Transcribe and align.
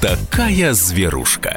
такая 0.00 0.72
зверушка. 0.72 1.54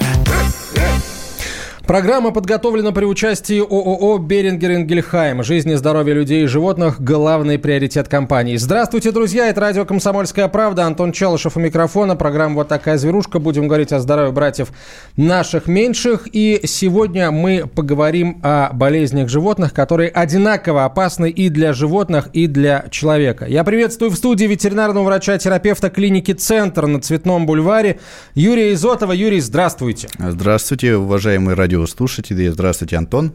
Программа 1.93 2.31
подготовлена 2.31 2.91
при 2.91 3.05
участии 3.05 3.59
ООО 3.59 4.17
«Берингер 4.17 4.71
Ингельхайм». 4.71 5.43
Жизнь 5.43 5.69
и 5.69 5.75
здоровье 5.75 6.15
людей 6.15 6.45
и 6.45 6.47
животных– 6.47 6.95
главный 6.99 7.59
приоритет 7.59 8.07
компании. 8.07 8.55
Здравствуйте, 8.55 9.11
друзья! 9.11 9.47
Это 9.49 9.61
радио 9.61 9.85
«Комсомольская 9.85 10.47
правда». 10.47 10.85
Антон 10.85 11.11
Челышев 11.11 11.55
у 11.55 11.59
микрофона. 11.59 12.15
Программа 12.15 12.55
«Вот 12.55 12.67
такая 12.67 12.97
зверушка». 12.97 13.37
Будем 13.37 13.67
говорить 13.67 13.91
о 13.91 13.99
здоровье 13.99 14.31
братьев 14.31 14.69
наших 15.17 15.67
меньших. 15.67 16.27
И 16.31 16.61
сегодня 16.65 17.29
мы 17.29 17.67
поговорим 17.67 18.39
о 18.41 18.73
болезнях 18.73 19.29
животных, 19.29 19.71
которые 19.71 20.09
одинаково 20.09 20.85
опасны 20.85 21.29
и 21.29 21.49
для 21.49 21.73
животных, 21.73 22.29
и 22.33 22.47
для 22.47 22.85
человека. 22.89 23.45
Я 23.45 23.63
приветствую 23.63 24.09
в 24.09 24.15
студии 24.15 24.45
ветеринарного 24.45 25.03
врача-терапевта 25.03 25.91
клиники 25.91 26.31
«Центр» 26.31 26.87
на 26.87 26.99
Цветном 27.01 27.45
бульваре 27.45 27.99
Юрия 28.33 28.73
Изотова. 28.73 29.11
Юрий, 29.11 29.41
здравствуйте. 29.41 30.07
Здравствуйте, 30.17 30.95
уважаемые 30.95 31.53
радио 31.53 31.82
радиослушатели. 31.83 32.47
Здравствуйте, 32.47 32.97
Антон. 32.97 33.33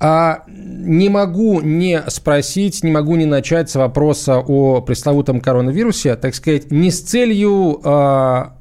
А, 0.00 0.44
не 0.48 1.08
могу 1.08 1.60
не 1.60 2.02
спросить, 2.08 2.82
не 2.82 2.90
могу 2.90 3.16
не 3.16 3.26
начать 3.26 3.70
с 3.70 3.76
вопроса 3.76 4.38
о 4.38 4.80
пресловутом 4.80 5.40
коронавирусе, 5.40 6.16
так 6.16 6.34
сказать, 6.34 6.70
не 6.70 6.90
с 6.90 7.00
целью 7.00 7.80
а, 7.84 8.56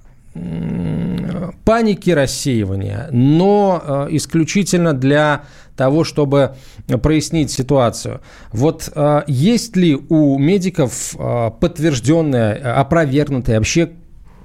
паники 1.64 2.10
рассеивания, 2.10 3.10
но 3.12 3.82
а, 3.84 4.08
исключительно 4.10 4.94
для 4.94 5.44
того, 5.76 6.04
чтобы 6.04 6.56
прояснить 7.02 7.52
ситуацию. 7.52 8.22
Вот 8.52 8.90
а, 8.96 9.24
есть 9.28 9.76
ли 9.76 9.96
у 9.96 10.38
медиков 10.38 11.16
а, 11.18 11.50
подтвержденная, 11.50 12.80
опровергнутая, 12.80 13.58
вообще 13.58 13.92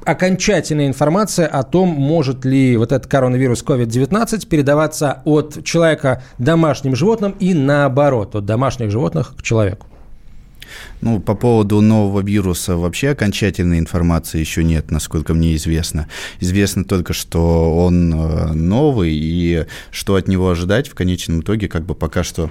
окончательная 0.05 0.87
информация 0.87 1.47
о 1.47 1.63
том, 1.63 1.89
может 1.89 2.45
ли 2.45 2.77
вот 2.77 2.93
этот 2.93 3.11
коронавирус 3.11 3.63
COVID-19 3.63 4.47
передаваться 4.49 5.23
от 5.25 5.65
человека 5.65 6.23
домашним 6.39 6.97
животным 6.97 7.35
и 7.39 7.55
наоборот, 7.55 8.35
от 8.35 8.45
домашних 8.45 8.91
животных 8.91 9.35
к 9.37 9.43
человеку. 9.43 9.87
Ну, 11.01 11.19
по 11.21 11.35
поводу 11.35 11.81
нового 11.81 12.21
вируса 12.21 12.77
вообще 12.77 13.11
окончательной 13.11 13.79
информации 13.79 14.39
еще 14.39 14.63
нет, 14.63 14.91
насколько 14.91 15.35
мне 15.35 15.57
известно. 15.57 16.09
Известно 16.41 16.85
только, 16.85 17.13
что 17.13 17.75
он 17.77 18.13
э, 18.13 18.53
новый, 18.53 19.13
и 19.13 19.67
что 19.91 20.17
от 20.17 20.29
него 20.29 20.51
ожидать 20.51 20.89
в 20.89 20.95
конечном 20.95 21.41
итоге, 21.41 21.69
как 21.69 21.85
бы 21.85 21.95
пока 21.95 22.23
что 22.23 22.51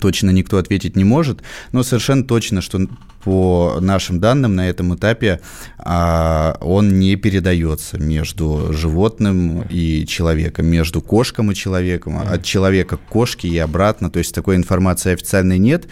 точно 0.00 0.30
никто 0.30 0.58
ответить 0.58 0.96
не 0.96 1.04
может, 1.04 1.42
но 1.72 1.82
совершенно 1.82 2.24
точно, 2.24 2.60
что 2.60 2.80
по 3.24 3.78
нашим 3.80 4.20
данным 4.20 4.54
на 4.54 4.68
этом 4.68 4.94
этапе 4.94 5.40
а, 5.78 6.58
он 6.60 6.98
не 6.98 7.16
передается 7.16 7.98
между 7.98 8.72
животным 8.72 9.62
и 9.62 10.06
человеком, 10.06 10.66
между 10.66 11.00
кошком 11.00 11.50
и 11.50 11.54
человеком, 11.54 12.18
от 12.18 12.42
человека 12.44 12.98
к 12.98 13.00
кошке 13.00 13.48
и 13.48 13.56
обратно, 13.58 14.10
то 14.10 14.18
есть 14.18 14.34
такой 14.34 14.56
информации 14.56 15.12
официальной 15.12 15.58
нет, 15.58 15.86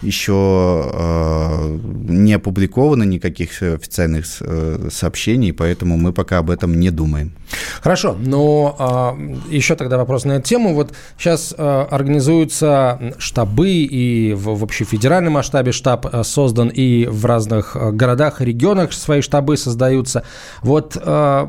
еще 0.00 0.32
а, 0.34 1.78
не 2.08 2.32
опубликовано 2.32 3.02
никаких 3.02 3.62
официальных 3.62 4.24
э, 4.40 4.88
сообщений, 4.90 5.52
поэтому 5.52 5.96
мы 5.96 6.12
пока 6.12 6.38
об 6.38 6.50
этом 6.50 6.78
не 6.78 6.90
думаем. 6.90 7.32
Хорошо, 7.80 8.16
но 8.18 8.76
а, 8.78 9.18
еще 9.50 9.74
тогда 9.76 9.98
вопрос 9.98 10.24
на 10.24 10.32
эту 10.32 10.48
тему. 10.48 10.74
Вот 10.74 10.92
сейчас 11.18 11.54
организуются 11.58 13.14
штабы 13.18 13.70
и 13.70 14.32
в, 14.32 14.58
в 14.58 14.64
общефедеральном 14.64 15.34
масштабе 15.34 15.72
штаб 15.72 16.06
создан 16.24 16.68
и 16.78 17.06
в 17.10 17.24
разных 17.24 17.74
э, 17.74 17.90
городах 17.90 18.40
регионах 18.40 18.92
свои 18.92 19.20
штабы 19.20 19.56
создаются. 19.56 20.22
Вот 20.62 20.96
э, 20.96 21.46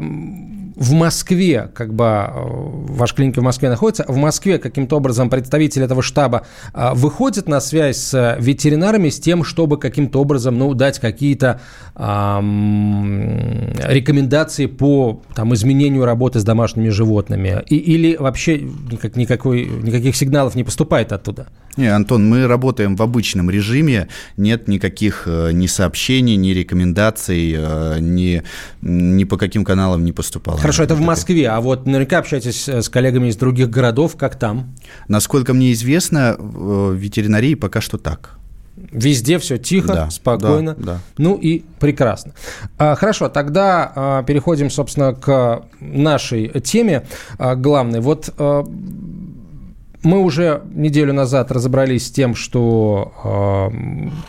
в 0.79 0.93
Москве, 0.93 1.69
как 1.73 1.93
бы 1.93 2.05
э, 2.05 2.31
ваша 2.33 3.13
клиника 3.13 3.41
в 3.41 3.43
Москве 3.43 3.69
находится, 3.69 4.05
в 4.07 4.15
Москве 4.15 4.57
каким-то 4.57 4.95
образом 4.95 5.29
представитель 5.29 5.83
этого 5.83 6.01
штаба 6.01 6.45
выходит 6.73 7.47
на 7.47 7.59
связь 7.59 7.97
с 7.97 8.37
ветеринарами 8.39 9.09
с 9.09 9.19
тем, 9.19 9.43
чтобы 9.43 9.77
каким-то 9.77 10.21
образом 10.21 10.57
ну, 10.57 10.73
дать 10.73 10.99
какие-то 10.99 11.59
эм, 11.95 13.73
рекомендации 13.83 14.67
по 14.67 15.21
там, 15.35 15.53
изменению 15.53 16.05
работы 16.05 16.39
с 16.39 16.43
домашними 16.43 16.89
животными? 16.89 17.61
И, 17.67 17.75
или 17.75 18.15
вообще 18.15 18.59
никак, 18.59 19.15
никакой, 19.17 19.65
никаких 19.65 20.15
сигналов 20.15 20.55
не 20.55 20.63
поступает 20.63 21.11
оттуда? 21.11 21.47
Не, 21.77 21.87
Антон, 21.87 22.27
мы 22.27 22.47
работаем 22.47 22.95
в 22.95 23.01
обычном 23.01 23.49
режиме, 23.49 24.07
нет 24.37 24.67
никаких 24.67 25.23
э, 25.27 25.51
ни 25.53 25.67
сообщений, 25.67 26.35
ни 26.35 26.49
рекомендаций, 26.49 27.55
э, 27.57 27.97
ни, 27.99 28.43
ни 28.81 29.23
по 29.23 29.37
каким 29.37 29.63
каналам 29.63 30.03
не 30.03 30.11
поступало. 30.11 30.57
Хорошо, 30.69 30.83
это 30.83 30.93
в 30.93 31.01
Москве, 31.01 31.49
а 31.49 31.61
вот 31.61 31.87
наверняка 31.87 32.19
общаетесь 32.19 32.69
с 32.69 32.89
коллегами 32.89 33.29
из 33.29 33.35
других 33.37 33.71
городов, 33.71 34.15
как 34.15 34.35
там? 34.35 34.75
Насколько 35.07 35.55
мне 35.55 35.73
известно, 35.73 36.35
в 36.37 36.93
ветеринарии 36.93 37.55
пока 37.55 37.81
что 37.81 37.97
так. 37.97 38.37
Везде 38.91 39.39
все 39.39 39.57
тихо, 39.57 39.87
да, 39.87 40.09
спокойно. 40.11 40.75
Да, 40.77 40.83
да. 40.83 40.99
Ну 41.17 41.37
и 41.37 41.63
прекрасно. 41.79 42.33
А, 42.77 42.93
хорошо, 42.93 43.29
тогда 43.29 43.91
а, 43.95 44.23
переходим, 44.23 44.69
собственно, 44.69 45.15
к 45.15 45.63
нашей 45.79 46.49
теме 46.61 47.07
а, 47.39 47.55
главной. 47.55 47.99
Вот 47.99 48.29
мы 50.03 50.19
уже 50.19 50.61
неделю 50.73 51.13
назад 51.13 51.51
разобрались 51.51 52.07
с 52.07 52.11
тем, 52.11 52.35
что 52.35 53.71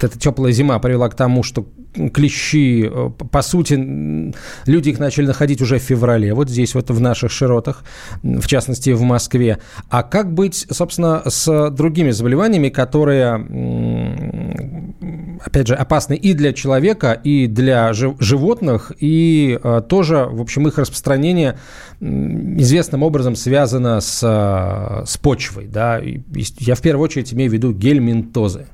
э, 0.00 0.06
эта 0.06 0.18
теплая 0.18 0.52
зима 0.52 0.78
привела 0.78 1.08
к 1.08 1.14
тому, 1.14 1.42
что 1.42 1.66
клещи, 2.12 2.88
э, 2.90 3.10
по 3.30 3.42
сути, 3.42 4.32
люди 4.66 4.90
их 4.90 4.98
начали 4.98 5.26
находить 5.26 5.62
уже 5.62 5.78
в 5.78 5.82
феврале, 5.82 6.34
вот 6.34 6.48
здесь 6.48 6.74
вот 6.74 6.90
в 6.90 7.00
наших 7.00 7.30
широтах, 7.30 7.84
в 8.22 8.46
частности 8.46 8.90
в 8.90 9.02
Москве. 9.02 9.58
А 9.88 10.02
как 10.02 10.32
быть, 10.32 10.66
собственно, 10.70 11.22
с 11.26 11.70
другими 11.70 12.10
заболеваниями, 12.10 12.68
которые, 12.68 14.89
опять 15.44 15.66
же, 15.66 15.74
опасны 15.74 16.14
и 16.14 16.34
для 16.34 16.52
человека, 16.52 17.12
и 17.12 17.46
для 17.46 17.92
животных, 17.92 18.92
и 18.98 19.58
э, 19.62 19.82
тоже, 19.88 20.26
в 20.30 20.40
общем, 20.40 20.68
их 20.68 20.78
распространение 20.78 21.58
известным 22.00 23.02
образом 23.02 23.36
связано 23.36 24.00
с, 24.00 24.22
э, 24.22 25.04
с 25.06 25.16
почвой, 25.18 25.66
да, 25.66 26.00
я 26.00 26.74
в 26.74 26.80
первую 26.80 27.04
очередь 27.04 27.32
имею 27.32 27.50
в 27.50 27.54
виду 27.54 27.72
гельминтозы. 27.72 28.66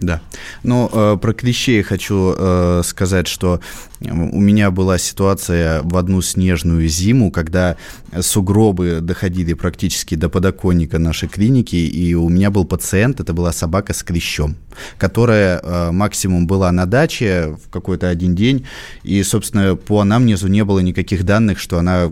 Да. 0.00 0.22
Ну, 0.62 0.90
э, 0.92 1.18
про 1.20 1.32
клещей 1.34 1.82
хочу 1.82 2.34
э, 2.36 2.82
сказать, 2.84 3.28
что 3.28 3.60
у 4.00 4.40
меня 4.40 4.70
была 4.70 4.96
ситуация 4.96 5.82
в 5.82 5.96
одну 5.96 6.22
снежную 6.22 6.88
зиму, 6.88 7.30
когда 7.30 7.76
сугробы 8.18 9.00
доходили 9.02 9.52
практически 9.52 10.14
до 10.14 10.30
подоконника 10.30 10.98
нашей 10.98 11.28
клиники, 11.28 11.76
и 11.76 12.14
у 12.14 12.30
меня 12.30 12.50
был 12.50 12.64
пациент, 12.64 13.20
это 13.20 13.34
была 13.34 13.52
собака 13.52 13.92
с 13.92 14.02
клещом, 14.02 14.56
которая 14.96 15.60
э, 15.62 15.90
максимум 15.90 16.46
была 16.46 16.72
на 16.72 16.86
даче 16.86 17.58
в 17.62 17.68
какой-то 17.68 18.08
один 18.08 18.34
день, 18.34 18.66
и, 19.02 19.22
собственно, 19.22 19.76
по 19.76 20.00
анамнезу 20.00 20.48
не 20.48 20.64
было 20.64 20.80
никаких 20.80 21.24
данных, 21.24 21.58
что 21.58 21.78
она 21.78 22.10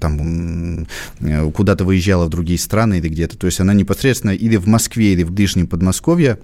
там 0.00 0.86
э, 1.20 1.50
куда-то 1.52 1.84
выезжала 1.84 2.26
в 2.26 2.30
другие 2.30 2.58
страны 2.58 2.98
или 2.98 3.08
где-то. 3.08 3.38
То 3.38 3.46
есть 3.46 3.60
она 3.60 3.72
непосредственно 3.72 4.32
или 4.32 4.56
в 4.56 4.66
Москве, 4.66 5.12
или 5.12 5.22
в 5.22 5.30
ближнем 5.30 5.68
Подмосковье 5.68 6.38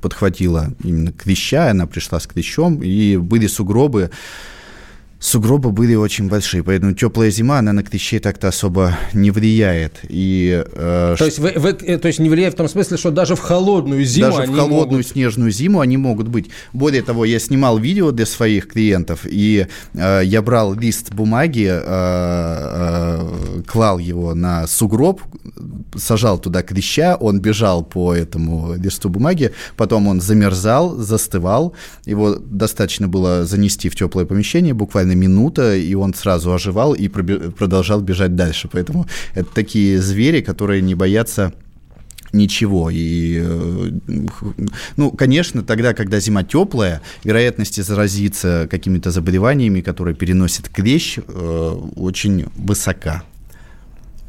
подхватила 0.00 0.72
именно 0.82 1.12
клеща, 1.12 1.70
она 1.70 1.86
пришла 1.86 2.20
с 2.20 2.26
клещом, 2.26 2.82
и 2.82 3.16
были 3.16 3.46
сугробы, 3.46 4.10
сугробы 5.24 5.70
были 5.70 5.94
очень 5.94 6.28
большие, 6.28 6.62
поэтому 6.62 6.92
теплая 6.92 7.30
зима, 7.30 7.58
она 7.58 7.72
на 7.72 7.82
клещей 7.82 8.18
так-то 8.18 8.48
особо 8.48 8.94
не 9.14 9.30
влияет. 9.30 10.00
И, 10.06 10.62
э, 10.70 11.14
то, 11.18 11.24
есть 11.24 11.38
вы, 11.38 11.52
вы, 11.56 11.70
э, 11.70 11.98
то 11.98 12.08
есть 12.08 12.18
не 12.18 12.28
влияет 12.28 12.54
в 12.54 12.56
том 12.58 12.68
смысле, 12.68 12.98
что 12.98 13.10
даже 13.10 13.34
в 13.34 13.40
холодную 13.40 14.04
зиму 14.04 14.36
Даже 14.36 14.52
в 14.52 14.54
холодную 14.54 14.98
могут... 14.98 15.06
снежную 15.06 15.50
зиму 15.50 15.80
они 15.80 15.96
могут 15.96 16.28
быть. 16.28 16.50
Более 16.74 17.00
того, 17.02 17.24
я 17.24 17.38
снимал 17.38 17.78
видео 17.78 18.10
для 18.10 18.26
своих 18.26 18.68
клиентов, 18.68 19.20
и 19.24 19.66
э, 19.94 20.20
я 20.24 20.42
брал 20.42 20.74
лист 20.74 21.14
бумаги, 21.14 21.70
э, 21.70 21.80
э, 21.86 23.62
клал 23.66 23.98
его 23.98 24.34
на 24.34 24.66
сугроб, 24.66 25.22
сажал 25.96 26.38
туда 26.38 26.62
клеща, 26.62 27.16
он 27.16 27.40
бежал 27.40 27.82
по 27.82 28.14
этому 28.14 28.74
листу 28.74 29.08
бумаги, 29.08 29.52
потом 29.76 30.06
он 30.06 30.20
замерзал, 30.20 30.96
застывал, 30.96 31.72
его 32.04 32.34
достаточно 32.34 33.08
было 33.08 33.46
занести 33.46 33.88
в 33.88 33.96
теплое 33.96 34.26
помещение, 34.26 34.74
буквально 34.74 35.13
минута, 35.14 35.76
и 35.76 35.94
он 35.94 36.14
сразу 36.14 36.52
оживал 36.52 36.94
и 36.94 37.08
продолжал 37.08 38.00
бежать 38.00 38.34
дальше. 38.34 38.68
Поэтому 38.70 39.06
это 39.34 39.48
такие 39.54 40.00
звери, 40.00 40.40
которые 40.40 40.82
не 40.82 40.94
боятся 40.94 41.52
ничего. 42.34 42.90
И, 42.90 43.40
э, 43.40 43.90
ну, 44.96 45.10
конечно, 45.12 45.62
тогда, 45.62 45.94
когда 45.94 46.20
зима 46.20 46.42
теплая, 46.42 47.00
вероятность 47.22 47.82
заразиться 47.82 48.66
какими-то 48.70 49.10
заболеваниями, 49.10 49.80
которые 49.80 50.14
переносит 50.14 50.68
клещ, 50.68 51.18
э, 51.18 51.80
очень 51.96 52.46
высока. 52.56 53.22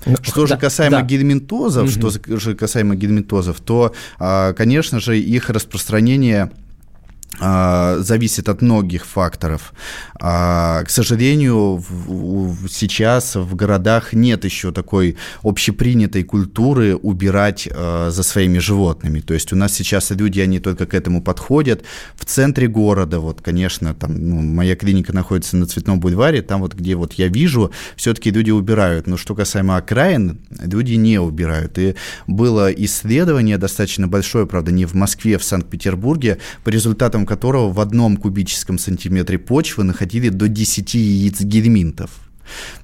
Ну, 0.05 0.15
что 0.21 0.41
да, 0.41 0.47
же 0.47 0.57
касаемо 0.57 0.97
да. 0.97 1.01
гельминтозов, 1.01 1.89
угу. 1.89 2.09
что 2.11 2.39
же 2.39 2.55
касаемо 2.55 2.95
гельминтозов, 2.95 3.59
то, 3.59 3.93
а, 4.19 4.53
конечно 4.53 4.99
же, 4.99 5.19
их 5.19 5.49
распространение 5.49 6.51
зависит 7.39 8.49
от 8.49 8.61
многих 8.61 9.05
факторов. 9.05 9.73
А, 10.19 10.83
к 10.83 10.89
сожалению, 10.89 11.83
сейчас 12.69 13.35
в 13.35 13.55
городах 13.55 14.13
нет 14.13 14.45
еще 14.45 14.71
такой 14.71 15.17
общепринятой 15.43 16.23
культуры 16.23 16.95
убирать 16.95 17.67
а, 17.71 18.09
за 18.11 18.23
своими 18.23 18.59
животными. 18.59 19.19
То 19.19 19.33
есть 19.33 19.51
у 19.53 19.55
нас 19.55 19.73
сейчас 19.73 20.11
люди, 20.11 20.39
они 20.39 20.59
только 20.59 20.85
к 20.85 20.93
этому 20.93 21.21
подходят. 21.21 21.83
В 22.15 22.25
центре 22.25 22.67
города, 22.67 23.19
вот, 23.19 23.41
конечно, 23.41 23.93
там, 23.93 24.15
ну, 24.17 24.41
моя 24.41 24.75
клиника 24.75 25.13
находится 25.13 25.57
на 25.57 25.65
Цветном 25.65 25.99
бульваре, 25.99 26.41
там 26.41 26.61
вот, 26.61 26.73
где 26.73 26.95
вот 26.95 27.13
я 27.13 27.27
вижу, 27.27 27.71
все-таки 27.95 28.31
люди 28.31 28.51
убирают. 28.51 29.07
Но 29.07 29.17
что 29.17 29.35
касаемо 29.35 29.77
окраин, 29.77 30.39
люди 30.61 30.93
не 30.93 31.19
убирают. 31.19 31.77
И 31.77 31.95
было 32.27 32.71
исследование 32.71 33.57
достаточно 33.57 34.07
большое, 34.07 34.47
правда, 34.47 34.71
не 34.71 34.85
в 34.85 34.93
Москве, 34.93 35.37
в 35.37 35.43
Санкт-Петербурге, 35.43 36.39
по 36.63 36.69
результатам 36.69 37.24
которого 37.25 37.71
в 37.71 37.79
одном 37.79 38.17
кубическом 38.17 38.77
сантиметре 38.77 39.37
почвы 39.37 39.83
находили 39.83 40.29
до 40.29 40.47
10 40.47 40.93
яиц 40.93 41.41
гельминтов. 41.41 42.11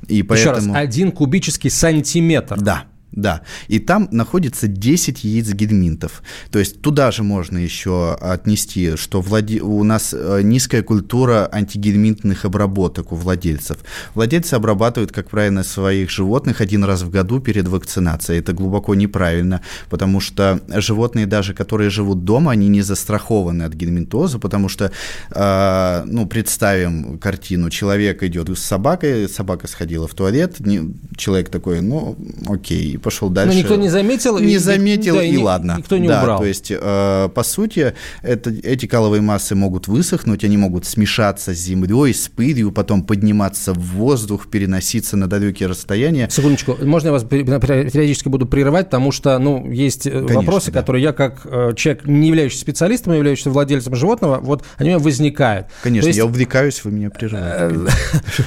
И 0.08 0.24
поэтому... 0.24 0.58
Еще 0.58 0.72
раз, 0.72 0.76
один 0.76 1.12
кубический 1.12 1.70
сантиметр. 1.70 2.60
Да. 2.60 2.86
Да, 3.12 3.42
и 3.68 3.80
там 3.80 4.08
находится 4.12 4.68
10 4.68 5.26
яиц 5.26 5.50
гельминтов. 5.50 6.24
То 6.50 6.60
есть 6.60 6.82
туда 6.82 7.12
же 7.12 7.24
можно 7.24 7.58
еще 7.58 8.14
отнести, 8.14 8.96
что 8.96 9.20
владе... 9.20 9.60
у 9.62 9.84
нас 9.84 10.14
э, 10.18 10.42
низкая 10.44 10.82
культура 10.82 11.50
антигельминтных 11.52 12.46
обработок 12.46 13.12
у 13.12 13.16
владельцев. 13.16 13.80
Владельцы 14.16 14.54
обрабатывают, 14.54 15.12
как 15.12 15.30
правильно, 15.30 15.64
своих 15.64 16.10
животных 16.10 16.62
один 16.62 16.86
раз 16.86 17.02
в 17.02 17.10
году 17.10 17.42
перед 17.42 17.68
вакцинацией. 17.68 18.40
Это 18.40 18.54
глубоко 18.54 18.96
неправильно, 18.96 19.62
потому 19.90 20.22
что 20.22 20.62
животные, 20.70 21.26
даже 21.26 21.54
которые 21.54 21.90
живут 21.90 22.24
дома, 22.24 22.52
они 22.52 22.70
не 22.70 22.82
застрахованы 22.82 23.64
от 23.64 23.74
гельминтоза, 23.74 24.40
потому 24.40 24.70
что, 24.70 24.92
э, 25.32 26.04
ну, 26.06 26.28
представим 26.28 27.20
картину, 27.20 27.70
человек 27.70 28.24
идет 28.24 28.48
с 28.58 28.64
собакой, 28.64 29.28
собака 29.28 29.68
сходила 29.68 30.08
в 30.08 30.14
туалет, 30.14 30.62
не... 30.62 30.94
человек 31.18 31.50
такой, 31.50 31.82
ну, 31.82 32.16
окей, 32.48 33.01
пошел 33.02 33.30
дальше. 33.30 33.54
Но 33.54 33.60
никто 33.60 33.76
не 33.76 33.90
заметил. 33.90 34.40
Не 34.40 34.54
и, 34.54 34.58
заметил, 34.58 35.16
да, 35.16 35.24
и, 35.24 35.32
и 35.32 35.38
ладно. 35.38 35.76
Никто 35.78 35.98
не 35.98 36.08
да, 36.08 36.22
убрал. 36.22 36.40
То 36.40 36.46
есть, 36.46 36.72
э, 36.72 37.30
по 37.34 37.44
сути, 37.44 37.94
это, 38.22 38.50
эти 38.50 38.86
каловые 38.86 39.22
массы 39.22 39.56
могут 39.56 39.88
высохнуть, 39.88 40.44
они 40.44 40.58
могут 40.58 40.86
смешаться 40.86 41.54
с 41.54 41.58
землей, 41.58 42.14
с 42.14 42.28
пылью, 42.28 42.72
потом 42.72 43.04
подниматься 43.04 43.74
в 43.74 43.96
воздух, 43.96 44.50
переноситься 44.50 45.18
на 45.18 45.28
далекие 45.28 45.68
расстояния. 45.68 46.28
Секундочку, 46.30 46.78
можно 46.82 47.08
я 47.08 47.14
вас 47.14 47.24
периодически 47.24 48.28
буду 48.28 48.46
прерывать, 48.46 48.88
потому 48.88 49.12
что, 49.12 49.38
ну, 49.40 49.70
есть 49.70 50.08
э, 50.08 50.12
Конечно, 50.12 50.36
вопросы, 50.36 50.72
да. 50.72 50.80
которые 50.80 51.04
я, 51.04 51.14
как 51.14 51.42
э, 51.46 51.74
человек, 51.76 52.06
не 52.06 52.28
являющийся 52.28 52.62
специалистом, 52.62 53.14
а 53.14 53.16
являющийся 53.16 53.50
владельцем 53.50 53.96
животного, 53.96 54.40
вот 54.40 54.64
они 54.78 54.90
у 54.90 54.94
меня 54.94 55.04
возникают. 55.04 55.68
Конечно, 55.84 56.08
есть, 56.08 56.18
я 56.18 56.26
увлекаюсь, 56.26 56.84
вы 56.84 56.92
меня 56.92 57.10
прерываете. 57.10 57.92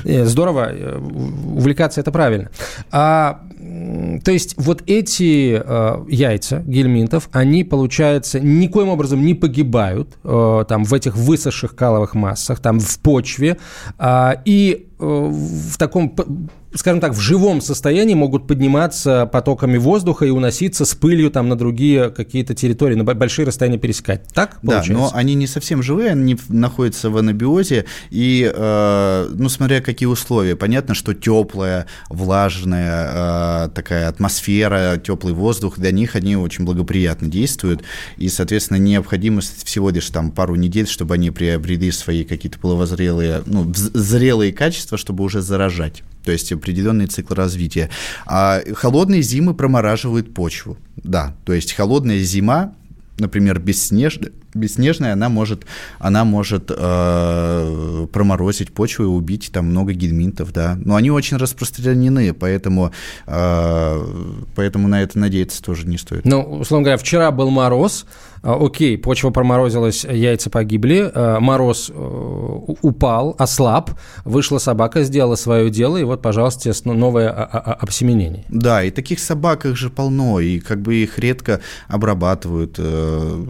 Э, 0.04 0.24
здорово, 0.24 0.72
увлекаться 1.54 2.00
это 2.00 2.12
правильно. 2.12 2.50
А, 2.90 3.42
то 4.24 4.30
есть 4.30 4.54
вот 4.58 4.82
эти 4.86 5.60
э, 5.64 6.04
яйца 6.08 6.62
гельминтов, 6.66 7.28
они, 7.32 7.64
получается, 7.64 8.40
никоим 8.40 8.88
образом 8.88 9.24
не 9.24 9.34
погибают 9.34 10.16
э, 10.22 10.64
там 10.68 10.84
в 10.84 10.92
этих 10.92 11.16
высохших 11.16 11.74
каловых 11.74 12.14
массах, 12.14 12.60
там 12.60 12.80
в 12.80 12.98
почве, 13.00 13.58
э, 13.98 14.32
и 14.44 14.88
в 14.98 15.76
таком 15.76 16.16
скажем 16.74 17.00
так, 17.00 17.12
в 17.14 17.20
живом 17.20 17.60
состоянии 17.60 18.14
могут 18.14 18.46
подниматься 18.46 19.26
потоками 19.26 19.78
воздуха 19.78 20.24
и 20.24 20.30
уноситься 20.30 20.84
с 20.84 20.94
пылью 20.94 21.30
там 21.30 21.48
на 21.48 21.56
другие 21.56 22.10
какие-то 22.10 22.54
территории, 22.54 22.94
на 22.94 23.04
большие 23.04 23.46
расстояния 23.46 23.78
пересекать. 23.78 24.26
Так 24.34 24.60
получается? 24.60 24.92
Да, 24.92 24.98
но 24.98 25.10
они 25.14 25.34
не 25.34 25.46
совсем 25.46 25.82
живые, 25.82 26.10
они 26.10 26.36
находятся 26.48 27.10
в 27.10 27.16
анабиозе, 27.16 27.86
и, 28.10 28.50
э, 28.52 29.28
ну, 29.32 29.48
смотря 29.48 29.80
какие 29.80 30.08
условия. 30.08 30.56
Понятно, 30.56 30.94
что 30.94 31.14
теплая, 31.14 31.86
влажная 32.08 33.66
э, 33.66 33.68
такая 33.70 34.08
атмосфера, 34.08 34.96
теплый 34.96 35.32
воздух, 35.32 35.78
для 35.78 35.92
них 35.92 36.16
они 36.16 36.36
очень 36.36 36.64
благоприятно 36.64 37.28
действуют, 37.28 37.82
и, 38.16 38.28
соответственно, 38.28 38.78
необходимость 38.78 39.64
всего 39.64 39.90
лишь 39.90 40.08
там 40.10 40.32
пару 40.32 40.56
недель, 40.56 40.88
чтобы 40.88 41.14
они 41.14 41.30
приобрели 41.30 41.90
свои 41.92 42.24
какие-то 42.24 42.58
половозрелые, 42.58 43.42
ну, 43.46 43.72
зрелые 43.74 44.52
качества, 44.52 44.98
чтобы 44.98 45.24
уже 45.24 45.40
заражать 45.40 46.02
то 46.24 46.32
есть 46.32 46.52
определенный 46.52 47.06
цикл 47.06 47.34
развития. 47.34 47.90
А 48.26 48.60
холодные 48.74 49.22
зимы 49.22 49.54
промораживают 49.54 50.34
почву, 50.34 50.76
да, 50.96 51.36
то 51.44 51.52
есть 51.52 51.72
холодная 51.72 52.20
зима, 52.20 52.74
например, 53.18 53.60
бесснежная, 53.60 54.32
бесснежная, 54.54 55.12
она 55.12 55.28
может, 55.28 55.64
она 55.98 56.24
может 56.24 56.70
э, 56.70 58.06
проморозить 58.12 58.72
почву 58.72 59.04
и 59.04 59.06
убить 59.06 59.50
там 59.52 59.66
много 59.66 59.92
гельминтов, 59.92 60.52
да. 60.52 60.76
Но 60.84 60.96
они 60.96 61.10
очень 61.10 61.36
распространены, 61.36 62.32
поэтому, 62.32 62.92
э, 63.26 64.06
поэтому 64.54 64.88
на 64.88 65.02
это 65.02 65.18
надеяться 65.18 65.62
тоже 65.62 65.86
не 65.86 65.98
стоит. 65.98 66.24
Ну, 66.24 66.42
условно 66.42 66.84
говоря, 66.84 66.98
вчера 66.98 67.30
был 67.30 67.50
мороз, 67.50 68.06
а, 68.44 68.62
окей, 68.62 68.98
почва 68.98 69.30
проморозилась, 69.30 70.04
яйца 70.04 70.50
погибли, 70.50 71.10
а, 71.14 71.40
мороз 71.40 71.90
э, 71.92 71.94
упал, 72.82 73.34
ослаб, 73.38 73.92
вышла 74.26 74.58
собака, 74.58 75.02
сделала 75.02 75.36
свое 75.36 75.70
дело, 75.70 75.96
и 75.96 76.04
вот, 76.04 76.20
пожалуйста, 76.20 76.70
новое 76.84 77.30
обсеменение. 77.30 78.44
Да, 78.50 78.84
и 78.84 78.90
таких 78.90 79.20
собак 79.20 79.64
их 79.64 79.76
же 79.76 79.88
полно, 79.88 80.40
и 80.40 80.58
как 80.58 80.82
бы 80.82 80.94
их 80.96 81.18
редко 81.18 81.60
обрабатывают, 81.88 82.74
э, 82.76 83.44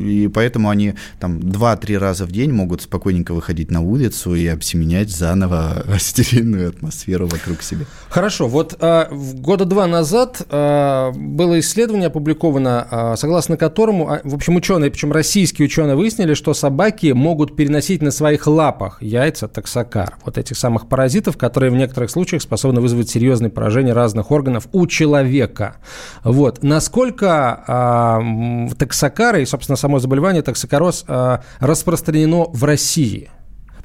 и 0.00 0.28
поэтому 0.36 0.68
они 0.68 0.94
там 1.18 1.38
2-3 1.38 1.98
раза 1.98 2.26
в 2.26 2.30
день 2.30 2.52
могут 2.52 2.82
спокойненько 2.82 3.32
выходить 3.32 3.70
на 3.70 3.80
улицу 3.80 4.34
и 4.34 4.46
обсеменять 4.46 5.10
заново 5.10 5.84
стерильную 5.98 6.68
атмосферу 6.68 7.26
вокруг 7.26 7.62
себя. 7.62 7.86
Хорошо, 8.10 8.46
вот 8.46 8.76
а, 8.80 9.08
года 9.10 9.64
два 9.64 9.86
назад 9.86 10.42
было 10.48 11.58
исследование 11.58 12.08
опубликовано, 12.08 13.14
согласно 13.16 13.56
которому 13.56 14.20
в 14.24 14.34
общем, 14.34 14.56
ученые, 14.56 14.90
причем 14.90 15.12
российские 15.12 15.66
ученые, 15.66 15.96
выяснили, 15.96 16.34
что 16.34 16.52
собаки 16.52 17.12
могут 17.12 17.56
переносить 17.56 18.02
на 18.02 18.10
своих 18.10 18.46
лапах 18.46 19.02
яйца 19.02 19.48
таксокар, 19.48 20.16
вот 20.24 20.36
этих 20.36 20.56
самых 20.56 20.88
паразитов, 20.88 21.36
которые 21.36 21.70
в 21.70 21.76
некоторых 21.76 22.10
случаях 22.10 22.42
способны 22.42 22.80
вызвать 22.80 23.08
серьезные 23.08 23.50
поражения 23.50 23.92
разных 23.92 24.30
органов 24.30 24.68
у 24.72 24.86
человека. 24.86 25.76
Вот. 26.24 26.62
Насколько 26.62 27.64
э, 27.66 28.74
таксокары 28.74 29.42
и, 29.42 29.46
собственно, 29.46 29.76
само 29.76 29.98
заболевание 29.98 30.25
таксокароз 30.42 31.04
э, 31.06 31.38
распространено 31.60 32.44
в 32.52 32.64
России? 32.64 33.30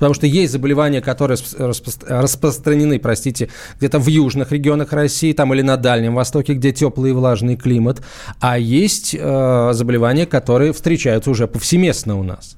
потому 0.01 0.15
что 0.15 0.25
есть 0.25 0.51
заболевания, 0.51 0.99
которые 0.99 1.37
распространены, 1.59 2.97
простите, 2.97 3.49
где-то 3.77 3.99
в 3.99 4.07
южных 4.07 4.51
регионах 4.51 4.93
России, 4.93 5.31
там 5.31 5.53
или 5.53 5.61
на 5.61 5.77
Дальнем 5.77 6.15
Востоке, 6.15 6.55
где 6.55 6.71
теплый 6.71 7.11
и 7.11 7.13
влажный 7.13 7.55
климат, 7.55 8.01
а 8.39 8.57
есть 8.57 9.15
э, 9.15 9.69
заболевания, 9.73 10.25
которые 10.25 10.73
встречаются 10.73 11.29
уже 11.29 11.45
повсеместно 11.47 12.17
у 12.17 12.23
нас. 12.23 12.57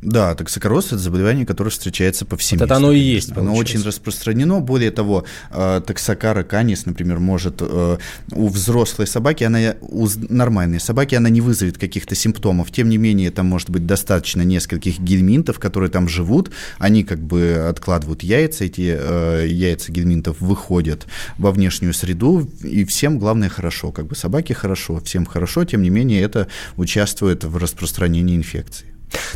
Да, 0.00 0.34
токсикороз– 0.36 0.86
это 0.88 0.98
заболевание, 0.98 1.44
которое 1.44 1.70
встречается 1.70 2.24
повсеместно. 2.24 2.66
Вот 2.66 2.70
это 2.70 2.76
оно 2.76 2.92
и 2.92 3.00
есть, 3.00 3.36
Оно 3.36 3.54
очень 3.54 3.82
распространено. 3.82 4.60
Более 4.60 4.92
того, 4.92 5.24
э, 5.50 5.80
токсокара 5.84 6.44
канис, 6.44 6.86
например, 6.86 7.18
может 7.18 7.56
э, 7.60 7.98
у 8.30 8.48
взрослой 8.48 9.08
собаки, 9.08 9.42
она, 9.42 9.74
у 9.80 10.06
нормальной 10.28 10.78
собаки, 10.78 11.16
она 11.16 11.30
не 11.30 11.40
вызовет 11.40 11.78
каких-то 11.78 12.14
симптомов. 12.14 12.70
Тем 12.70 12.88
не 12.88 12.96
менее, 12.96 13.32
там 13.32 13.46
может 13.46 13.70
быть 13.70 13.86
достаточно 13.86 14.42
нескольких 14.42 15.00
гельминтов, 15.00 15.58
которые 15.58 15.90
там 15.90 16.08
живут. 16.08 16.52
Они 16.78 17.02
как 17.02 17.18
бы 17.20 17.66
откладывают 17.68 18.22
яйца, 18.22 18.64
эти 18.64 18.96
э, 18.96 19.46
яйца 19.48 19.90
гельминтов 19.90 20.40
выходят 20.40 21.06
во 21.38 21.50
внешнюю 21.50 21.92
среду, 21.92 22.48
и 22.62 22.84
всем, 22.84 23.18
главное, 23.18 23.48
хорошо. 23.48 23.90
Как 23.90 24.06
бы 24.06 24.14
собаке 24.14 24.54
хорошо, 24.54 25.00
всем 25.00 25.26
хорошо, 25.26 25.64
тем 25.64 25.82
не 25.82 25.90
менее, 25.90 26.22
это 26.22 26.46
участвует 26.76 27.42
в 27.42 27.56
распространении 27.56 28.36
инфекции. 28.36 28.87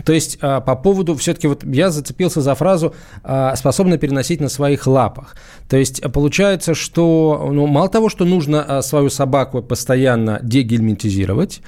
То 0.04 0.12
есть 0.12 0.38
а, 0.40 0.60
по 0.60 0.76
поводу, 0.76 1.14
все-таки 1.16 1.46
вот 1.46 1.64
я 1.64 1.90
зацепился 1.90 2.40
за 2.40 2.54
фразу 2.54 2.94
а, 3.22 3.54
«способна 3.56 3.98
переносить 3.98 4.40
на 4.40 4.48
своих 4.48 4.86
лапах». 4.86 5.36
То 5.68 5.76
есть 5.76 6.02
получается, 6.12 6.74
что 6.74 7.48
ну, 7.52 7.66
мало 7.66 7.88
того, 7.88 8.08
что 8.08 8.24
нужно 8.24 8.62
а, 8.62 8.82
свою 8.82 9.10
собаку 9.10 9.62
постоянно 9.62 10.40
дегельминтизировать. 10.42 11.62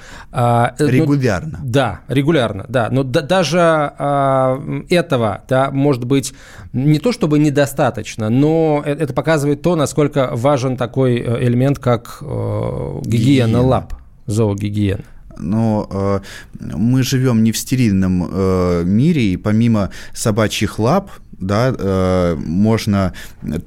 Регулярно. 0.79 1.59
Ну, 1.61 1.69
да, 1.69 2.01
регулярно, 2.07 2.65
да. 2.67 2.89
Но 2.91 3.03
да, 3.03 3.21
даже 3.21 3.93
этого, 4.89 5.43
да, 5.47 5.71
может 5.71 6.05
быть, 6.05 6.33
не 6.73 6.99
то 6.99 7.11
чтобы 7.11 7.39
недостаточно, 7.39 8.29
но 8.29 8.83
э, 8.85 8.93
это 8.93 9.13
показывает 9.13 9.61
то, 9.61 9.75
насколько 9.75 10.29
важен 10.33 10.77
такой 10.77 11.17
э, 11.17 11.43
элемент, 11.45 11.79
как 11.79 12.17
э, 12.21 12.25
гигиена, 13.05 13.47
гигиена. 13.47 13.61
лап, 13.61 13.93
зоогигиена 14.25 15.03
но 15.37 15.87
э, 15.89 16.19
мы 16.75 17.03
живем 17.03 17.43
не 17.43 17.51
в 17.51 17.57
стерильном 17.57 18.27
э, 18.29 18.83
мире, 18.85 19.33
и 19.33 19.37
помимо 19.37 19.91
собачьих 20.13 20.79
лап, 20.79 21.11
да, 21.31 21.73
э, 21.77 22.35
можно 22.35 23.13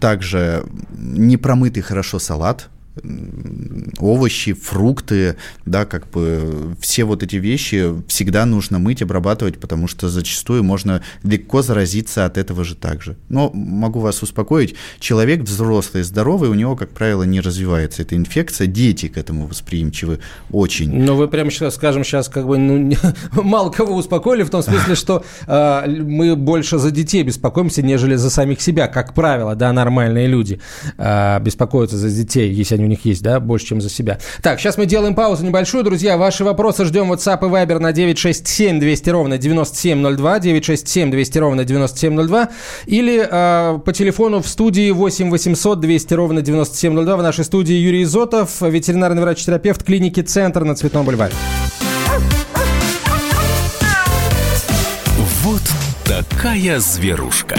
также 0.01 0.65
непромытый 0.97 1.83
хорошо 1.83 2.19
салат 2.19 2.69
овощи, 3.99 4.52
фрукты, 4.52 5.37
да, 5.67 5.85
как 5.85 6.09
бы 6.11 6.76
все 6.81 7.05
вот 7.05 7.23
эти 7.23 7.37
вещи 7.37 7.95
всегда 8.07 8.47
нужно 8.47 8.78
мыть, 8.78 9.02
обрабатывать, 9.02 9.59
потому 9.59 9.88
что 9.88 10.09
зачастую 10.09 10.62
можно 10.62 11.02
легко 11.23 11.62
заразиться 11.62 12.25
от 12.25 12.38
этого 12.38 12.64
же 12.64 12.75
также. 12.75 13.17
Но 13.28 13.50
могу 13.52 14.00
вас 14.00 14.23
успокоить, 14.23 14.75
человек 15.00 15.43
взрослый, 15.43 16.02
здоровый, 16.02 16.50
у 16.50 16.55
него, 16.55 16.76
как 16.76 16.90
правило, 16.90 17.23
не 17.23 17.40
развивается 17.40 18.02
эта 18.02 18.17
инфекция, 18.17 18.67
дети 18.67 19.09
к 19.09 19.17
этому 19.17 19.47
восприимчивы 19.47 20.21
очень. 20.50 20.93
Но 20.95 21.17
вы 21.17 21.28
прямо 21.28 21.50
сейчас, 21.50 21.75
скажем, 21.75 22.05
сейчас 22.05 22.28
как 22.28 22.47
бы 22.47 22.59
ну, 22.59 22.93
мало 23.33 23.71
кого 23.71 23.97
успокоили, 23.97 24.43
в 24.43 24.50
том 24.50 24.62
смысле, 24.62 24.95
что 24.95 25.25
э, 25.47 25.87
мы 25.87 26.37
больше 26.37 26.78
за 26.78 26.90
детей 26.90 27.23
беспокоимся, 27.23 27.83
нежели 27.83 28.17
за 28.17 28.31
самих 28.31 28.61
себя, 28.61 28.88
как 28.88 29.14
правило, 29.14 29.55
да, 29.55 29.73
нормальные 29.73 30.26
люди 30.26 30.61
э, 30.97 31.40
беспокоятся 31.40 31.97
за 31.97 32.11
детей, 32.11 32.52
если 32.52 32.75
они 32.75 32.88
них 32.88 33.04
есть, 33.04 33.23
да, 33.23 33.40
больше, 33.40 33.66
чем 33.66 33.80
за 33.80 33.90
себя. 33.90 34.18
Так, 34.42 34.61
сейчас 34.61 34.76
мы 34.78 34.87
делаем 34.87 35.14
паузу 35.14 35.45
небольшую, 35.45 35.85
друзья. 35.85 36.16
Ваши 36.16 36.45
вопросы 36.45 36.85
ждем 36.85 37.12
WhatsApp 37.12 37.38
и 37.47 37.50
Viber 37.50 37.78
на 37.78 37.92
967 37.92 38.80
200 38.80 39.11
ровно 39.11 39.38
9702, 39.38 40.38
967 40.38 41.11
200 41.11 41.38
ровно 41.38 41.64
9702, 41.64 42.49
или 42.87 43.28
э, 43.30 43.78
по 43.78 43.92
телефону 43.92 44.42
в 44.42 44.49
студии 44.49 44.90
8 44.90 45.30
800 45.30 45.80
200 45.80 46.14
ровно 46.14 46.42
9702. 46.42 47.16
В 47.16 47.23
нашей 47.23 47.45
студии 47.45 47.75
Юрий 47.75 48.02
Изотов, 48.02 48.61
ветеринарный 48.61 49.23
врач-терапевт 49.23 49.83
клиники 49.83 50.21
«Центр» 50.21 50.64
на 50.64 50.75
Цветном 50.75 51.04
бульваре. 51.04 51.35
Вот 55.42 55.62
такая 56.04 56.78
зверушка. 56.80 57.57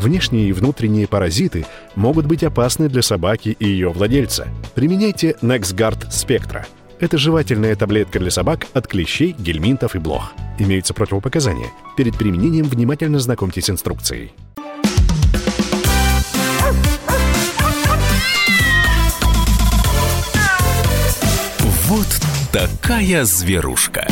Внешние 0.00 0.48
и 0.48 0.52
внутренние 0.52 1.06
паразиты 1.06 1.66
могут 1.94 2.24
быть 2.24 2.42
опасны 2.42 2.88
для 2.88 3.02
собаки 3.02 3.54
и 3.58 3.66
ее 3.66 3.90
владельца. 3.90 4.48
Применяйте 4.74 5.36
NexGard 5.42 6.08
Spectra. 6.08 6.64
Это 7.00 7.18
жевательная 7.18 7.76
таблетка 7.76 8.18
для 8.18 8.30
собак 8.30 8.66
от 8.72 8.86
клещей, 8.86 9.36
гельминтов 9.38 9.94
и 9.96 9.98
блох. 9.98 10.32
Имеются 10.58 10.94
противопоказания. 10.94 11.68
Перед 11.98 12.16
применением 12.16 12.64
внимательно 12.64 13.18
знакомьтесь 13.18 13.66
с 13.66 13.70
инструкцией. 13.70 14.32
Вот 21.88 22.08
такая 22.52 23.24
зверушка. 23.24 24.06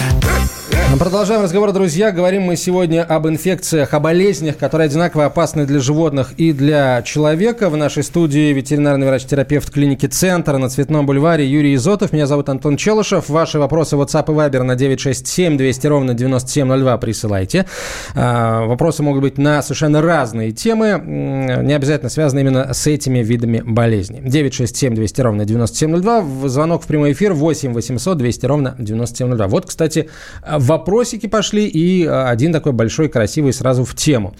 Продолжаем 0.96 1.42
разговор, 1.42 1.72
друзья. 1.72 2.10
Говорим 2.10 2.42
мы 2.42 2.56
сегодня 2.56 3.04
об 3.04 3.28
инфекциях, 3.28 3.92
о 3.92 4.00
болезнях, 4.00 4.56
которые 4.56 4.86
одинаково 4.86 5.26
опасны 5.26 5.64
для 5.64 5.80
животных 5.80 6.32
и 6.38 6.52
для 6.52 7.02
человека. 7.02 7.68
В 7.68 7.76
нашей 7.76 8.02
студии 8.02 8.52
ветеринарный 8.52 9.06
врач-терапевт 9.06 9.70
клиники 9.70 10.06
«Центр» 10.06 10.56
на 10.56 10.68
Цветном 10.68 11.06
бульваре 11.06 11.46
Юрий 11.46 11.74
Изотов. 11.74 12.12
Меня 12.12 12.26
зовут 12.26 12.48
Антон 12.48 12.76
Челышев. 12.76 13.28
Ваши 13.28 13.58
вопросы 13.58 13.96
WhatsApp 13.96 14.24
и 14.32 14.36
Viber 14.36 14.62
на 14.62 14.74
967 14.74 15.56
200 15.58 15.86
ровно 15.86 16.14
9702 16.14 16.98
присылайте. 16.98 17.66
А, 18.14 18.64
вопросы 18.64 19.02
могут 19.02 19.22
быть 19.22 19.38
на 19.38 19.62
совершенно 19.62 20.00
разные 20.02 20.52
темы, 20.52 21.00
не 21.04 21.74
обязательно 21.74 22.08
связаны 22.08 22.40
именно 22.40 22.72
с 22.72 22.86
этими 22.86 23.18
видами 23.18 23.62
болезней. 23.64 24.20
967 24.24 24.94
200 24.94 25.20
ровно 25.20 25.44
9702. 25.44 26.48
Звонок 26.48 26.82
в 26.82 26.86
прямой 26.86 27.12
эфир 27.12 27.34
8 27.34 27.72
800 27.74 28.16
200 28.16 28.46
ровно 28.46 28.74
9702. 28.78 29.46
Вот, 29.46 29.66
кстати, 29.66 30.08
вопросики 30.78 31.26
пошли, 31.26 31.66
и 31.66 32.04
а, 32.04 32.30
один 32.30 32.52
такой 32.52 32.72
большой, 32.72 33.08
красивый 33.08 33.52
сразу 33.52 33.84
в 33.84 33.94
тему. 33.94 34.34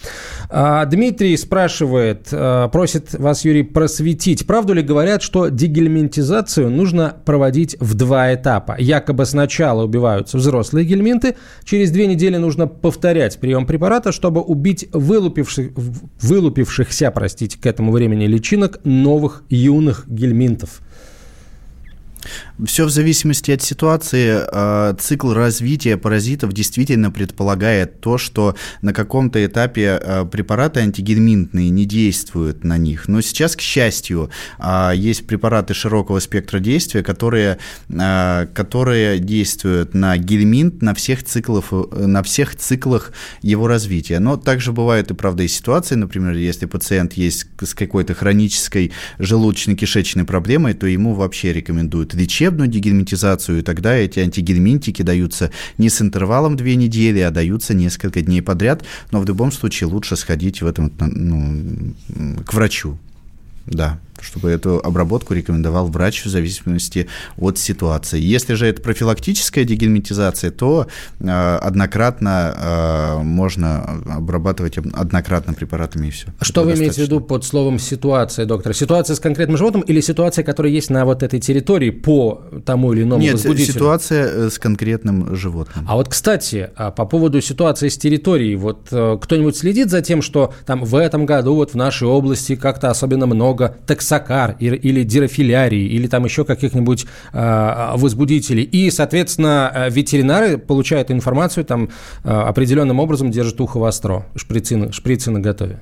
А, 0.49 0.85
Дмитрий 0.85 1.37
спрашивает, 1.37 2.29
а, 2.33 2.69
просит 2.69 3.15
вас, 3.15 3.45
Юрий, 3.45 3.65
просветить. 3.65 4.47
Правду 4.47 4.73
ли 4.73 4.83
говорят, 4.83 5.23
что 5.23 5.49
дегельминтизацию 5.49 6.71
нужно 6.71 7.17
проводить 7.25 7.77
в 7.81 7.95
два 7.95 8.33
этапа? 8.33 8.77
Якобы 8.79 9.27
сначала 9.27 9.85
убиваются 9.85 10.39
взрослые 10.39 10.87
гельминты, 10.87 11.37
через 11.65 11.91
две 11.91 12.07
недели 12.07 12.37
нужно 12.37 12.67
повторять 12.67 13.39
прием 13.39 13.67
препарата, 13.67 14.13
чтобы 14.13 14.41
убить 14.41 14.89
вылупивших, 14.93 15.71
вылупившихся, 16.23 17.11
простите, 17.11 17.59
к 17.59 17.67
этому 17.67 17.93
времени 17.93 18.27
личинок 18.27 18.81
новых 18.85 19.43
юных 19.49 20.05
гельминтов. 20.09 20.81
Все 22.65 22.85
в 22.85 22.91
зависимости 22.91 23.51
от 23.51 23.63
ситуации. 23.63 24.41
А, 24.51 24.95
цикл 24.95 25.33
развития 25.33 25.97
паразитов 25.97 26.53
действительно 26.53 27.11
предполагает 27.11 28.01
то, 28.01 28.19
что 28.19 28.57
на 28.83 28.93
каком-то 28.93 29.45
этапе 29.45 29.91
а, 29.91 30.25
препараты 30.25 30.81
антигельминтные 30.81 31.71
не 31.71 31.85
действуют 31.85 32.65
на 32.65 32.77
них. 32.79 33.09
Но 33.09 33.21
сейчас, 33.21 33.55
к 33.55 33.61
счастью, 33.61 34.31
а, 34.59 34.93
есть 34.93 35.27
препараты 35.27 35.75
широкого 35.75 36.19
спектра 36.19 36.59
действия, 36.59 37.03
которые, 37.03 37.59
которые 37.89 39.19
действуют 39.19 39.95
на 39.95 40.17
гельминт 40.17 40.83
на 40.83 40.95
всех, 40.95 41.25
циклов, 41.25 41.73
на 41.73 42.23
всех 42.23 42.57
циклах 42.57 43.13
его 43.43 43.69
развития. 43.69 44.19
Но 44.19 44.37
также 44.37 44.73
бывают 44.73 45.11
и, 45.11 45.15
правда, 45.15 45.43
и 45.45 45.49
ситуации, 45.49 45.95
например, 45.95 46.35
если 46.35 46.67
пациент 46.67 47.13
есть 47.15 47.47
с 47.61 47.75
какой-то 47.75 48.15
хронической 48.15 48.93
желудочно-кишечной 49.19 50.25
проблемой, 50.25 50.75
то 50.75 50.87
ему 50.87 51.15
вообще 51.15 51.53
рекомендуют 51.53 52.15
лечебную 52.19 52.69
дегельминтизацию, 52.69 53.61
и 53.61 53.63
тогда 53.63 53.95
эти 53.95 54.21
антигельминтики 54.21 55.03
даются 55.03 55.51
не 55.79 55.89
с 55.89 56.03
интервалом 56.03 56.57
две 56.57 56.77
недели, 56.77 57.21
а 57.21 57.31
даются 57.31 57.75
несколько 57.75 58.21
дней 58.21 58.43
подряд, 58.43 58.85
но 59.11 59.21
в 59.21 59.27
любом 59.27 59.53
случае 59.53 59.89
лучше 59.89 60.17
сходить 60.17 60.61
в 60.61 60.67
этом 60.67 60.93
ну, 60.99 61.95
к 62.45 62.53
врачу. 62.53 62.99
Да 63.67 63.99
чтобы 64.29 64.51
эту 64.51 64.79
обработку 64.85 65.35
рекомендовал 65.35 65.87
врач 65.87 66.25
в 66.25 66.29
зависимости 66.29 67.09
от 67.39 67.59
ситуации. 67.59 68.21
Если 68.21 68.55
же 68.55 68.67
это 68.67 68.83
профилактическая 68.83 69.65
дегельминтизация, 69.65 70.51
то 70.51 70.87
э, 71.21 71.29
однократно 71.29 72.55
э, 72.55 73.23
можно 73.23 74.03
обрабатывать 74.07 74.77
однократно 74.79 75.55
препаратами 75.55 76.09
и 76.09 76.11
все. 76.11 76.27
Что 76.41 76.61
это 76.61 76.61
вы 76.61 76.67
достаточно. 76.73 76.83
имеете 76.83 77.01
в 77.01 77.05
виду 77.05 77.21
под 77.21 77.45
словом 77.45 77.79
ситуация, 77.79 78.45
доктор? 78.45 78.75
Ситуация 78.75 79.17
с 79.17 79.21
конкретным 79.21 79.57
животным 79.57 79.83
или 79.83 80.01
ситуация, 80.01 80.45
которая 80.45 80.73
есть 80.73 80.91
на 80.91 81.05
вот 81.05 81.23
этой 81.23 81.41
территории 81.41 81.91
по 81.91 82.43
тому 82.67 82.93
или 82.93 83.05
иному 83.05 83.23
Нет, 83.23 83.35
возбудителю? 83.35 83.75
ситуация 83.75 84.27
э, 84.27 84.51
с 84.51 84.59
конкретным 84.59 85.35
животным. 85.37 85.87
А 85.89 85.97
вот, 85.97 86.09
кстати, 86.09 86.71
а 86.77 86.91
по 86.91 87.07
поводу 87.07 87.41
ситуации 87.41 87.89
с 87.89 87.97
территорией, 87.97 88.57
вот 88.57 88.89
кто-нибудь 88.89 89.57
следит 89.57 89.91
за 89.91 90.03
тем, 90.03 90.23
что 90.23 90.53
там 90.67 90.85
в 90.85 90.97
этом 90.97 91.25
году 91.25 91.55
вот 91.55 91.73
в 91.73 91.75
нашей 91.77 92.09
области 92.09 92.57
как-то 92.57 92.91
особенно 92.91 93.27
много 93.27 93.77
таксонов 93.87 94.18
сакар 94.19 94.57
или 94.59 95.05
дирофилярии, 95.05 95.87
или 95.87 96.07
там 96.07 96.25
еще 96.25 96.45
каких-нибудь 96.45 97.07
э, 97.33 97.93
возбудителей. 97.97 98.65
И, 98.65 98.91
соответственно, 98.91 99.71
э, 99.75 99.91
ветеринары 99.91 100.59
получают 100.59 101.11
информацию, 101.11 101.65
там 101.65 101.89
э, 102.25 102.31
определенным 102.31 102.99
образом 103.01 103.31
держат 103.31 103.61
ухо 103.61 103.79
востро, 103.79 104.27
шприцы, 104.37 104.93
шприцы 104.93 105.31
на 105.31 105.41
готове. 105.41 105.79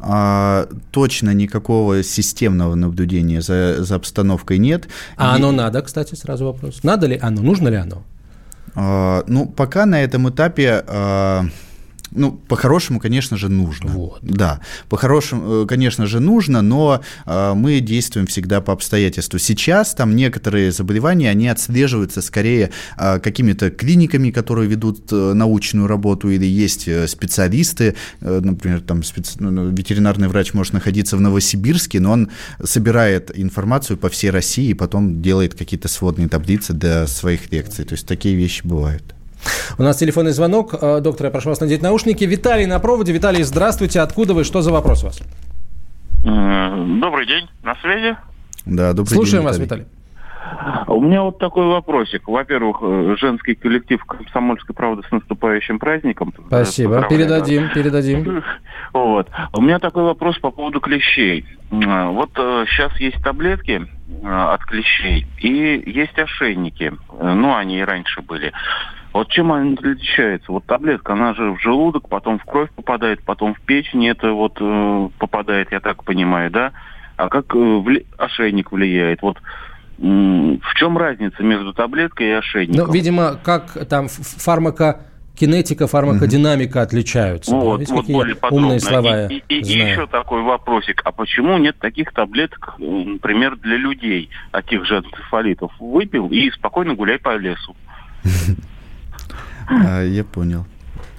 А, 0.00 0.68
точно 0.90 1.34
никакого 1.34 2.02
системного 2.02 2.74
наблюдения 2.76 3.40
за, 3.40 3.82
за 3.82 3.96
обстановкой 3.96 4.58
нет. 4.58 4.88
А 5.16 5.32
И... 5.32 5.36
оно 5.36 5.52
надо, 5.52 5.82
кстати, 5.82 6.14
сразу 6.14 6.44
вопрос. 6.44 6.84
Надо 6.84 7.06
ли 7.06 7.18
оно, 7.20 7.42
нужно 7.42 7.68
ли 7.68 7.76
оно? 7.76 8.02
А, 8.74 9.24
ну, 9.26 9.46
пока 9.46 9.86
на 9.86 10.02
этом 10.02 10.28
этапе... 10.28 10.84
А 10.86 11.44
ну, 12.10 12.32
по-хорошему, 12.32 13.00
конечно 13.00 13.36
же, 13.36 13.48
нужно. 13.48 13.92
Вот. 13.92 14.18
Да, 14.22 14.60
по-хорошему, 14.88 15.64
э, 15.64 15.66
конечно 15.66 16.06
же, 16.06 16.20
нужно, 16.20 16.62
но 16.62 17.02
э, 17.26 17.52
мы 17.54 17.80
действуем 17.80 18.26
всегда 18.26 18.60
по 18.60 18.72
обстоятельству. 18.72 19.38
Сейчас 19.38 19.94
там 19.94 20.16
некоторые 20.16 20.72
заболевания, 20.72 21.30
они 21.30 21.48
отслеживаются 21.48 22.22
скорее 22.22 22.70
э, 22.96 23.18
какими-то 23.20 23.70
клиниками, 23.70 24.30
которые 24.30 24.68
ведут 24.68 25.10
научную 25.10 25.86
работу, 25.86 26.30
или 26.30 26.46
есть 26.46 26.88
специалисты, 27.08 27.94
например, 28.20 28.80
там 28.80 29.02
специ... 29.02 29.36
Ну, 29.40 29.50
ну, 29.50 29.70
ветеринарный 29.70 30.28
врач 30.28 30.54
может 30.54 30.72
находиться 30.72 31.16
в 31.16 31.20
Новосибирске, 31.20 32.00
но 32.00 32.12
он 32.12 32.30
собирает 32.62 33.30
информацию 33.38 33.96
по 33.96 34.08
всей 34.08 34.30
России 34.30 34.70
и 34.70 34.74
потом 34.74 35.22
делает 35.22 35.54
какие-то 35.54 35.88
сводные 35.88 36.28
таблицы 36.28 36.72
для 36.72 37.06
своих 37.06 37.50
лекций. 37.52 37.84
То 37.84 37.94
есть 37.94 38.06
такие 38.06 38.34
вещи 38.34 38.66
бывают. 38.66 39.17
У 39.78 39.82
нас 39.82 39.96
телефонный 39.96 40.32
звонок. 40.32 40.74
Э, 40.80 41.00
доктор, 41.00 41.26
я 41.26 41.30
прошу 41.30 41.50
вас 41.50 41.60
надеть 41.60 41.82
наушники. 41.82 42.24
Виталий 42.24 42.66
на 42.66 42.78
проводе. 42.80 43.12
Виталий, 43.12 43.42
здравствуйте. 43.42 44.00
Откуда 44.00 44.34
вы? 44.34 44.44
Что 44.44 44.62
за 44.62 44.72
вопрос 44.72 45.02
у 45.02 45.06
вас? 45.06 45.20
Добрый 46.24 47.26
день. 47.26 47.48
На 47.62 47.74
связи? 47.76 48.16
Да, 48.66 48.92
добрый 48.92 49.14
Слушаем 49.14 49.42
день, 49.42 49.46
вас, 49.46 49.58
Виталий. 49.58 49.84
У 50.86 51.00
меня 51.00 51.22
вот 51.22 51.38
такой 51.38 51.66
вопросик. 51.66 52.26
Во-первых, 52.26 52.78
э, 52.82 53.16
женский 53.18 53.54
коллектив 53.54 54.02
«Комсомольской 54.04 54.74
правды» 54.74 55.02
с 55.06 55.10
наступающим 55.10 55.78
праздником. 55.78 56.32
Спасибо. 56.46 57.06
Передадим, 57.08 57.70
передадим. 57.72 58.42
Вот. 58.92 59.28
У 59.52 59.60
меня 59.60 59.78
такой 59.78 60.04
вопрос 60.04 60.38
по 60.38 60.50
поводу 60.50 60.80
клещей. 60.80 61.44
Вот 61.70 62.30
сейчас 62.34 62.92
э, 62.98 63.04
есть 63.04 63.22
таблетки 63.22 63.86
от 64.24 64.64
клещей 64.64 65.26
и 65.38 65.82
есть 65.86 66.18
ошейники. 66.18 66.92
Ну, 67.20 67.54
они 67.54 67.78
и 67.78 67.82
раньше 67.82 68.22
были. 68.22 68.52
Вот 69.12 69.28
чем 69.30 69.52
она 69.52 69.72
отличается? 69.72 70.52
Вот 70.52 70.64
таблетка, 70.66 71.14
она 71.14 71.34
же 71.34 71.52
в 71.52 71.60
желудок, 71.60 72.08
потом 72.08 72.38
в 72.38 72.44
кровь 72.44 72.70
попадает, 72.70 73.22
потом 73.24 73.54
в 73.54 73.60
печень 73.60 74.06
это 74.06 74.32
вот 74.32 74.58
э, 74.60 75.08
попадает, 75.18 75.72
я 75.72 75.80
так 75.80 76.04
понимаю, 76.04 76.50
да? 76.50 76.72
а 77.18 77.28
как 77.28 77.54
вли... 77.54 78.06
ошейник 78.16 78.72
влияет. 78.72 79.20
Вот 79.22 79.38
в 79.98 80.74
чем 80.76 80.96
разница 80.96 81.42
между 81.42 81.74
таблеткой 81.74 82.28
и 82.28 82.30
ошейником? 82.30 82.86
Ну, 82.86 82.92
видимо, 82.92 83.34
как 83.42 83.88
там 83.88 84.06
фармако 84.06 85.00
кинетика, 85.34 85.88
фармакодинамика 85.88 86.82
отличаются. 86.82 87.50
Ну, 87.50 87.60
вот, 87.60 87.88
вот 87.88 88.06
более 88.06 88.36
подробно. 88.36 88.66
умные 88.66 88.80
слова 88.80 89.26
и, 89.26 89.42
и, 89.48 89.54
и 89.56 89.78
еще 89.78 90.06
такой 90.06 90.42
вопросик. 90.42 91.02
А 91.04 91.10
почему 91.10 91.58
нет 91.58 91.76
таких 91.80 92.12
таблеток, 92.12 92.76
например, 92.78 93.56
для 93.56 93.76
людей 93.76 94.30
от 94.52 94.68
тех 94.68 94.84
же 94.86 94.98
энцефалитов? 94.98 95.72
Выпил 95.80 96.28
и 96.28 96.48
спокойно 96.52 96.94
гуляй 96.94 97.18
по 97.18 97.36
лесу. 97.36 97.74
А, 99.68 100.02
я 100.02 100.24
понял. 100.24 100.66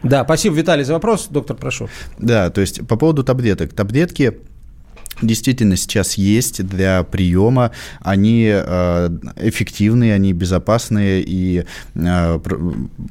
Да, 0.04 0.24
спасибо, 0.24 0.56
Виталий, 0.56 0.84
за 0.84 0.94
вопрос. 0.94 1.28
Доктор, 1.30 1.58
прошу. 1.58 1.90
Да, 2.18 2.50
то 2.50 2.62
есть 2.62 2.88
по 2.88 2.96
поводу 2.98 3.24
таблеток. 3.24 3.74
Таблетки 3.74 4.40
действительно 5.22 5.76
сейчас 5.76 6.16
есть 6.16 6.66
для 6.66 7.04
приема. 7.04 7.72
Они 8.02 8.50
э, 8.52 9.10
эффективные, 9.38 10.14
они 10.14 10.34
безопасные, 10.34 11.24
и 11.26 11.66
э, 11.96 12.40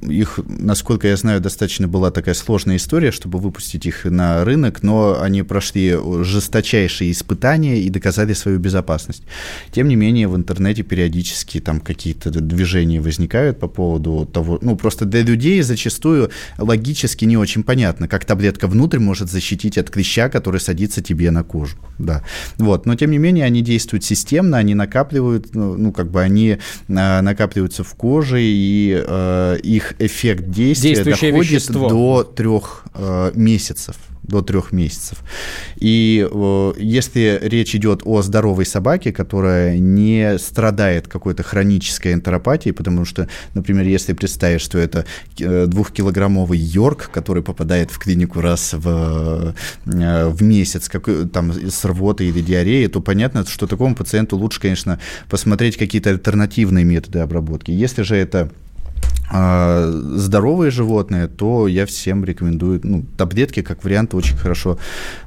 их, 0.03 0.41
насколько 0.47 1.09
я 1.09 1.17
знаю, 1.17 1.41
достаточно 1.41 1.89
была 1.89 2.11
такая 2.11 2.35
сложная 2.35 2.77
история, 2.77 3.13
чтобы 3.13 3.39
выпустить 3.39 3.87
их 3.87 4.05
на 4.05 4.45
рынок, 4.45 4.83
но 4.83 5.21
они 5.21 5.43
прошли 5.43 5.97
жесточайшие 6.23 7.13
испытания 7.13 7.81
и 7.81 7.91
доказали 7.91 8.33
свою 8.33 8.59
безопасность. 8.59 9.23
Тем 9.73 9.89
не 9.89 9.97
менее, 9.97 10.29
в 10.29 10.37
интернете 10.37 10.83
периодически 10.83 11.61
там 11.61 11.81
какие-то 11.81 12.31
движения 12.31 13.01
возникают 13.01 13.59
по 13.59 13.69
поводу 13.69 14.29
того, 14.33 14.59
ну, 14.63 14.77
просто 14.77 15.05
для 15.05 15.23
людей 15.23 15.61
зачастую 15.63 16.31
логически 16.59 17.25
не 17.25 17.37
очень 17.37 17.63
понятно, 17.63 18.09
как 18.09 18.25
таблетка 18.25 18.67
внутрь 18.67 18.99
может 18.99 19.31
защитить 19.31 19.79
от 19.79 19.91
клеща, 19.91 20.29
который 20.29 20.61
садится 20.61 21.03
тебе 21.03 21.31
на 21.31 21.43
кожу 21.43 21.77
да. 21.99 22.23
Вот, 22.57 22.87
но 22.87 22.95
тем 22.95 23.11
не 23.11 23.19
менее 23.19 23.45
они 23.45 23.63
действуют 23.63 24.05
системно, 24.05 24.59
они 24.59 24.75
накапливают, 24.75 25.55
ну, 25.55 25.77
ну 25.77 25.93
как 25.93 26.11
бы 26.11 26.23
они 26.23 26.51
э, 26.51 26.59
накапливаются 26.87 27.85
в 27.85 27.95
коже, 27.95 28.41
и 28.41 29.03
э, 29.07 29.59
их 29.63 29.95
эффект 29.99 30.51
действия 30.51 31.05
доходит 31.05 31.51
вещество. 31.51 31.89
до 31.89 32.23
трех 32.23 32.85
э, 32.95 33.33
месяцев 33.35 33.97
до 34.29 34.43
трех 34.43 34.73
месяцев. 34.73 35.19
И 35.77 36.27
э, 36.31 36.73
если 36.79 37.39
речь 37.43 37.75
идет 37.75 38.03
о 38.05 38.23
здоровой 38.23 38.67
собаке, 38.67 39.13
которая 39.13 39.79
не 39.79 40.39
страдает 40.39 41.09
какой-то 41.09 41.43
хронической 41.43 42.13
энтеропатией, 42.13 42.75
потому 42.75 43.05
что, 43.05 43.29
например, 43.55 43.87
если 43.87 44.13
представить, 44.13 44.61
что 44.61 44.79
это 44.79 45.07
э, 45.39 45.67
двухкилограммовый 45.67 46.59
йорк, 46.59 47.11
который 47.13 47.43
попадает 47.43 47.91
в 47.91 47.99
клинику 47.99 48.41
раз 48.41 48.75
в, 48.75 49.55
э, 49.87 50.29
в 50.29 50.43
месяц, 50.43 50.89
как, 50.89 51.09
там, 51.33 51.53
с 51.53 51.85
рвотой 51.85 52.29
или 52.29 52.41
диареей, 52.41 52.89
то 52.89 53.01
понятно, 53.01 53.45
что 53.47 53.67
такому 53.67 53.95
пациенту 53.95 54.37
лучше, 54.37 54.61
конечно, 54.61 55.01
посмотреть 55.29 55.77
какие-то 55.77 56.11
альтернативные 56.11 56.85
методы 56.85 57.21
обработки. 57.21 57.71
Если 57.71 58.03
же 58.03 58.17
это 58.17 58.51
а 59.31 59.91
здоровые 59.91 60.71
животные, 60.71 61.29
то 61.29 61.69
я 61.69 61.85
всем 61.87 62.25
рекомендую, 62.25 62.81
ну, 62.83 63.05
таблетки 63.17 63.63
как 63.63 63.85
вариант 63.85 64.15
очень 64.15 64.37
хорошо 64.37 64.79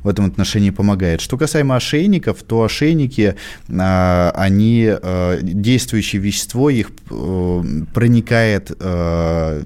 в 0.03 0.07
этом 0.07 0.25
отношении 0.25 0.71
помогает. 0.71 1.21
Что 1.21 1.37
касаемо 1.37 1.75
ошейников, 1.75 2.41
то 2.43 2.63
ошейники, 2.63 3.35
а, 3.69 4.31
они, 4.35 4.87
а, 4.87 5.39
действующее 5.41 6.21
вещество, 6.21 6.69
их 6.69 6.91
а, 7.11 7.63
проникает 7.93 8.71
а, 8.79 9.61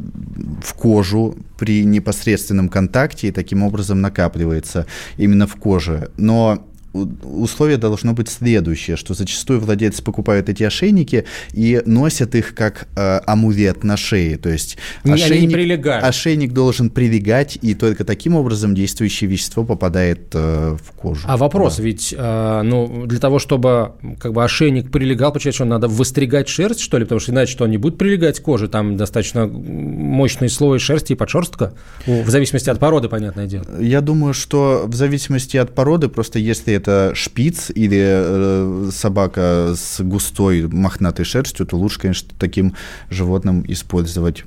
в 0.61 0.73
кожу 0.73 1.37
при 1.57 1.85
непосредственном 1.85 2.67
контакте 2.67 3.29
и 3.29 3.31
таким 3.31 3.63
образом 3.63 4.01
накапливается 4.01 4.85
именно 5.17 5.47
в 5.47 5.55
коже. 5.55 6.09
Но 6.17 6.67
условие 7.23 7.77
должно 7.77 8.13
быть 8.13 8.29
следующее, 8.29 8.95
что 8.95 9.13
зачастую 9.13 9.59
владельцы 9.59 10.01
покупают 10.03 10.49
эти 10.49 10.63
ошейники 10.63 11.25
и 11.53 11.81
носят 11.85 12.35
их 12.35 12.55
как 12.55 12.87
э, 12.95 13.19
амулет 13.25 13.83
на 13.83 13.97
шее, 13.97 14.37
то 14.37 14.49
есть 14.49 14.77
ошейник, 15.03 15.85
ошейник 15.85 16.53
должен 16.53 16.89
прилегать, 16.89 17.57
и 17.61 17.75
только 17.75 18.05
таким 18.05 18.35
образом 18.35 18.73
действующее 18.75 19.29
вещество 19.29 19.63
попадает 19.63 20.27
э, 20.33 20.77
в 20.81 20.91
кожу. 20.91 21.21
А 21.27 21.37
вопрос, 21.37 21.77
да. 21.77 21.83
ведь 21.83 22.13
э, 22.17 22.61
ну, 22.63 23.05
для 23.05 23.19
того, 23.19 23.39
чтобы 23.39 23.93
как 24.19 24.33
бы 24.33 24.43
ошейник 24.43 24.91
прилегал, 24.91 25.31
получается, 25.31 25.57
что 25.57 25.65
надо 25.65 25.87
выстригать 25.87 26.47
шерсть, 26.47 26.79
что 26.79 26.97
ли, 26.97 27.05
потому 27.05 27.19
что 27.19 27.31
иначе 27.31 27.51
что 27.51 27.65
он 27.65 27.71
не 27.71 27.77
будет 27.77 27.97
прилегать 27.97 28.39
к 28.39 28.43
коже, 28.43 28.67
там 28.67 28.97
достаточно 28.97 29.47
мощный 29.47 30.49
слой 30.49 30.79
шерсти 30.79 31.13
и 31.13 31.15
подшерстка, 31.15 31.73
в 32.05 32.29
зависимости 32.29 32.69
от 32.69 32.79
породы, 32.79 33.09
понятное 33.09 33.47
дело. 33.47 33.65
Я 33.79 34.01
думаю, 34.01 34.33
что 34.33 34.83
в 34.85 34.95
зависимости 34.95 35.57
от 35.57 35.73
породы, 35.73 36.07
просто 36.07 36.39
если 36.39 36.73
это 36.73 36.84
это 36.85 37.15
шпиц 37.15 37.71
или 37.73 37.99
э, 37.99 38.89
собака 38.91 39.73
с 39.75 40.01
густой 40.01 40.67
мохнатой 40.67 41.25
шерстью, 41.25 41.65
то 41.65 41.77
лучше, 41.77 41.99
конечно, 41.99 42.29
таким 42.39 42.75
животным 43.09 43.65
использовать 43.67 44.43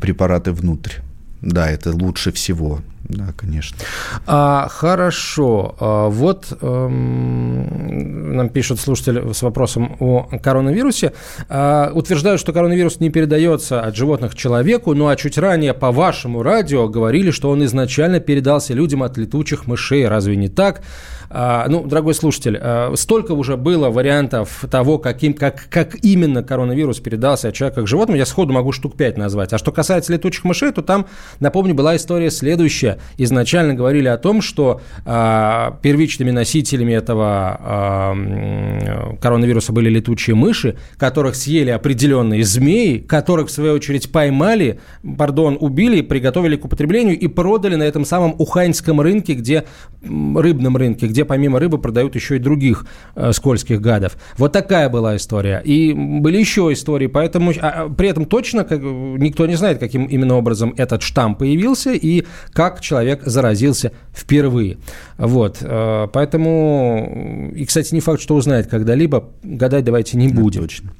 препараты 0.00 0.52
внутрь. 0.52 0.94
Да, 1.40 1.70
это 1.70 1.92
лучше 1.92 2.32
всего. 2.32 2.80
Да, 3.08 3.32
конечно. 3.36 3.78
А, 4.26 4.68
хорошо. 4.68 5.74
А, 5.80 6.08
вот 6.08 6.58
эм, 6.60 8.36
нам 8.36 8.50
пишут 8.50 8.80
слушатель 8.80 9.32
с 9.32 9.42
вопросом 9.42 9.96
о 9.98 10.28
коронавирусе. 10.42 11.14
А, 11.48 11.90
утверждают, 11.94 12.38
что 12.38 12.52
коронавирус 12.52 13.00
не 13.00 13.08
передается 13.08 13.80
от 13.80 13.96
животных 13.96 14.34
человеку, 14.34 14.94
ну 14.94 15.08
а 15.08 15.16
чуть 15.16 15.38
ранее 15.38 15.72
по 15.72 15.90
вашему 15.90 16.42
радио 16.42 16.86
говорили, 16.88 17.30
что 17.30 17.48
он 17.48 17.64
изначально 17.64 18.20
передался 18.20 18.74
людям 18.74 19.02
от 19.02 19.16
летучих 19.16 19.66
мышей. 19.66 20.06
Разве 20.06 20.36
не 20.36 20.48
так? 20.48 20.82
А, 21.30 21.66
ну, 21.68 21.84
дорогой 21.86 22.14
слушатель, 22.14 22.58
а, 22.60 22.94
столько 22.96 23.32
уже 23.32 23.56
было 23.56 23.90
вариантов 23.90 24.64
того, 24.70 24.98
каким, 24.98 25.34
как, 25.34 25.68
как 25.68 25.96
именно 26.02 26.42
коронавирус 26.42 27.00
передался 27.00 27.48
от 27.48 27.54
человека 27.54 27.82
к 27.82 27.86
животному, 27.86 28.18
я 28.18 28.26
сходу 28.26 28.52
могу 28.52 28.72
штук 28.72 28.96
5 28.96 29.18
назвать. 29.18 29.52
А 29.52 29.58
что 29.58 29.70
касается 29.70 30.12
летучих 30.12 30.44
мышей, 30.44 30.72
то 30.72 30.82
там, 30.82 31.06
напомню, 31.40 31.74
была 31.74 31.96
история 31.96 32.30
следующая. 32.30 32.97
Изначально 33.16 33.74
говорили 33.74 34.08
о 34.08 34.18
том, 34.18 34.42
что 34.42 34.80
а, 35.04 35.78
первичными 35.82 36.30
носителями 36.30 36.92
этого 36.92 37.58
а, 37.60 39.16
коронавируса 39.20 39.72
были 39.72 39.88
летучие 39.88 40.36
мыши, 40.36 40.76
которых 40.96 41.34
съели 41.34 41.70
определенные 41.70 42.44
змеи, 42.44 42.98
которых, 42.98 43.48
в 43.48 43.50
свою 43.50 43.74
очередь, 43.74 44.10
поймали, 44.12 44.80
пардон, 45.16 45.56
убили, 45.60 46.02
приготовили 46.02 46.56
к 46.56 46.64
употреблению 46.64 47.18
и 47.18 47.26
продали 47.26 47.76
на 47.76 47.84
этом 47.84 48.04
самом 48.04 48.34
уханьском 48.38 49.00
рынке, 49.00 49.34
где 49.34 49.64
рыбном 50.02 50.76
рынке, 50.76 51.06
где 51.06 51.24
помимо 51.24 51.58
рыбы 51.58 51.78
продают 51.78 52.14
еще 52.14 52.36
и 52.36 52.38
других 52.38 52.86
э, 53.14 53.32
скользких 53.32 53.80
гадов. 53.80 54.16
Вот 54.36 54.52
такая 54.52 54.88
была 54.88 55.16
история. 55.16 55.60
И 55.64 55.92
были 55.92 56.38
еще 56.38 56.72
истории, 56.72 57.06
поэтому 57.06 57.52
а, 57.60 57.78
а 57.78 57.88
при 57.88 58.08
этом 58.08 58.24
точно 58.24 58.64
как, 58.64 58.80
никто 58.80 59.46
не 59.46 59.54
знает, 59.54 59.78
каким 59.78 60.04
именно 60.04 60.36
образом 60.36 60.74
этот 60.76 61.02
штамм 61.02 61.34
появился 61.34 61.92
и 61.92 62.24
как 62.52 62.80
человек 62.88 63.20
заразился 63.22 63.92
впервые. 64.14 64.78
Вот, 65.18 65.58
э, 65.60 66.08
поэтому, 66.12 67.52
и, 67.54 67.64
кстати, 67.66 67.92
не 67.94 68.00
факт, 68.00 68.20
что 68.20 68.34
узнает 68.34 68.68
когда-либо, 68.68 69.28
гадать 69.42 69.84
давайте 69.84 70.16
не 70.16 70.28
будем. 70.28 70.62
Точно. 70.62 70.90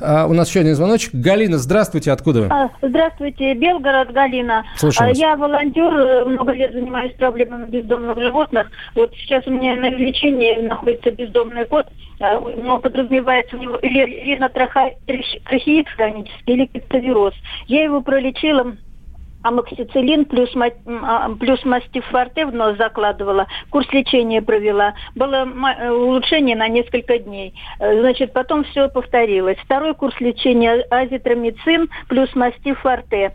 А, 0.00 0.26
у 0.26 0.32
нас 0.32 0.48
еще 0.48 0.60
один 0.60 0.74
звоночек. 0.74 1.14
Галина, 1.14 1.58
здравствуйте, 1.58 2.10
откуда 2.10 2.42
вы? 2.42 2.46
А, 2.50 2.70
здравствуйте, 2.82 3.54
Белгород, 3.54 4.12
Галина. 4.12 4.64
Слушаю 4.76 5.10
вас. 5.10 5.18
Я 5.18 5.36
волонтер, 5.36 5.92
э, 5.94 6.24
много 6.24 6.52
лет 6.52 6.72
занимаюсь 6.72 7.12
проблемами 7.12 7.66
бездомных 7.66 8.18
животных. 8.18 8.68
Вот 8.94 9.12
сейчас 9.14 9.46
у 9.46 9.50
меня 9.50 9.76
на 9.76 9.90
лечении 9.90 10.66
находится 10.66 11.10
бездомный 11.12 11.64
кот, 11.66 11.86
а, 12.18 12.40
но 12.40 12.78
подразумевается 12.78 13.56
у 13.56 13.60
него 13.60 13.76
или 13.76 14.34
ринотрахеид 14.34 15.88
хронический, 15.96 16.52
или 16.52 16.66
криптовироз. 16.66 17.34
Я 17.68 17.84
его 17.84 18.00
пролечила 18.00 18.74
амоксициллин 19.42 20.24
плюс, 20.24 20.50
а, 20.56 21.30
плюс 21.38 21.64
мастифорте 21.64 22.46
в 22.46 22.54
нос 22.54 22.76
закладывала, 22.76 23.46
курс 23.70 23.86
лечения 23.92 24.42
провела. 24.42 24.94
Было 25.14 25.46
улучшение 25.90 26.56
на 26.56 26.68
несколько 26.68 27.18
дней. 27.18 27.54
Э, 27.78 28.00
значит, 28.00 28.32
потом 28.32 28.64
все 28.64 28.88
повторилось. 28.88 29.58
Второй 29.64 29.94
курс 29.94 30.18
лечения 30.20 30.84
азитромицин 30.90 31.88
плюс 32.08 32.34
мастифорте. 32.34 33.32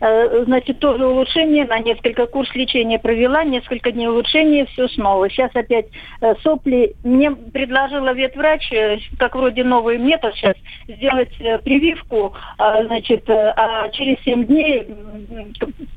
Э, 0.00 0.44
значит, 0.44 0.80
тоже 0.80 1.06
улучшение, 1.06 1.64
на 1.66 1.78
несколько 1.78 2.26
курс 2.26 2.52
лечения 2.54 2.98
провела, 2.98 3.44
несколько 3.44 3.92
дней 3.92 4.08
улучшения, 4.08 4.66
все 4.66 4.88
снова. 4.88 5.30
Сейчас 5.30 5.50
опять 5.54 5.86
э, 6.20 6.34
сопли. 6.42 6.94
Мне 7.04 7.30
предложила 7.30 8.12
ветврач, 8.12 8.72
э, 8.72 8.98
как 9.18 9.36
вроде 9.36 9.62
новый 9.64 9.98
метод 9.98 10.34
сейчас, 10.34 10.56
сделать 10.88 11.32
прививку, 11.64 12.34
значит, 12.58 13.28
а 13.28 13.88
через 13.90 14.22
7 14.24 14.44
дней 14.46 14.86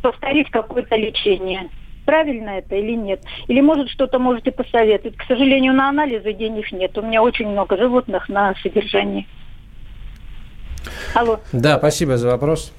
повторить 0.01 0.49
какое-то 0.49 0.95
лечение. 0.95 1.69
Правильно 2.05 2.51
это 2.51 2.75
или 2.75 2.93
нет? 2.93 3.21
Или, 3.47 3.61
может, 3.61 3.89
что-то 3.89 4.19
можете 4.19 4.51
посоветовать? 4.51 5.17
К 5.17 5.23
сожалению, 5.23 5.73
на 5.73 5.89
анализы 5.89 6.33
денег 6.33 6.71
нет. 6.71 6.97
У 6.97 7.01
меня 7.01 7.21
очень 7.21 7.47
много 7.47 7.77
животных 7.77 8.29
на 8.29 8.55
содержании. 8.61 9.27
Алло. 11.13 11.39
Да, 11.51 11.77
спасибо 11.77 12.17
за 12.17 12.29
вопрос. 12.29 12.71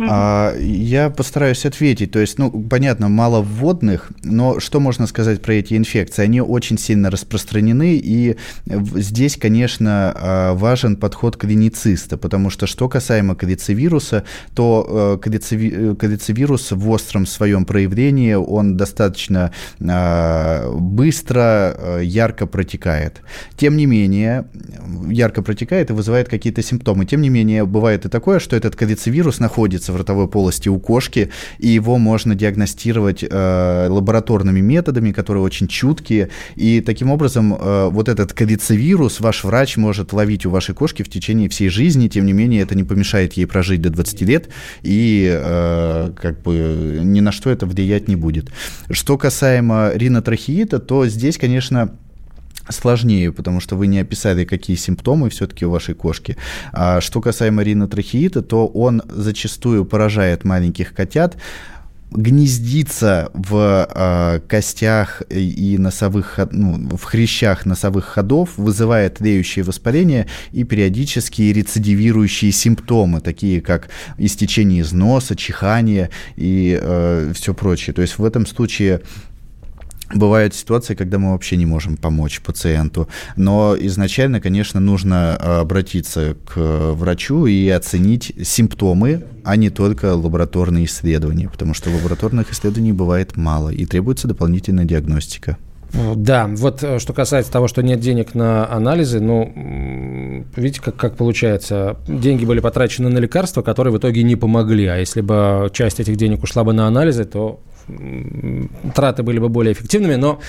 А, 0.00 0.56
я 0.58 1.10
постараюсь 1.10 1.66
ответить. 1.66 2.10
То 2.10 2.18
есть, 2.18 2.38
ну, 2.38 2.50
понятно, 2.50 3.08
мало 3.08 3.42
вводных, 3.42 4.10
но 4.22 4.60
что 4.60 4.80
можно 4.80 5.06
сказать 5.06 5.42
про 5.42 5.54
эти 5.54 5.76
инфекции? 5.76 6.22
Они 6.22 6.40
очень 6.40 6.78
сильно 6.78 7.10
распространены, 7.10 8.00
и 8.02 8.36
здесь, 8.66 9.36
конечно, 9.36 10.12
а, 10.14 10.54
важен 10.54 10.96
подход 10.96 11.36
клинициста, 11.36 12.16
потому 12.16 12.50
что 12.50 12.66
что 12.66 12.88
касаемо 12.88 13.34
кадицевируса, 13.34 14.24
то 14.54 15.18
э, 15.24 15.28
э, 15.28 15.94
кадицевирус 15.98 16.72
в 16.72 16.90
остром 16.90 17.26
своем 17.26 17.64
проявлении, 17.64 18.34
он 18.34 18.76
достаточно 18.76 19.52
а, 19.80 20.70
быстро, 20.74 21.74
э, 21.76 22.00
ярко 22.04 22.46
протекает. 22.46 23.20
Тем 23.56 23.76
не 23.76 23.86
менее, 23.86 24.46
ярко 25.08 25.42
протекает 25.42 25.90
и 25.90 25.92
вызывает 25.92 26.28
какие-то 26.28 26.62
симптомы. 26.62 27.06
Тем 27.06 27.20
не 27.20 27.28
менее, 27.28 27.64
бывает 27.64 28.06
и 28.06 28.08
такое, 28.08 28.38
что 28.38 28.56
этот 28.56 28.76
кадицевирус 28.76 29.40
находится 29.40 29.81
находится 29.82 29.92
в 29.92 29.96
ротовой 29.96 30.28
полости 30.28 30.68
у 30.68 30.78
кошки, 30.78 31.30
и 31.58 31.68
его 31.68 31.98
можно 31.98 32.34
диагностировать 32.34 33.24
э, 33.28 33.86
лабораторными 33.88 34.60
методами, 34.60 35.12
которые 35.12 35.42
очень 35.42 35.68
чуткие, 35.68 36.28
и 36.56 36.80
таким 36.80 37.10
образом 37.10 37.54
э, 37.54 37.88
вот 37.90 38.08
этот 38.08 38.32
ковицевирус 38.32 39.20
ваш 39.20 39.44
врач 39.44 39.76
может 39.76 40.12
ловить 40.12 40.46
у 40.46 40.50
вашей 40.50 40.74
кошки 40.74 41.02
в 41.02 41.08
течение 41.08 41.48
всей 41.48 41.68
жизни, 41.68 42.08
тем 42.08 42.26
не 42.26 42.32
менее 42.32 42.62
это 42.62 42.74
не 42.74 42.84
помешает 42.84 43.34
ей 43.34 43.46
прожить 43.46 43.80
до 43.80 43.90
20 43.90 44.22
лет, 44.22 44.48
и 44.84 45.28
э, 45.32 46.12
как 46.20 46.42
бы 46.42 47.00
ни 47.02 47.20
на 47.20 47.32
что 47.32 47.50
это 47.50 47.66
влиять 47.66 48.08
не 48.08 48.16
будет. 48.16 48.50
Что 48.90 49.18
касаемо 49.18 49.92
ринотрахеита, 49.94 50.78
то 50.78 51.06
здесь, 51.06 51.38
конечно, 51.38 51.88
сложнее, 52.68 53.32
потому 53.32 53.60
что 53.60 53.76
вы 53.76 53.86
не 53.86 54.00
описали, 54.00 54.44
какие 54.44 54.76
симптомы 54.76 55.30
все-таки 55.30 55.66
у 55.66 55.70
вашей 55.70 55.94
кошки. 55.94 56.36
А 56.72 57.00
что 57.00 57.20
касаемо 57.20 57.62
ринотрахеита, 57.62 58.42
то 58.42 58.66
он 58.66 59.02
зачастую 59.08 59.84
поражает 59.84 60.44
маленьких 60.44 60.94
котят, 60.94 61.36
гнездится 62.14 63.30
в 63.32 63.88
э, 63.88 64.40
костях 64.46 65.22
и 65.30 65.76
носовых, 65.78 66.38
ну, 66.50 66.96
в 66.96 67.02
хрящах 67.04 67.66
носовых 67.66 68.04
ходов, 68.04 68.50
вызывает 68.56 69.16
тлеющее 69.16 69.64
воспаление 69.64 70.26
и 70.52 70.64
периодически 70.64 71.42
рецидивирующие 71.42 72.52
симптомы, 72.52 73.20
такие 73.20 73.60
как 73.60 73.88
истечение 74.18 74.80
из 74.82 74.92
носа, 74.92 75.36
чихание 75.36 76.10
и 76.36 76.78
э, 76.80 77.32
все 77.34 77.54
прочее. 77.54 77.94
То 77.94 78.02
есть 78.02 78.18
в 78.18 78.24
этом 78.24 78.46
случае 78.46 79.00
Бывают 80.14 80.54
ситуации, 80.54 80.94
когда 80.94 81.18
мы 81.18 81.32
вообще 81.32 81.56
не 81.56 81.66
можем 81.66 81.96
помочь 81.96 82.40
пациенту. 82.40 83.08
Но 83.36 83.76
изначально, 83.78 84.40
конечно, 84.40 84.80
нужно 84.80 85.38
э, 85.40 85.60
обратиться 85.60 86.36
к 86.46 86.92
врачу 86.92 87.46
и 87.46 87.68
оценить 87.68 88.32
симптомы, 88.42 89.24
а 89.44 89.56
не 89.56 89.70
только 89.70 90.14
лабораторные 90.14 90.84
исследования, 90.84 91.48
потому 91.48 91.74
что 91.74 91.90
лабораторных 91.90 92.52
исследований 92.52 92.92
бывает 92.92 93.36
мало 93.36 93.70
и 93.70 93.84
требуется 93.86 94.28
дополнительная 94.28 94.84
диагностика. 94.84 95.56
Да, 96.16 96.46
вот 96.48 96.82
э, 96.82 96.98
что 96.98 97.12
касается 97.12 97.52
того, 97.52 97.68
что 97.68 97.82
нет 97.82 98.00
денег 98.00 98.34
на 98.34 98.70
анализы, 98.70 99.20
ну, 99.20 100.44
видите, 100.56 100.80
как, 100.80 100.96
как 100.96 101.16
получается, 101.16 101.96
деньги 102.08 102.46
были 102.46 102.60
потрачены 102.60 103.10
на 103.10 103.18
лекарства, 103.18 103.60
которые 103.60 103.92
в 103.92 103.98
итоге 103.98 104.22
не 104.22 104.36
помогли, 104.36 104.86
а 104.86 104.96
если 104.96 105.20
бы 105.20 105.70
часть 105.72 106.00
этих 106.00 106.16
денег 106.16 106.42
ушла 106.42 106.64
бы 106.64 106.72
на 106.72 106.86
анализы, 106.86 107.24
то 107.24 107.60
траты 108.94 109.22
были 109.22 109.38
бы 109.38 109.48
более 109.48 109.72
эффективными, 109.72 110.16
но... 110.16 110.40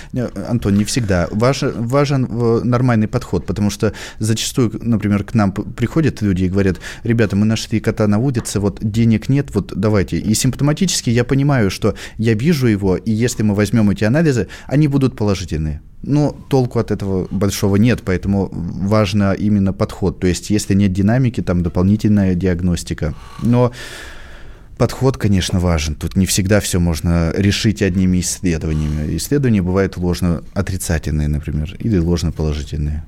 Антон, 0.49 0.75
не 0.75 0.83
всегда. 0.83 1.27
Важен, 1.31 1.87
важен 1.87 2.25
э, 2.25 2.61
нормальный 2.63 3.07
подход, 3.07 3.45
потому 3.45 3.69
что 3.69 3.93
зачастую, 4.19 4.71
например, 4.81 5.23
к 5.23 5.33
нам 5.33 5.51
приходят 5.51 6.21
люди 6.21 6.45
и 6.45 6.49
говорят, 6.49 6.79
ребята, 7.03 7.35
мы 7.35 7.45
нашли 7.45 7.79
кота 7.79 8.07
на 8.07 8.17
улице, 8.17 8.59
вот 8.59 8.79
денег 8.81 9.29
нет, 9.29 9.53
вот 9.53 9.73
давайте. 9.75 10.17
И 10.17 10.33
симптоматически 10.33 11.09
я 11.09 11.23
понимаю, 11.23 11.69
что 11.69 11.95
я 12.17 12.33
вижу 12.33 12.67
его, 12.67 12.95
и 12.95 13.11
если 13.11 13.43
мы 13.43 13.55
возьмем 13.55 13.89
эти 13.89 14.03
анализы, 14.03 14.47
они 14.67 14.87
будут 14.87 15.15
положительные. 15.15 15.81
Но 16.03 16.35
толку 16.49 16.79
от 16.79 16.91
этого 16.91 17.27
большого 17.31 17.77
нет, 17.77 18.01
поэтому 18.03 18.49
важно 18.51 19.33
именно 19.33 19.71
подход. 19.71 20.19
То 20.19 20.27
есть, 20.27 20.49
если 20.49 20.73
нет 20.73 20.91
динамики, 20.91 21.41
там 21.41 21.63
дополнительная 21.63 22.35
диагностика. 22.35 23.13
Но 23.41 23.71
подход, 24.77 25.17
конечно, 25.17 25.59
важен. 25.59 25.95
Тут 25.95 26.15
не 26.15 26.25
всегда 26.25 26.59
все 26.59 26.79
можно 26.79 27.31
решить 27.35 27.81
одними 27.81 28.19
исследованиями. 28.19 29.15
Исследования 29.17 29.61
бывают 29.61 29.97
ложно-отрицательные, 29.97 31.27
например, 31.27 31.75
или 31.79 31.97
ложно-положительные. 31.97 33.03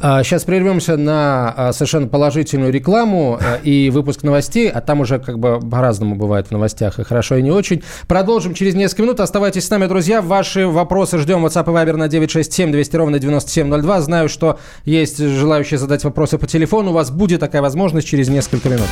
Сейчас 0.00 0.42
а, 0.42 0.46
прервемся 0.46 0.96
на 0.96 1.54
а, 1.56 1.72
совершенно 1.72 2.06
положительную 2.06 2.72
рекламу 2.72 3.38
а, 3.40 3.56
и 3.62 3.90
выпуск 3.90 4.22
новостей, 4.22 4.68
а 4.68 4.80
там 4.80 5.00
уже 5.00 5.18
как 5.18 5.38
бы 5.38 5.60
по-разному 5.60 6.16
бывает 6.16 6.48
в 6.48 6.50
новостях, 6.50 6.98
и 6.98 7.04
хорошо, 7.04 7.36
и 7.36 7.42
не 7.42 7.50
очень. 7.50 7.82
Продолжим 8.06 8.54
через 8.54 8.74
несколько 8.74 9.02
минут. 9.02 9.20
Оставайтесь 9.20 9.66
с 9.66 9.70
нами, 9.70 9.86
друзья. 9.86 10.22
Ваши 10.22 10.66
вопросы 10.66 11.18
ждем. 11.18 11.44
WhatsApp 11.44 11.64
и 11.64 11.74
Viber 11.74 11.96
на 11.96 12.08
967 12.08 12.72
200 12.72 12.96
ровно 12.96 13.18
9702. 13.18 14.00
Знаю, 14.00 14.28
что 14.28 14.58
есть 14.84 15.18
желающие 15.18 15.78
задать 15.78 16.04
вопросы 16.04 16.38
по 16.38 16.46
телефону. 16.46 16.90
У 16.90 16.94
вас 16.94 17.10
будет 17.10 17.40
такая 17.40 17.62
возможность 17.62 18.08
через 18.08 18.28
несколько 18.28 18.68
минут. 18.68 18.88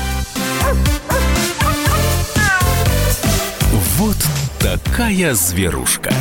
Такая 4.63 5.35
зверушка. 5.35 6.15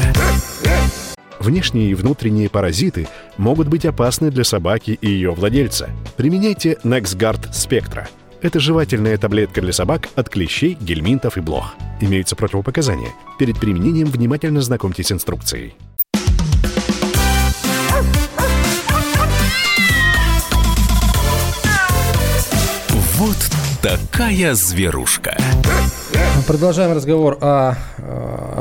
Внешние 1.40 1.92
и 1.92 1.94
внутренние 1.94 2.50
паразиты 2.50 3.08
могут 3.38 3.68
быть 3.68 3.86
опасны 3.86 4.32
для 4.32 4.44
собаки 4.44 4.98
и 5.00 5.08
ее 5.08 5.32
владельца. 5.32 5.92
Применяйте 6.18 6.80
NexGard 6.84 7.52
Spectra. 7.52 8.08
Это 8.42 8.60
жевательная 8.60 9.20
таблетка 9.20 9.62
для 9.62 9.72
собак 9.74 10.10
от 10.16 10.30
клещей, 10.30 10.76
гельминтов 10.82 11.38
и 11.38 11.42
блох. 11.42 11.76
Имеются 12.00 12.36
противопоказания. 12.36 13.12
Перед 13.38 13.60
применением 13.60 14.08
внимательно 14.08 14.62
знакомьтесь 14.62 15.08
с 15.08 15.12
инструкцией. 15.12 15.76
Вот 23.20 23.38
такая 23.84 24.56
зверушка. 24.56 25.38
Продолжаем 26.48 26.94
разговор 26.96 27.38
о, 27.42 27.76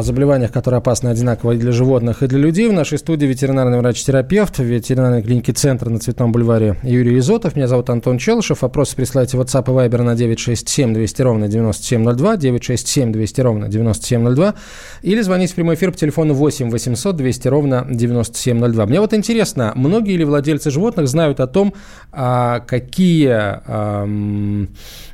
о 0.00 0.02
заболеваниях, 0.02 0.50
которые 0.50 0.78
опасны 0.78 1.08
одинаково 1.08 1.52
и 1.52 1.58
для 1.58 1.72
животных, 1.72 2.22
и 2.22 2.26
для 2.26 2.38
людей. 2.38 2.68
В 2.68 2.72
нашей 2.72 2.96
студии 2.96 3.26
ветеринарный 3.26 3.78
врач-терапевт 3.78 4.58
ветеринарной 4.58 5.22
клиники 5.22 5.50
«Центр» 5.50 5.90
на 5.90 5.98
Цветном 5.98 6.32
бульваре 6.32 6.76
Юрий 6.82 7.18
Изотов. 7.18 7.54
Меня 7.54 7.68
зовут 7.68 7.90
Антон 7.90 8.16
Челышев. 8.16 8.62
Вопросы 8.62 8.96
присылайте 8.96 9.36
в 9.36 9.40
WhatsApp 9.42 9.64
и 9.64 9.88
Viber 9.88 10.02
на 10.02 10.14
967 10.14 10.94
200 10.94 11.22
ровно 11.22 11.48
9702, 11.48 12.36
967 12.38 13.12
200 13.12 13.40
ровно 13.42 13.68
9702, 13.68 14.54
или 15.02 15.20
звоните 15.20 15.52
в 15.52 15.56
прямой 15.56 15.74
эфир 15.74 15.92
по 15.92 15.98
телефону 15.98 16.32
8 16.32 16.70
800 16.70 17.16
200 17.16 17.48
ровно 17.48 17.86
9702. 17.90 18.86
Мне 18.86 19.00
вот 19.00 19.12
интересно, 19.12 19.72
многие 19.74 20.16
ли 20.16 20.24
владельцы 20.24 20.70
животных 20.70 21.08
знают 21.08 21.40
о 21.40 21.46
том, 21.46 21.74
а, 22.10 22.60
какие... 22.60 23.60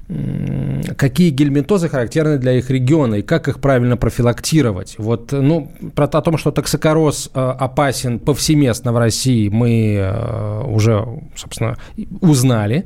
Какие 0.09 1.31
гельминтозы 1.31 1.89
характерны 1.89 2.39
для 2.39 2.53
их 2.53 2.71
региона 2.71 3.17
и 3.17 3.23
как 3.23 3.49
их 3.49 3.59
правильно 3.59 3.97
профилактировать. 3.97 4.76
Вот, 4.99 5.33
ну, 5.33 5.71
про 5.95 6.07
о 6.07 6.23
том, 6.23 6.39
что 6.39 6.51
токсикороз 6.51 7.31
э, 7.35 7.41
опасен 7.41 8.19
повсеместно 8.19 8.93
в 8.93 8.99
России, 8.99 9.49
мы 9.49 9.97
э, 9.97 10.63
уже, 10.67 11.07
собственно, 11.35 11.77
узнали. 12.21 12.85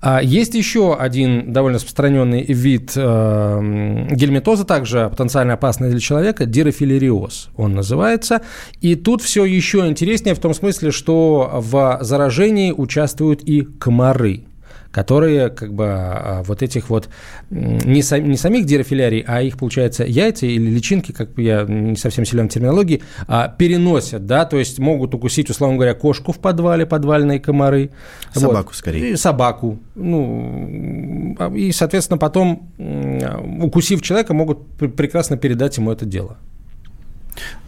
А 0.00 0.20
есть 0.22 0.54
еще 0.54 0.94
один 0.94 1.52
довольно 1.52 1.76
распространенный 1.78 2.42
вид 2.42 2.92
э, 2.96 4.06
гельминтоза, 4.10 4.64
также 4.64 5.08
потенциально 5.10 5.54
опасный 5.54 5.90
для 5.90 6.00
человека, 6.00 6.46
дирофилериоз 6.46 7.50
он 7.56 7.74
называется. 7.74 8.42
И 8.80 8.94
тут 8.94 9.22
все 9.22 9.44
еще 9.44 9.86
интереснее 9.86 10.34
в 10.34 10.40
том 10.40 10.54
смысле, 10.54 10.90
что 10.90 11.50
в 11.54 11.98
заражении 12.02 12.72
участвуют 12.72 13.42
и 13.42 13.62
комары 13.62 14.47
которые 14.90 15.50
как 15.50 15.74
бы 15.74 15.84
а, 15.86 16.42
вот 16.44 16.62
этих 16.62 16.88
вот 16.88 17.08
не, 17.50 18.02
сам, 18.02 18.28
не 18.28 18.36
самих 18.36 18.64
дирофилярий, 18.64 19.22
а 19.26 19.42
их, 19.42 19.58
получается, 19.58 20.04
яйца 20.04 20.46
или 20.46 20.70
личинки, 20.70 21.12
как 21.12 21.30
я 21.36 21.64
не 21.68 21.96
совсем 21.96 22.24
силен 22.24 22.48
в 22.48 22.52
терминологии, 22.52 23.02
а, 23.26 23.48
переносят, 23.48 24.26
да, 24.26 24.44
то 24.44 24.58
есть 24.58 24.78
могут 24.78 25.14
укусить, 25.14 25.50
условно 25.50 25.76
говоря, 25.76 25.94
кошку 25.94 26.32
в 26.32 26.38
подвале, 26.38 26.86
подвальные 26.86 27.38
комары. 27.38 27.90
Собаку, 28.32 28.68
вот, 28.68 28.76
скорее. 28.76 29.12
И 29.12 29.16
собаку. 29.16 29.78
Ну, 29.94 31.36
а, 31.38 31.54
и, 31.54 31.70
соответственно, 31.72 32.18
потом, 32.18 32.70
укусив 33.60 34.02
человека, 34.02 34.32
могут 34.32 34.66
прекрасно 34.76 35.36
передать 35.36 35.76
ему 35.76 35.92
это 35.92 36.06
дело. 36.06 36.38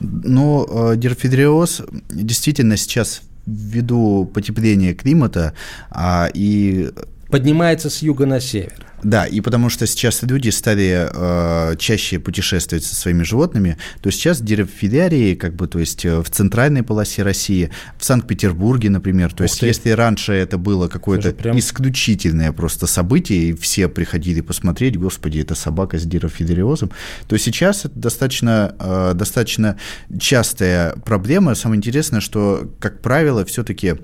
Но 0.00 0.66
ну, 0.68 0.96
дерфидриоз 0.96 1.82
действительно 2.10 2.76
сейчас 2.76 3.22
ввиду 3.46 4.30
потепления 4.32 4.94
климата 4.94 5.54
а, 5.90 6.28
и 6.32 6.90
поднимается 7.30 7.90
с 7.90 8.02
юга 8.02 8.26
на 8.26 8.40
север. 8.40 8.86
Да, 9.02 9.24
и 9.24 9.40
потому 9.40 9.70
что 9.70 9.86
сейчас 9.86 10.22
люди 10.22 10.50
стали 10.50 11.08
э, 11.10 11.76
чаще 11.78 12.18
путешествовать 12.18 12.84
со 12.84 12.94
своими 12.94 13.22
животными, 13.22 13.78
то 14.02 14.10
сейчас 14.10 14.40
деревфилярии, 14.42 15.34
как 15.34 15.54
бы, 15.54 15.66
то 15.66 15.78
есть 15.78 16.04
э, 16.04 16.20
в 16.20 16.28
центральной 16.28 16.82
полосе 16.82 17.22
России, 17.22 17.70
в 17.98 18.04
Санкт-Петербурге, 18.04 18.90
например, 18.90 19.30
то 19.32 19.44
Ух 19.44 19.48
есть 19.48 19.60
ты. 19.60 19.66
если 19.66 19.90
раньше 19.90 20.32
это 20.32 20.58
было 20.58 20.88
какое-то 20.88 21.32
прям... 21.32 21.58
исключительное 21.58 22.52
просто 22.52 22.86
событие, 22.86 23.50
и 23.50 23.52
все 23.54 23.88
приходили 23.88 24.42
посмотреть, 24.42 24.98
господи, 24.98 25.38
это 25.38 25.54
собака 25.54 25.98
с 25.98 26.04
деревфилариозом, 26.04 26.90
то 27.26 27.38
сейчас 27.38 27.86
это 27.86 27.98
достаточно, 27.98 28.74
э, 28.78 29.12
достаточно 29.14 29.76
частая 30.18 30.94
проблема. 31.04 31.54
Самое 31.54 31.78
интересное, 31.78 32.20
что, 32.20 32.70
как 32.80 33.00
правило, 33.00 33.44
все-таки 33.46 33.96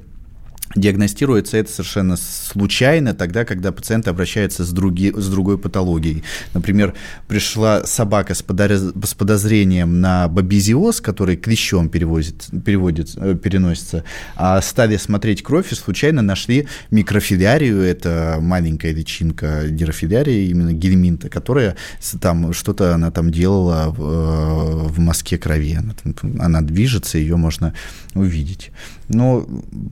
Диагностируется 0.77 1.57
это 1.57 1.73
совершенно 1.73 2.17
случайно, 2.17 3.15
тогда, 3.15 3.45
когда 3.47 3.73
пациент 3.73 4.09
обращается 4.09 4.65
с, 4.65 4.71
други, 4.71 5.11
с 5.11 5.29
другой 5.29 5.57
патологией. 5.59 6.23
Например, 6.53 6.93
пришла 7.29 7.85
собака 7.85 8.35
с, 8.35 8.43
подоз, 8.43 8.93
с 9.05 9.15
подозрением 9.15 10.03
на 10.03 10.29
бабизиоз, 10.29 11.01
который 11.01 11.37
клещом 11.37 11.89
перевозит, 11.89 12.49
переводит, 12.65 13.15
э, 13.17 13.35
переносится, 13.35 14.05
а 14.37 14.61
стали 14.61 14.99
смотреть 14.99 15.43
кровь 15.43 15.73
и 15.73 15.75
случайно 15.75 16.21
нашли 16.21 16.69
микрофилярию, 16.91 17.81
это 17.81 18.37
маленькая 18.41 18.93
личинка 18.93 19.65
дирофилярии, 19.71 20.51
именно 20.51 20.75
гельминта, 20.75 21.31
которая 21.31 21.77
там 22.21 22.53
что-то 22.53 22.95
она 22.95 23.11
там 23.11 23.31
делала 23.31 23.89
в, 23.89 24.03
э, 24.03 24.89
в 24.89 24.99
мазке 24.99 25.39
крови. 25.39 25.79
Она, 25.79 25.95
она 26.39 26.61
движется, 26.61 27.17
ее 27.17 27.37
можно 27.37 27.73
увидеть. 28.15 28.73
Но 29.09 29.47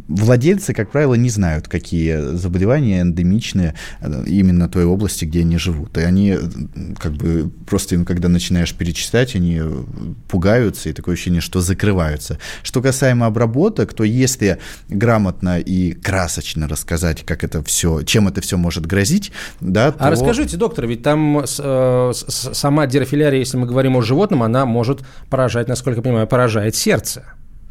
владельцы, 0.09 0.74
как 0.75 0.91
правило, 0.91 1.15
не 1.15 1.31
знают, 1.31 1.69
какие 1.69 2.37
заболевания 2.37 3.01
эндемичны 3.01 3.75
э, 4.01 4.25
именно 4.27 4.69
той 4.69 4.85
области, 4.85 5.25
где 5.25 5.41
они 5.41 5.59
живут. 5.59 5.97
И 5.99 6.01
они, 6.01 6.37
как 6.99 7.13
бы, 7.13 7.51
просто, 7.67 8.05
когда 8.05 8.29
начинаешь 8.29 8.75
перечислять, 8.75 9.35
они 9.37 9.61
пугаются, 10.29 10.89
и 10.89 10.93
такое 10.93 11.15
ощущение, 11.15 11.41
что 11.41 11.61
закрываются. 11.61 12.39
Что 12.63 12.83
касаемо 12.83 13.27
обработок, 13.27 13.95
то 13.95 14.05
если 14.05 14.59
грамотно 14.89 15.59
и 15.59 15.93
красочно 15.93 16.69
рассказать, 16.69 17.25
как 17.25 17.45
это 17.45 17.63
все, 17.63 18.03
чем 18.03 18.29
это 18.29 18.41
все 18.41 18.57
может 18.57 18.87
грозить, 18.87 19.33
да, 19.61 19.89
а 19.89 19.93
то... 19.93 20.05
А 20.05 20.11
расскажите, 20.11 20.57
доктор, 20.57 20.87
ведь 20.87 21.03
там 21.03 21.39
э, 21.39 22.13
сама 22.15 22.87
дирофилярия, 22.87 23.41
если 23.41 23.57
мы 23.57 23.67
говорим 23.67 23.97
о 23.97 24.03
животном, 24.03 24.43
она 24.43 24.67
может 24.67 25.01
поражать, 25.31 25.69
насколько 25.69 25.99
я 25.99 26.03
понимаю, 26.03 26.27
поражает 26.27 26.75
сердце. 26.75 27.25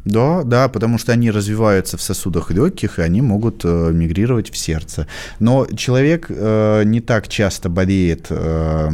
Да, 0.04 0.42
да, 0.42 0.68
потому 0.68 0.98
что 0.98 1.12
они 1.12 1.30
развиваются 1.30 1.96
в 1.96 2.02
сосудах 2.02 2.50
легких, 2.50 2.98
и 2.98 3.02
они 3.02 3.22
могут 3.22 3.64
э, 3.64 3.90
мигрировать 3.92 4.50
в 4.50 4.56
сердце. 4.56 5.06
Но 5.40 5.66
человек 5.66 6.26
э, 6.28 6.82
не 6.84 7.00
так 7.00 7.28
часто 7.28 7.70
болеет, 7.70 8.26
э, 8.28 8.90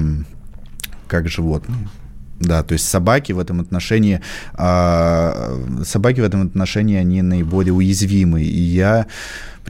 как 1.08 1.28
животные. 1.28 1.88
Да, 2.38 2.62
то 2.62 2.72
есть 2.72 2.88
собаки 2.88 3.32
в 3.32 3.38
этом 3.38 3.60
отношении, 3.60 4.20
э, 4.56 5.82
собаки 5.84 6.20
в 6.20 6.24
этом 6.24 6.46
отношении, 6.46 6.96
они 6.96 7.22
наиболее 7.22 7.72
уязвимы. 7.72 8.42
И 8.42 8.60
я 8.60 9.06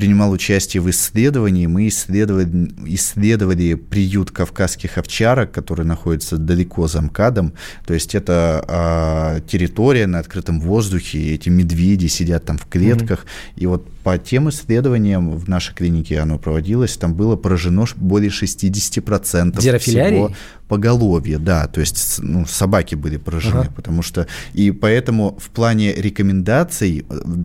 принимал 0.01 0.31
участие 0.31 0.81
в 0.81 0.89
исследовании. 0.89 1.67
Мы 1.67 1.89
исследовали, 1.89 2.73
исследовали 2.87 3.75
приют 3.75 4.31
кавказских 4.31 4.97
овчарок, 4.97 5.53
который 5.53 5.85
находится 5.85 6.39
далеко 6.39 6.89
за 6.89 7.03
МКАДом. 7.03 7.53
То 7.87 7.93
есть 7.93 8.15
это 8.15 8.65
а, 8.67 9.41
территория 9.41 10.07
на 10.07 10.19
открытом 10.19 10.59
воздухе, 10.59 11.35
эти 11.35 11.51
медведи 11.51 12.07
сидят 12.07 12.47
там 12.47 12.57
в 12.57 12.65
клетках. 12.65 13.21
Mm-hmm. 13.21 13.61
И 13.61 13.67
вот 13.67 13.87
по 14.03 14.17
тем 14.17 14.49
исследованиям 14.49 15.37
в 15.37 15.49
нашей 15.51 15.75
клинике 15.75 16.19
оно 16.21 16.39
проводилось, 16.39 16.97
там 16.97 17.13
было 17.13 17.37
поражено 17.37 17.85
более 17.97 18.31
60% 18.31 19.79
всего 19.79 20.33
поголовья, 20.71 21.39
да, 21.39 21.67
то 21.67 21.81
есть 21.81 22.21
ну, 22.21 22.47
собаки 22.47 22.95
были 22.95 23.17
поражены, 23.17 23.63
ага. 23.63 23.73
потому 23.75 24.03
что 24.03 24.29
и 24.55 24.71
поэтому 24.71 25.37
в 25.41 25.51
плане 25.51 25.93
рекомендаций 25.93 27.05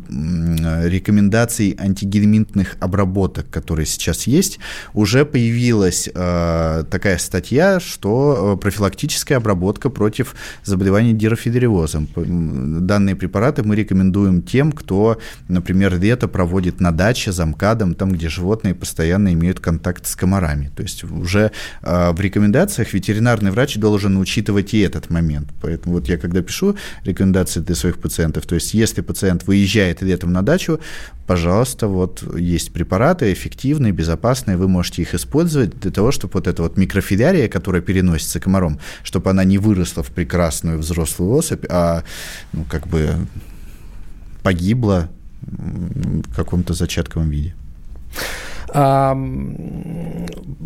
рекомендаций 0.10 1.72
антигельминтных 2.46 2.78
обработок, 2.80 3.50
которые 3.50 3.86
сейчас 3.86 4.28
есть, 4.28 4.60
уже 4.94 5.26
появилась 5.26 6.10
э, 6.14 6.84
такая 6.90 7.18
статья, 7.18 7.80
что 7.80 8.56
э, 8.56 8.62
профилактическая 8.62 9.38
обработка 9.38 9.90
против 9.90 10.36
заболеваний 10.64 11.14
дирофидериозом. 11.14 12.08
Данные 12.16 13.16
препараты 13.16 13.64
мы 13.64 13.76
рекомендуем 13.76 14.42
тем, 14.42 14.72
кто, 14.72 15.18
например, 15.48 16.00
лето 16.00 16.28
проводит 16.28 16.82
на 16.82 16.92
даче, 16.92 17.32
за 17.32 17.46
МКАДом, 17.46 17.96
там, 17.96 18.12
где 18.12 18.30
животные 18.30 18.74
постоянно 18.74 19.34
имеют 19.34 19.60
контакт 19.60 20.06
с 20.08 20.16
комарами. 20.16 20.72
То 20.76 20.84
есть 20.84 21.04
уже 21.04 21.52
э, 21.82 22.12
в 22.12 22.20
рекомендациях 22.20 22.94
ветеринарный 22.94 23.52
врач 23.52 23.78
должен 23.78 24.18
учитывать 24.18 24.74
и 24.74 24.80
этот 24.80 25.10
момент. 25.10 25.50
Поэтому 25.62 25.96
вот 25.96 26.10
я 26.10 26.18
когда 26.18 26.42
пишу 26.42 26.76
рекомендации 27.06 27.62
для 27.62 27.76
своих 27.76 27.98
пациентов, 27.98 28.46
то 28.46 28.56
есть 28.56 28.74
если 28.74 29.02
пациент 29.02 29.48
выезжает 29.48 30.02
летом 30.02 30.34
на 30.34 30.42
дачу, 30.42 30.80
пожалуйста, 31.28 31.88
вот 31.88 32.24
есть 32.38 32.74
препараты 32.74 33.32
эффективные, 33.32 33.92
безопасные, 33.92 34.58
вы 34.58 34.68
можете 34.68 35.02
их 35.02 35.14
использовать 35.14 35.80
для 35.80 35.92
того, 35.92 36.12
чтобы 36.12 36.34
вот 36.34 36.48
эта 36.48 36.64
вот 36.64 36.78
микрофилярия, 36.78 37.48
которая 37.48 37.82
переносится 37.82 38.40
комаром, 38.40 38.80
чтобы 39.04 39.30
она 39.30 39.44
не 39.44 39.58
выросла 39.58 40.04
в 40.04 40.12
прекрасную 40.12 40.80
взрослую 40.80 41.32
особь, 41.32 41.66
а 41.70 42.04
ну, 42.54 42.66
как 42.70 42.88
бы 42.88 43.16
погибла 44.44 45.10
в 45.42 46.36
каком-то 46.36 46.74
зачатковом 46.74 47.30
виде. 47.30 47.54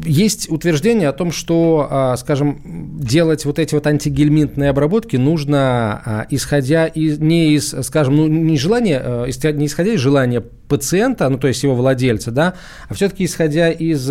Есть 0.05 0.49
утверждение 0.49 1.09
о 1.09 1.13
том, 1.13 1.31
что, 1.31 1.87
а, 1.89 2.17
скажем, 2.17 2.97
делать 2.99 3.45
вот 3.45 3.59
эти 3.59 3.75
вот 3.75 3.85
антигельминтные 3.85 4.69
обработки 4.69 5.17
нужно, 5.17 6.01
а, 6.05 6.27
исходя 6.29 6.87
из, 6.87 7.19
не 7.19 7.53
из, 7.53 7.75
скажем, 7.83 8.15
ну, 8.15 8.27
не 8.27 8.57
желания, 8.57 9.01
а, 9.03 9.25
не 9.25 9.65
исходя 9.65 9.93
из 9.93 9.99
желания 9.99 10.41
пациента, 10.41 11.27
ну, 11.27 11.37
то 11.37 11.47
есть 11.47 11.63
его 11.63 11.75
владельца, 11.75 12.31
да, 12.31 12.53
а 12.87 12.93
все-таки 12.93 13.25
исходя 13.25 13.69
из 13.71 14.09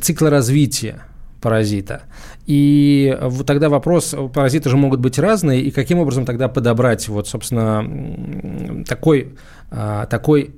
цикла 0.00 0.30
развития 0.30 1.02
паразита. 1.40 2.02
И 2.46 3.16
тогда 3.46 3.68
вопрос, 3.68 4.14
паразиты 4.34 4.68
же 4.68 4.76
могут 4.76 5.00
быть 5.00 5.18
разные, 5.18 5.60
и 5.60 5.70
каким 5.70 5.98
образом 5.98 6.24
тогда 6.24 6.48
подобрать 6.48 7.08
вот, 7.08 7.28
собственно, 7.28 8.84
такой, 8.84 9.36
такой 9.70 10.56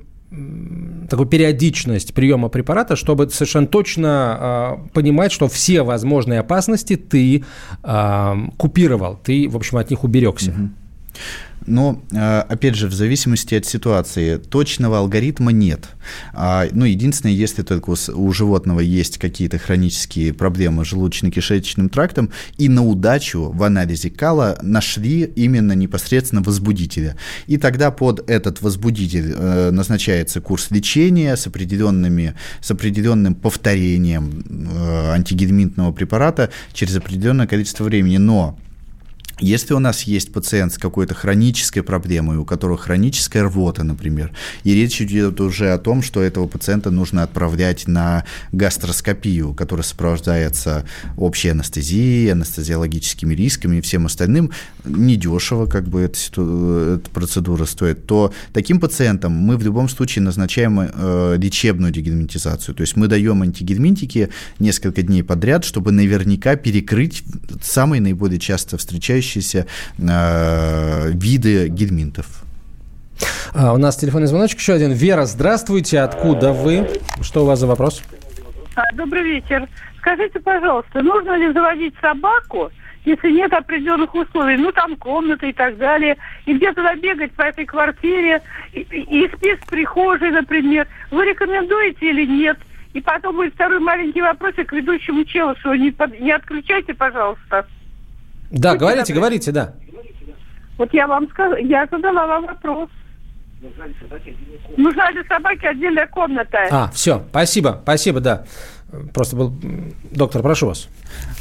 такую 1.09 1.29
периодичность 1.29 2.14
приема 2.14 2.49
препарата, 2.49 2.97
чтобы 2.97 3.31
совершенно 3.31 3.66
точно 3.66 4.79
э, 4.87 4.88
понимать, 4.92 5.33
что 5.33 5.49
все 5.49 5.83
возможные 5.83 6.40
опасности 6.40 6.97
ты 6.97 7.44
э, 7.83 8.35
купировал, 8.57 9.18
ты, 9.23 9.49
в 9.49 9.57
общем, 9.57 9.79
от 9.79 9.90
них 9.90 10.05
уберегся. 10.05 10.51
Угу. 10.51 10.68
Но, 11.66 12.03
э, 12.11 12.38
опять 12.40 12.74
же, 12.74 12.88
в 12.88 12.94
зависимости 12.94 13.55
от 13.55 13.64
ситуации, 13.64 14.37
точного 14.37 14.98
алгоритма 14.98 15.53
нет. 15.53 15.88
А, 16.33 16.66
ну, 16.72 16.85
единственное, 16.85 17.35
если 17.35 17.62
только 17.62 17.90
у 17.90 18.33
животного 18.33 18.81
есть 18.81 19.18
какие-то 19.18 19.59
хронические 19.59 20.35
проблемы 20.35 20.85
с 20.85 20.92
желудочно-кишечным 20.92 21.88
трактом, 21.88 22.31
и 22.59 22.68
на 22.68 22.85
удачу 22.85 23.50
в 23.50 23.62
анализе 23.62 24.11
кала 24.11 24.59
нашли 24.62 25.22
именно 25.24 25.72
непосредственно 25.72 26.42
возбудителя. 26.42 27.16
И 27.46 27.57
тогда 27.57 27.90
под 27.90 28.29
этот 28.29 28.61
возбудитель 28.61 29.35
э, 29.35 29.70
назначается 29.70 30.40
курс 30.40 30.70
лечения 30.70 31.37
с, 31.37 31.46
определенными, 31.46 32.35
с 32.61 32.70
определенным 32.70 33.35
повторением 33.35 34.44
э, 34.48 35.12
антигельминтного 35.12 35.92
препарата 35.92 36.50
через 36.72 36.96
определенное 36.96 37.46
количество 37.46 37.85
времени. 37.85 38.18
Но 38.18 38.59
если 39.40 39.75
у 39.75 39.81
нас 39.81 40.03
есть 40.03 40.33
пациент 40.33 40.75
с 40.75 40.79
какой-то 40.79 41.14
хронической 41.14 41.83
проблемой, 41.83 42.37
у 42.37 42.44
которого 42.44 42.79
хроническая 42.79 43.42
рвота, 43.42 43.83
например, 43.83 44.33
и 44.62 44.75
речь 44.75 45.01
идет 45.03 45.40
уже 45.40 45.73
о 45.73 45.79
том, 45.79 46.03
что 46.03 46.23
этого 46.23 46.47
пациента 46.47 46.90
нужно 46.90 47.25
отправлять 47.25 47.88
на 47.88 48.25
гастроскопию, 48.53 49.53
которая 49.55 49.85
сопровождается 49.85 50.85
общей 51.16 51.49
анестезией, 51.49 52.31
анестезиологическими 52.31 53.35
рисками 53.35 53.79
и 53.79 53.81
всем 53.81 54.07
остальным, 54.07 54.53
недешево 54.85 55.66
как 55.66 55.88
бы 55.88 56.03
эта, 56.03 56.18
эта 56.31 57.11
процедура 57.12 57.64
стоит, 57.64 58.07
то 58.07 58.33
таким 58.53 58.79
пациентам 58.79 59.33
мы 59.33 59.57
в 59.57 59.62
любом 59.64 59.88
случае 59.88 60.23
назначаем 60.23 60.81
э, 60.81 61.37
лечебную 61.38 61.92
дегельминтизацию. 61.92 62.75
То 62.75 62.83
есть 62.83 62.97
мы 62.97 63.09
даем 63.09 63.42
антигельминтики 63.42 64.29
несколько 64.61 65.03
дней 65.03 65.25
подряд, 65.25 65.64
чтобы 65.64 65.90
наверняка 65.90 66.55
перекрыть 66.55 67.25
самые 67.62 68.01
наиболее 68.01 68.38
часто 68.38 68.79
встречающиеся 68.79 69.23
встречающиеся 69.24 69.66
э, 69.98 71.10
виды 71.12 71.68
гельминтов. 71.68 72.26
А, 73.54 73.72
у 73.72 73.78
нас 73.78 73.96
телефонный 73.96 74.26
звоночек 74.26 74.58
еще 74.58 74.74
один. 74.74 74.92
Вера, 74.92 75.24
здравствуйте. 75.24 76.00
Откуда 76.00 76.52
вы? 76.52 76.88
Что 77.22 77.42
у 77.42 77.46
вас 77.46 77.60
за 77.60 77.66
вопрос? 77.66 78.02
А, 78.76 78.82
добрый 78.94 79.22
вечер. 79.22 79.66
Скажите, 79.98 80.38
пожалуйста, 80.40 81.02
нужно 81.02 81.37
ли 81.37 81.52
заводить 81.52 81.94
собаку, 82.00 82.70
если 83.04 83.30
нет 83.30 83.52
определенных 83.52 84.14
условий, 84.14 84.56
ну 84.56 84.72
там 84.72 84.96
комната 84.96 85.46
и 85.46 85.52
так 85.52 85.78
далее, 85.78 86.16
и 86.44 86.54
где 86.54 86.72
туда 86.72 86.94
бегать 86.96 87.32
по 87.32 87.42
этой 87.42 87.64
квартире, 87.64 88.42
и, 88.72 88.80
и, 88.80 89.28
спит 89.28 89.60
в 89.60 89.66
прихожей, 89.66 90.30
например, 90.30 90.87
вы 91.10 91.24
рекомендуете 91.24 92.10
или 92.10 92.26
нет? 92.26 92.58
И 92.92 93.00
потом 93.00 93.37
будет 93.37 93.54
второй 93.54 93.80
маленький 93.80 94.22
вопросик 94.22 94.68
к 94.68 94.72
ведущему 94.72 95.24
Челышеву. 95.24 95.74
Не, 95.74 95.90
под, 95.90 96.18
не 96.20 96.32
отключайте, 96.32 96.94
пожалуйста. 96.94 97.66
Да, 98.54 98.70
Будьте 98.70 98.80
говорите, 98.80 99.12
добры. 99.12 99.20
говорите, 99.20 99.52
да. 99.52 99.74
Вот 100.78 100.92
я 100.94 101.06
вам 101.06 101.28
сказала, 101.30 101.58
я 101.58 101.86
задала 101.90 102.26
вам 102.26 102.46
вопрос. 102.46 102.88
Нужна 104.76 105.10
для 105.12 105.24
собаки 105.24 105.66
отдельная 105.66 106.06
комната. 106.06 106.58
А, 106.70 106.90
все, 106.92 107.24
спасибо, 107.30 107.80
спасибо, 107.82 108.20
да. 108.20 108.44
Просто 109.12 109.36
был... 109.36 109.52
Доктор, 110.12 110.42
прошу 110.42 110.68
вас. 110.68 110.88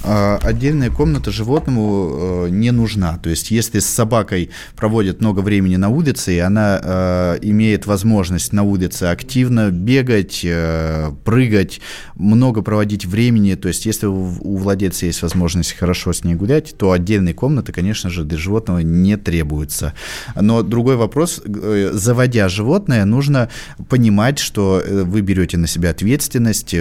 А, 0.04 0.38
отдельная 0.42 0.90
комната 0.90 1.32
животному 1.32 2.48
э, 2.48 2.50
не 2.50 2.72
нужна. 2.72 3.18
То 3.18 3.30
есть, 3.30 3.52
если 3.52 3.80
с 3.80 3.86
собакой 3.86 4.50
проводят 4.76 5.22
много 5.22 5.40
времени 5.40 5.78
на 5.78 5.88
улице, 5.88 6.36
и 6.36 6.40
она 6.40 6.82
э, 6.84 7.38
имеет 7.42 7.86
возможность 7.86 8.52
на 8.52 8.64
улице 8.64 9.04
активно 9.06 9.72
бегать, 9.72 10.42
э, 10.44 11.12
прыгать, 11.24 11.80
много 12.16 12.62
проводить 12.62 13.06
времени, 13.06 13.56
то 13.56 13.70
есть, 13.70 13.86
если 13.86 14.08
у 14.08 14.58
владельца 14.58 15.06
есть 15.06 15.22
возможность 15.22 15.72
хорошо 15.72 16.12
с 16.12 16.26
ней 16.26 16.36
гулять, 16.36 16.76
то 16.78 16.92
отдельной 16.92 17.34
комнаты, 17.34 17.72
конечно 17.72 18.10
же, 18.10 18.26
для 18.26 18.38
животного 18.38 18.80
не 18.80 19.16
требуется. 19.16 19.94
Но 20.36 20.64
другой 20.64 20.98
вопрос, 20.98 21.42
заводя 21.46 22.50
животное, 22.50 23.06
нужно 23.06 23.48
понимать, 23.88 24.40
что 24.40 24.84
вы 24.86 25.22
берете 25.22 25.58
на 25.58 25.68
себя 25.68 25.92
ответственность 25.92 26.76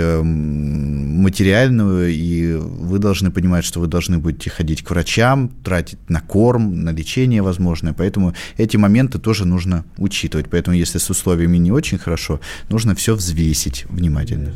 материальную 1.22 2.11
и 2.11 2.59
вы 2.82 2.98
должны 2.98 3.30
понимать, 3.30 3.64
что 3.64 3.80
вы 3.80 3.86
должны 3.86 4.18
будете 4.18 4.50
ходить 4.50 4.82
к 4.82 4.90
врачам, 4.90 5.50
тратить 5.64 5.98
на 6.08 6.20
корм, 6.20 6.84
на 6.84 6.90
лечение 6.90 7.42
возможное, 7.42 7.92
поэтому 7.92 8.34
эти 8.56 8.76
моменты 8.76 9.18
тоже 9.18 9.44
нужно 9.44 9.84
учитывать. 9.96 10.50
Поэтому 10.50 10.76
если 10.76 10.98
с 10.98 11.10
условиями 11.10 11.58
не 11.58 11.72
очень 11.72 11.98
хорошо, 11.98 12.40
нужно 12.68 12.94
все 12.94 13.14
взвесить 13.14 13.86
внимательно. 13.88 14.52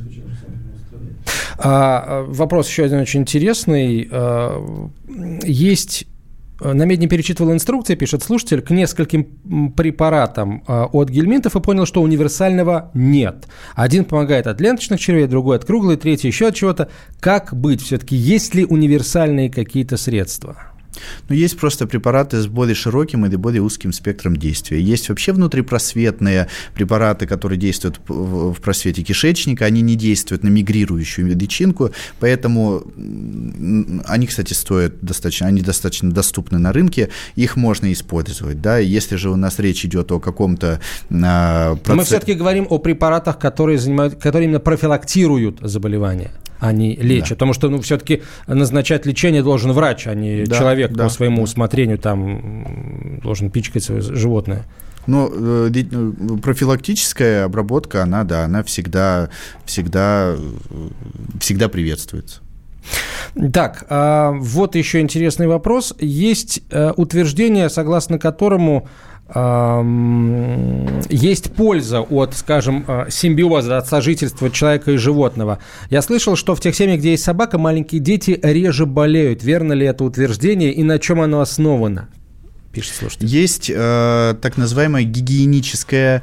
А, 1.59 2.25
вопрос 2.29 2.69
еще 2.69 2.85
один 2.85 3.01
очень 3.01 3.21
интересный. 3.21 4.09
А, 4.11 4.89
есть 5.45 6.07
Э, 6.61 6.73
на 6.73 6.85
медне 6.85 7.07
перечитывал 7.07 7.53
инструкции, 7.53 7.95
пишет 7.95 8.23
слушатель, 8.23 8.63
к 8.63 8.71
нескольким 8.71 9.73
препаратам 9.73 10.63
э, 10.67 10.85
от 10.93 11.09
гельминтов 11.11 11.57
и 11.57 11.61
понял, 11.61 11.87
что 11.87 12.03
универсального 12.03 12.91
нет. 12.95 13.47
Один 13.75 14.05
помогает 14.05 14.47
от 14.47 14.61
ленточных 14.61 15.01
червей, 15.01 15.27
другой 15.27 15.57
от 15.57 15.65
круглой, 15.65 15.97
третий 15.97 16.29
еще 16.29 16.49
от 16.49 16.55
чего-то. 16.55 16.89
Как 17.21 17.55
быть 17.55 17.83
все-таки? 17.83 18.17
Есть 18.17 18.55
ли 18.55 18.65
универсальные 18.65 19.51
какие-то 19.51 19.97
средства? 19.97 20.76
Но 21.29 21.35
есть 21.35 21.57
просто 21.59 21.87
препараты 21.87 22.41
с 22.41 22.47
более 22.47 22.75
широким 22.75 23.27
или 23.27 23.37
более 23.37 23.63
узким 23.63 23.93
спектром 23.93 24.37
действия. 24.37 24.81
Есть 24.81 25.09
вообще 25.09 25.33
внутрипросветные 25.33 26.49
препараты, 26.75 27.27
которые 27.27 27.59
действуют 27.59 28.01
в 28.07 28.61
просвете 28.61 29.03
кишечника, 29.03 29.65
они 29.65 29.83
не 29.83 29.97
действуют 29.97 30.43
на 30.43 30.49
мигрирующую 30.49 31.37
личинку, 31.37 31.91
поэтому 32.21 32.85
они, 34.07 34.27
кстати, 34.27 34.53
стоят 34.53 35.01
достаточно, 35.01 35.47
они 35.47 35.63
достаточно 35.63 36.11
доступны 36.11 36.59
на 36.59 36.73
рынке, 36.73 37.11
их 37.35 37.57
можно 37.57 37.93
использовать, 37.93 38.61
да, 38.61 38.79
если 38.79 39.17
же 39.17 39.31
у 39.31 39.37
нас 39.37 39.59
речь 39.59 39.85
идет 39.85 40.13
о 40.13 40.21
каком-то 40.21 40.81
а, 41.11 41.77
процессе... 41.77 41.97
Мы 41.97 42.05
все-таки 42.05 42.35
говорим 42.35 42.67
о 42.71 42.79
препаратах, 42.79 43.39
которые 43.39 43.79
занимают, 43.79 44.17
которые 44.17 44.47
именно 44.47 44.61
профилактируют 44.61 45.59
заболевания 45.61 46.31
они 46.59 46.95
лечат. 46.97 47.31
Да. 47.31 47.35
Потому 47.37 47.53
что, 47.53 47.69
ну, 47.69 47.81
все-таки 47.81 48.23
назначать 48.47 49.07
лечение 49.07 49.43
должен 49.43 49.73
врач, 49.73 50.07
а 50.07 50.15
не 50.15 50.45
да, 50.45 50.57
человек 50.57 50.93
да, 50.93 51.05
по 51.05 51.11
своему 51.11 51.39
да. 51.39 51.43
усмотрению 51.43 51.99
там 51.99 53.21
должен 53.23 53.51
пичкать 53.51 53.85
свое 53.85 54.01
животное. 54.01 54.65
Ну, 55.07 55.31
э, 55.33 55.71
э, 55.73 56.37
профилактическая 56.43 57.45
обработка, 57.45 58.03
она, 58.03 58.25
да, 58.25 58.45
она 58.45 58.63
всегда, 58.65 59.31
всегда, 59.65 60.37
всегда 61.41 61.69
приветствуется. 61.69 62.41
Так, 63.53 63.85
а 63.89 64.33
вот 64.33 64.77
еще 64.77 65.01
интересный 65.01 65.47
вопрос. 65.47 65.95
Есть 65.99 66.63
э, 66.71 66.93
утверждение, 66.97 67.69
согласно 67.69 68.19
которому 68.19 68.89
есть 71.09 71.53
польза 71.55 72.01
от, 72.01 72.35
скажем, 72.35 72.85
э, 72.87 73.07
симбиоза, 73.11 73.77
от 73.77 73.89
сожительства 73.89 74.51
человека 74.51 74.93
и 74.93 74.97
животного. 74.97 75.59
Я 75.91 76.01
слышал, 76.03 76.37
что 76.37 76.55
в 76.55 76.61
тех 76.61 76.77
семьях, 76.77 77.01
где 77.01 77.11
есть 77.11 77.25
собака, 77.25 77.59
маленькие 77.59 78.01
дети 78.01 78.39
реже 78.41 78.87
болеют. 78.87 79.43
Верно 79.43 79.73
ли 79.73 79.85
это 79.85 80.05
утверждение 80.05 80.73
и 80.73 80.85
на 80.85 81.01
чем 81.01 81.21
оно 81.21 81.41
основано? 81.41 82.09
Пишет 82.77 82.95
слушатель. 82.95 83.27
Есть 83.27 83.71
э, 83.75 84.35
так 84.43 84.59
называемая 84.59 85.03
гигиеническая 85.05 86.23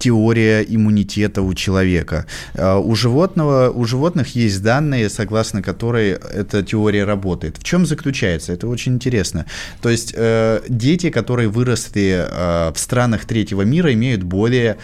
теория 0.00 0.62
иммунитета 0.62 1.40
у 1.42 1.54
человека. 1.54 2.26
Э, 2.54 2.74
у, 2.74 2.96
животного, 2.96 3.70
у 3.70 3.84
животных 3.84 4.34
есть 4.34 4.60
данные, 4.60 5.08
согласно 5.08 5.62
которой 5.62 6.10
эта 6.10 6.64
теория 6.64 7.04
работает. 7.04 7.58
В 7.58 7.62
чем 7.62 7.86
заключается? 7.86 8.52
Это 8.52 8.66
очень 8.66 8.94
интересно. 8.94 9.46
То 9.82 9.88
есть 9.88 10.12
э, 10.16 10.62
дети, 10.68 11.10
которые 11.10 11.48
выросли 11.48 12.26
э, 12.28 12.72
в 12.74 12.78
странах 12.78 13.24
третьего 13.24 13.62
мира, 13.62 13.92
имеют 13.92 14.24
более 14.24 14.78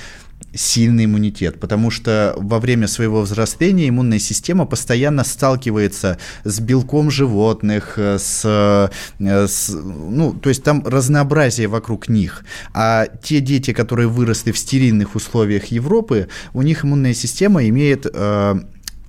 сильный 0.54 1.04
иммунитет, 1.04 1.60
потому 1.60 1.90
что 1.90 2.34
во 2.36 2.58
время 2.58 2.88
своего 2.88 3.22
взросления 3.22 3.88
иммунная 3.88 4.18
система 4.18 4.66
постоянно 4.66 5.24
сталкивается 5.24 6.18
с 6.44 6.60
белком 6.60 7.10
животных, 7.10 7.98
с, 7.98 8.42
э, 8.44 9.46
с 9.46 9.70
ну, 9.70 10.32
то 10.32 10.48
есть 10.48 10.62
там 10.62 10.86
разнообразие 10.86 11.68
вокруг 11.68 12.08
них. 12.08 12.44
А 12.72 13.06
те 13.22 13.40
дети, 13.40 13.72
которые 13.72 14.08
выросли 14.08 14.52
в 14.52 14.58
стерильных 14.58 15.14
условиях 15.14 15.66
Европы, 15.66 16.28
у 16.52 16.62
них 16.62 16.84
иммунная 16.84 17.14
система 17.14 17.66
имеет 17.68 18.06
э, 18.12 18.60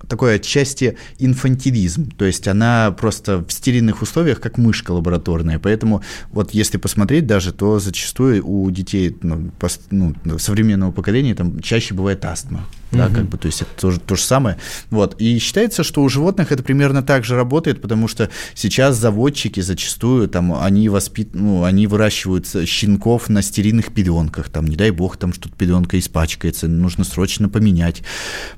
такой 0.08 0.36
отчасти 0.36 0.96
инфантилизм, 1.18 2.10
то 2.10 2.24
есть 2.24 2.48
она 2.48 2.90
просто 2.92 3.44
в 3.44 3.52
стерильных 3.52 4.02
условиях, 4.02 4.40
как 4.40 4.58
мышка 4.58 4.92
лабораторная, 4.92 5.58
поэтому 5.58 6.02
вот 6.30 6.52
если 6.52 6.78
посмотреть 6.78 7.26
даже, 7.26 7.52
то 7.52 7.78
зачастую 7.78 8.46
у 8.46 8.70
детей 8.70 9.16
ну, 9.22 9.50
пост, 9.58 9.82
ну, 9.90 10.14
современного 10.38 10.92
поколения 10.92 11.34
там 11.34 11.60
чаще 11.60 11.94
бывает 11.94 12.24
астма, 12.24 12.66
да, 12.92 13.08
как 13.08 13.24
бы, 13.24 13.38
то 13.38 13.46
есть 13.46 13.62
это 13.62 13.70
тоже 13.80 14.00
то 14.00 14.16
же 14.16 14.22
самое. 14.22 14.58
Вот. 14.90 15.16
И 15.18 15.38
считается, 15.38 15.82
что 15.82 16.02
у 16.02 16.08
животных 16.08 16.52
это 16.52 16.62
примерно 16.62 17.02
так 17.02 17.24
же 17.24 17.36
работает, 17.36 17.80
потому 17.80 18.06
что 18.06 18.28
сейчас 18.54 18.98
заводчики 18.98 19.60
зачастую 19.60 20.28
там 20.28 20.54
они 20.62 20.88
воспит... 20.88 21.34
ну, 21.34 21.64
они 21.64 21.86
выращивают 21.86 22.46
щенков 22.66 23.30
на 23.30 23.40
стерильных 23.40 23.92
пеленках, 23.92 24.50
там, 24.50 24.66
не 24.66 24.76
дай 24.76 24.90
бог, 24.90 25.16
там 25.16 25.32
что-то 25.32 25.54
пеленка 25.56 25.98
испачкается, 25.98 26.68
нужно 26.68 27.04
срочно 27.04 27.48
поменять. 27.48 28.02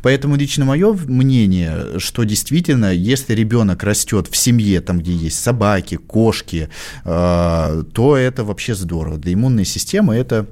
Поэтому 0.02 0.37
лично 0.37 0.64
мое 0.64 0.92
мнение, 1.35 1.99
что 1.99 2.25
действительно, 2.25 2.92
если 2.92 3.35
ребенок 3.35 3.83
растет 3.83 4.29
в 4.31 4.37
семье, 4.37 4.81
там, 4.81 5.01
где 5.01 5.12
есть 5.12 5.42
собаки, 5.42 5.97
кошки, 5.97 6.68
э, 7.05 7.83
то 7.92 8.16
это 8.16 8.44
вообще 8.44 8.75
здорово. 8.75 9.18
Для 9.18 9.35
иммунной 9.35 9.64
системы 9.64 10.14
это 10.14 10.47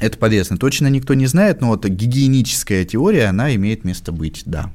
это 0.00 0.18
полезно. 0.18 0.58
Точно 0.58 0.88
никто 0.88 1.14
не 1.14 1.26
знает, 1.26 1.60
но 1.60 1.68
вот 1.68 1.86
гигиеническая 1.86 2.84
теория, 2.84 3.26
она 3.26 3.54
имеет 3.54 3.84
место 3.84 4.10
быть, 4.10 4.42
да. 4.46 4.72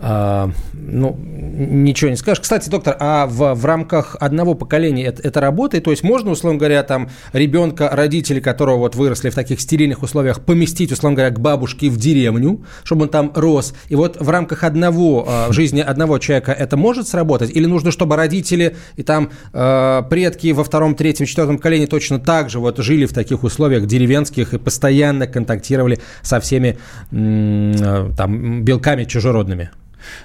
А, 0.00 0.50
ну, 0.74 1.18
ничего 1.18 2.10
не 2.10 2.16
скажешь. 2.16 2.40
Кстати, 2.40 2.68
доктор, 2.68 2.96
а 3.00 3.26
в, 3.26 3.54
в 3.54 3.64
рамках 3.64 4.16
одного 4.20 4.54
поколения 4.54 5.04
это, 5.04 5.22
это 5.22 5.40
работает? 5.40 5.84
То 5.84 5.90
есть 5.90 6.04
можно, 6.04 6.30
условно 6.30 6.56
говоря, 6.58 6.84
там 6.84 7.10
ребенка, 7.32 7.90
родители 7.92 8.38
которого 8.38 8.76
вот 8.78 8.94
выросли 8.94 9.30
в 9.30 9.34
таких 9.34 9.60
стерильных 9.60 10.02
условиях, 10.04 10.40
поместить, 10.40 10.92
условно 10.92 11.16
говоря, 11.16 11.34
к 11.34 11.40
бабушке 11.40 11.90
в 11.90 11.96
деревню, 11.96 12.64
чтобы 12.84 13.04
он 13.04 13.08
там 13.08 13.32
рос? 13.34 13.74
И 13.88 13.96
вот 13.96 14.20
в 14.20 14.30
рамках 14.30 14.62
одного, 14.62 15.24
а, 15.26 15.52
жизни 15.52 15.80
одного 15.80 16.18
человека 16.18 16.52
это 16.52 16.76
может 16.76 17.08
сработать? 17.08 17.50
Или 17.50 17.66
нужно, 17.66 17.90
чтобы 17.90 18.14
родители 18.14 18.76
и 18.96 19.02
там 19.02 19.30
э, 19.52 20.02
предки 20.08 20.52
во 20.52 20.62
втором, 20.62 20.94
третьем, 20.94 21.26
четвертом 21.26 21.56
поколении 21.56 21.86
точно 21.86 22.20
так 22.20 22.50
же 22.50 22.60
вот 22.60 22.78
жили 22.78 23.06
в 23.06 23.12
таких 23.12 23.42
условиях 23.42 23.86
деревенских 23.86 24.54
и 24.54 24.58
постоянно 24.58 25.26
контактировали 25.26 25.98
со 26.22 26.38
всеми 26.38 26.78
э, 27.10 28.10
там 28.16 28.62
белками 28.62 29.04
чужеродными? 29.04 29.70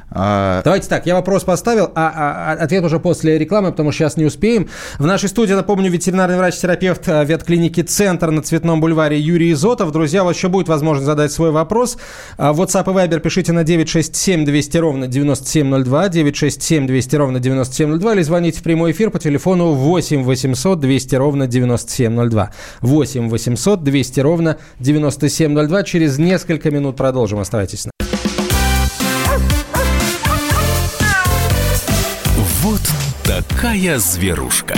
А... 0.10 0.62
Давайте 0.64 0.88
так, 0.88 1.06
я 1.06 1.16
вопрос 1.16 1.44
поставил, 1.44 1.92
а, 1.96 2.56
а 2.58 2.64
ответ 2.64 2.84
уже 2.84 3.00
после 3.00 3.38
рекламы, 3.38 3.72
потому 3.72 3.92
что 3.92 4.04
сейчас 4.04 4.18
не 4.18 4.26
успеем. 4.26 4.70
В 5.00 5.06
нашей 5.06 5.30
студии, 5.30 5.54
напомню, 5.54 5.90
ветеринарный 5.90 6.38
врач-терапевт 6.38 7.08
э, 7.08 7.26
ветклиники 7.26 7.82
«Центр» 7.82 8.30
на 8.32 8.42
Цветном 8.42 8.80
бульваре 8.82 9.20
Юрий 9.20 9.52
Изотов. 9.54 9.92
Друзья, 9.92 10.24
у 10.24 10.28
вас 10.28 10.36
еще 10.36 10.50
будет 10.50 10.68
возможность 10.68 11.06
задать 11.06 11.32
свой 11.32 11.52
вопрос. 11.52 11.98
А, 12.38 12.54
WhatsApp 12.54 12.90
и 12.92 13.08
Viber 13.08 13.20
пишите 13.20 13.54
на 13.54 13.64
967 13.64 14.46
200 14.46 14.78
ровно 14.78 15.08
9702, 15.08 16.10
967 16.10 16.88
200 16.88 17.16
ровно 17.16 17.40
9702, 17.40 18.14
или 18.14 18.22
звоните 18.22 18.60
в 18.60 18.64
прямой 18.64 18.92
эфир 18.92 19.10
по 19.10 19.20
телефону 19.20 19.74
8 19.74 20.24
800 20.24 20.80
200 20.80 21.16
ровно 21.16 21.48
9702. 21.48 22.52
8 22.82 23.30
800 23.30 23.84
200 23.84 24.20
ровно 24.20 24.58
9702. 24.80 25.84
Через 25.84 26.18
несколько 26.18 26.72
минут 26.72 26.96
продолжим. 26.98 27.40
Оставайтесь 27.40 27.82
с 27.82 27.86
нами. 27.86 27.93
Такая 33.64 33.98
зверушка. 33.98 34.76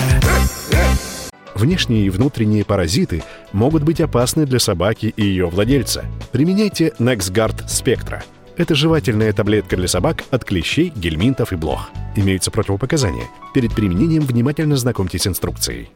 Внешние 1.55 2.05
и 2.05 2.09
внутренние 2.11 2.63
паразиты 2.63 3.23
могут 3.51 3.81
быть 3.81 3.99
опасны 3.99 4.45
для 4.45 4.59
собаки 4.59 5.11
и 5.17 5.23
ее 5.23 5.47
владельца. 5.47 6.05
Применяйте 6.31 6.93
NexGard 6.99 7.65
Spectra. 7.65 8.21
Это 8.57 8.75
жевательная 8.75 9.33
таблетка 9.33 9.75
для 9.75 9.87
собак 9.87 10.23
от 10.29 10.45
клещей, 10.45 10.93
гельминтов 10.95 11.51
и 11.51 11.55
блох. 11.55 11.89
Имеются 12.15 12.51
противопоказания. 12.51 13.25
Перед 13.55 13.73
применением 13.73 14.21
внимательно 14.21 14.77
знакомьтесь 14.77 15.23
с 15.23 15.27
инструкцией. 15.27 15.89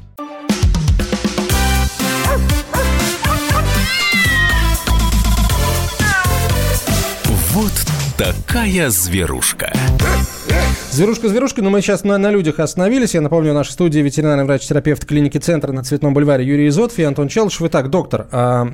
Вот 7.54 7.86
такая 8.18 8.90
зверушка. 8.90 9.72
Зверушка, 10.92 11.30
зверушка, 11.30 11.62
но 11.62 11.70
мы 11.70 11.82
сейчас 11.82 12.04
на, 12.04 12.18
на 12.18 12.32
людях 12.32 12.60
остановились. 12.60 13.14
Я 13.14 13.22
напомню, 13.22 13.52
в 13.52 13.54
нашей 13.54 13.72
студии 13.72 14.00
ветеринарный 14.00 14.44
врач-терапевт 14.44 15.06
клиники 15.06 15.38
«Центр» 15.38 15.72
на 15.72 15.84
Цветном 15.84 16.16
бульваре 16.16 16.44
Юрий 16.44 16.68
Изотов 16.68 16.98
и 16.98 17.04
Антон 17.04 17.28
Челышев. 17.28 17.62
Итак, 17.62 17.92
доктор, 17.92 18.28
а, 18.32 18.68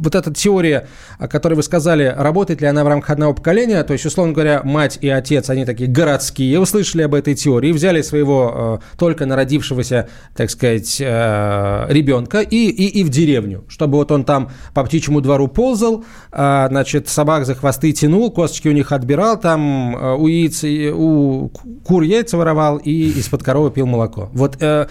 вот 0.00 0.14
эта 0.14 0.32
теория, 0.32 0.88
о 1.18 1.28
которой 1.28 1.54
вы 1.54 1.62
сказали, 1.62 2.14
работает 2.16 2.60
ли 2.60 2.66
она 2.66 2.84
в 2.84 2.88
рамках 2.88 3.10
одного 3.10 3.34
поколения? 3.34 3.82
То 3.82 3.92
есть, 3.92 4.06
условно 4.06 4.32
говоря, 4.32 4.62
мать 4.64 4.98
и 5.00 5.08
отец, 5.08 5.50
они 5.50 5.64
такие 5.64 5.88
городские, 5.88 6.60
услышали 6.60 7.02
об 7.02 7.14
этой 7.14 7.34
теории, 7.34 7.72
взяли 7.72 8.02
своего 8.02 8.80
э, 8.82 8.96
только 8.98 9.26
народившегося, 9.26 10.08
так 10.36 10.50
сказать, 10.50 11.00
э, 11.00 11.86
ребенка 11.88 12.40
и, 12.40 12.68
и, 12.68 13.00
и 13.00 13.04
в 13.04 13.08
деревню, 13.08 13.64
чтобы 13.68 13.98
вот 13.98 14.12
он 14.12 14.24
там 14.24 14.50
по 14.74 14.84
птичьему 14.84 15.20
двору 15.20 15.48
ползал, 15.48 16.04
э, 16.32 16.66
значит, 16.68 17.08
собак 17.08 17.46
за 17.46 17.54
хвосты 17.54 17.92
тянул, 17.92 18.30
косточки 18.30 18.68
у 18.68 18.72
них 18.72 18.92
отбирал, 18.92 19.38
там 19.38 19.94
у 19.94 20.26
яиц, 20.26 20.62
у 20.92 21.48
кур 21.84 22.02
яйца 22.02 22.36
воровал 22.36 22.78
и 22.78 23.10
из-под 23.18 23.42
коровы 23.42 23.70
пил 23.70 23.86
молоко. 23.86 24.30
Вот 24.32 24.56
э, 24.60 24.88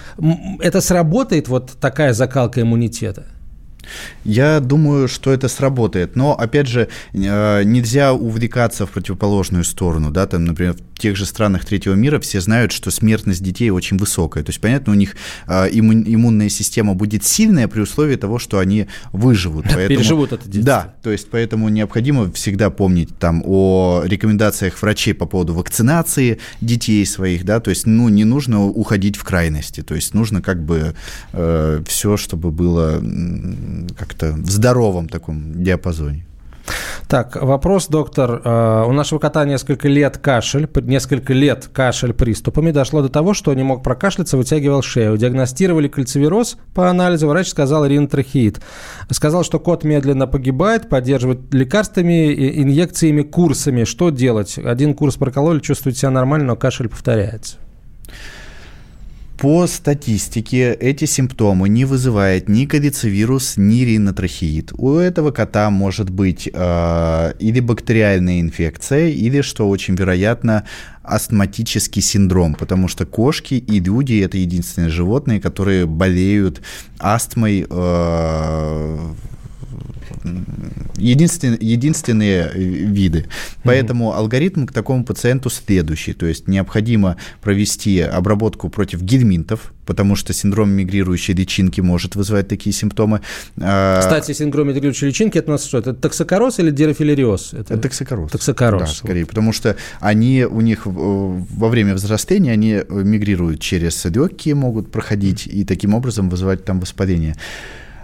это 0.60 0.82
сработает, 0.82 1.47
вот 1.47 1.78
такая 1.80 2.14
закалка 2.14 2.62
иммунитета? 2.62 3.26
Я 4.24 4.60
думаю, 4.60 5.08
что 5.08 5.32
это 5.32 5.47
сработает. 5.47 6.16
Но, 6.16 6.34
опять 6.34 6.68
же, 6.68 6.88
э, 7.14 7.64
нельзя 7.64 8.14
увлекаться 8.14 8.86
в 8.86 8.91
противоположную 8.91 9.64
сторону. 9.64 10.12
Да? 10.12 10.28
Там, 10.28 10.45
например, 10.45 10.76
тех 11.00 11.16
же 11.16 11.26
странах 11.26 11.66
третьего 11.66 11.95
мира 11.95 12.20
все 12.20 12.41
знают, 12.41 12.72
что 12.72 12.91
смертность 12.91 13.41
детей 13.41 13.72
очень 13.72 13.97
высокая. 13.97 14.43
То 14.43 14.50
есть, 14.50 14.62
понятно, 14.62 14.93
у 14.93 14.95
них 14.95 15.16
э, 15.47 15.70
иммунная 15.72 16.50
система 16.50 16.93
будет 16.93 17.26
сильная 17.26 17.68
при 17.68 17.82
условии 17.82 18.16
того, 18.16 18.38
что 18.38 18.60
они 18.60 18.88
выживут. 19.12 19.66
Поэтому, 19.74 19.88
Переживут 19.88 20.34
это 20.34 20.45
детство. 20.45 20.64
Да, 20.64 20.93
то 21.02 21.12
есть 21.12 21.30
поэтому 21.32 21.70
необходимо 21.70 22.32
всегда 22.32 22.70
помнить 22.70 23.18
там 23.18 23.41
о 23.45 24.04
рекомендациях 24.06 24.82
врачей 24.82 25.14
по 25.14 25.26
поводу 25.26 25.54
вакцинации 25.54 26.39
детей 26.62 27.06
своих, 27.06 27.45
да, 27.45 27.60
то 27.60 27.70
есть, 27.70 27.86
ну, 27.88 28.10
не 28.10 28.26
нужно 28.26 28.66
уходить 28.66 29.16
в 29.16 29.24
крайности, 29.24 29.82
то 29.82 29.95
есть 29.95 30.14
нужно 30.14 30.41
как 30.41 30.64
бы 30.64 30.95
э, 31.34 31.84
все, 31.88 32.18
чтобы 32.18 32.52
было 32.52 33.02
как-то 33.97 34.34
в 34.34 34.50
здоровом 34.50 35.08
таком 35.08 35.64
диапазоне. 35.64 36.26
Так, 37.07 37.41
вопрос, 37.41 37.88
доктор. 37.88 38.41
Э, 38.43 38.84
у 38.88 38.91
нашего 38.91 39.20
кота 39.20 39.45
несколько 39.45 39.88
лет 39.88 40.17
кашель, 40.17 40.70
несколько 40.84 41.34
лет 41.34 41.70
кашель 41.74 42.13
приступами. 42.13 42.72
Дошло 42.72 43.01
до 43.01 43.09
того, 43.09 43.34
что 43.34 43.53
не 43.53 43.63
мог 43.63 43.84
прокашляться, 43.84 44.38
вытягивал 44.38 44.82
шею. 44.82 45.17
Диагностировали 45.17 45.88
кальцивироз 45.88 46.57
по 46.74 46.89
анализу. 46.89 47.28
Врач 47.28 47.47
сказал 47.47 47.86
ринотрахеид. 47.86 48.61
Сказал, 49.09 49.43
что 49.43 49.59
кот 49.59 49.84
медленно 49.84 50.28
погибает, 50.28 50.89
поддерживает 50.89 51.53
лекарствами, 51.53 52.61
инъекциями, 52.61 53.24
курсами. 53.24 53.86
Что 53.86 54.09
делать? 54.09 54.57
Один 54.57 54.93
курс 54.93 55.15
прокололи, 55.15 55.59
чувствует 55.59 55.97
себя 55.97 56.11
нормально, 56.11 56.47
но 56.47 56.55
кашель 56.55 56.89
повторяется. 56.89 57.57
По 59.39 59.67
статистике 59.67 60.73
эти 60.73 61.05
симптомы 61.05 61.69
не 61.69 61.85
вызывает 61.85 62.49
ни 62.49 62.65
кадицевирус, 62.65 63.53
ни 63.55 63.83
ринотрахеид. 63.85 64.73
У 64.77 64.95
этого 64.95 65.31
кота 65.31 65.69
может 65.69 66.09
быть 66.09 66.49
э, 66.51 67.33
или 67.39 67.61
бактериальная 67.61 68.41
инфекция, 68.41 69.07
или, 69.07 69.39
что 69.39 69.69
очень 69.69 69.95
вероятно, 69.95 70.65
астматический 71.03 72.01
синдром, 72.01 72.53
потому 72.53 72.89
что 72.89 73.05
кошки 73.05 73.53
и 73.53 73.79
люди 73.79 74.19
это 74.21 74.37
единственные 74.37 74.89
животные, 74.89 75.39
которые 75.39 75.85
болеют 75.85 76.61
астмой 76.99 77.65
э, 77.69 79.13
единственные, 80.95 81.59
единственные 81.61 82.51
виды. 82.53 83.25
Поэтому 83.63 84.11
mm-hmm. 84.11 84.15
алгоритм 84.15 84.65
к 84.65 84.73
такому 84.73 85.03
пациенту 85.03 85.49
следующий. 85.49 86.13
То 86.13 86.25
есть 86.25 86.47
необходимо 86.47 87.17
провести 87.41 87.99
обработку 88.01 88.69
против 88.69 89.01
гельминтов, 89.01 89.73
потому 89.86 90.15
что 90.15 90.34
синдром 90.34 90.69
мигрирующей 90.69 91.34
личинки 91.34 91.82
может 91.82 92.15
вызывать 92.15 92.47
такие 92.47 92.73
симптомы. 92.73 93.21
А, 93.59 93.99
Кстати, 93.99 94.34
синдром 94.34 94.67
мигрирующей 94.67 95.07
личинки, 95.07 95.38
это 95.38 95.49
у 95.49 95.53
нас 95.53 95.65
что? 95.65 95.80
Это 95.80 95.93
токсокороз 95.93 96.59
или 96.59 96.71
дирофилериоз? 96.71 97.53
Это, 97.53 97.73
это 97.73 97.84
токсокороз. 97.84 98.32
Токсокороз. 98.32 98.82
Да, 98.82 98.88
скорее, 98.88 99.25
потому 99.25 99.51
что 99.51 99.75
они 99.99 100.45
у 100.45 100.61
них 100.61 100.86
во 100.86 101.69
время 101.69 101.95
взросления 101.95 102.51
они 102.51 102.82
мигрируют 102.89 103.61
через 103.61 104.05
легкие, 104.05 104.55
могут 104.55 104.91
проходить 104.91 105.47
и 105.47 105.65
таким 105.65 105.93
образом 105.93 106.30
вызывать 106.30 106.65
там 106.65 106.80
воспаление. 106.80 107.36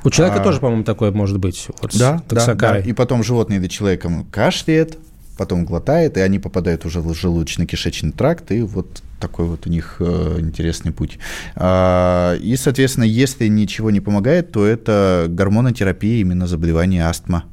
У 0.05 0.11
человека 0.11 0.39
а, 0.39 0.43
тоже, 0.43 0.59
по-моему, 0.59 0.83
такое 0.83 1.11
может 1.11 1.39
быть. 1.39 1.67
Вот 1.81 1.97
да, 1.97 2.21
да, 2.29 2.53
да. 2.53 2.79
И 2.79 2.93
потом 2.93 3.23
животное 3.23 3.57
или 3.57 3.67
человеком 3.67 4.25
кашляет, 4.31 4.97
потом 5.37 5.65
глотает, 5.65 6.17
и 6.17 6.21
они 6.21 6.37
попадают 6.39 6.85
уже 6.85 7.01
в 7.01 7.11
желудочно-кишечный 7.11 8.11
тракт, 8.11 8.51
и 8.51 8.61
вот 8.61 9.01
такой 9.19 9.47
вот 9.47 9.65
у 9.65 9.69
них 9.69 9.97
э, 9.99 10.37
интересный 10.39 10.91
путь. 10.91 11.17
А, 11.55 12.35
и, 12.35 12.55
соответственно, 12.55 13.05
если 13.05 13.47
ничего 13.47 13.89
не 13.89 13.99
помогает, 13.99 14.51
то 14.51 14.65
это 14.65 15.25
гормонотерапия 15.27 16.21
именно 16.21 16.45
заболевания 16.47 17.07
астма. 17.07 17.45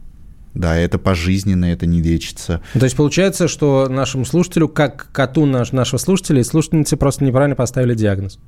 Да, 0.55 0.77
это 0.77 0.99
пожизненно, 0.99 1.65
это 1.65 1.87
не 1.87 2.03
лечится. 2.03 2.61
То 2.75 2.85
есть 2.85 2.97
получается, 2.97 3.49
что 3.49 3.89
нашему 3.89 4.27
слушателю, 4.27 4.69
как 4.69 5.09
коту 5.11 5.47
наш, 5.47 5.73
нашего 5.73 5.99
слушателя 5.99 6.41
и 6.41 6.45
слушательницы 6.45 6.99
просто 6.99 7.25
неправильно 7.25 7.57
поставили 7.57 7.95
диагноз. 7.95 8.39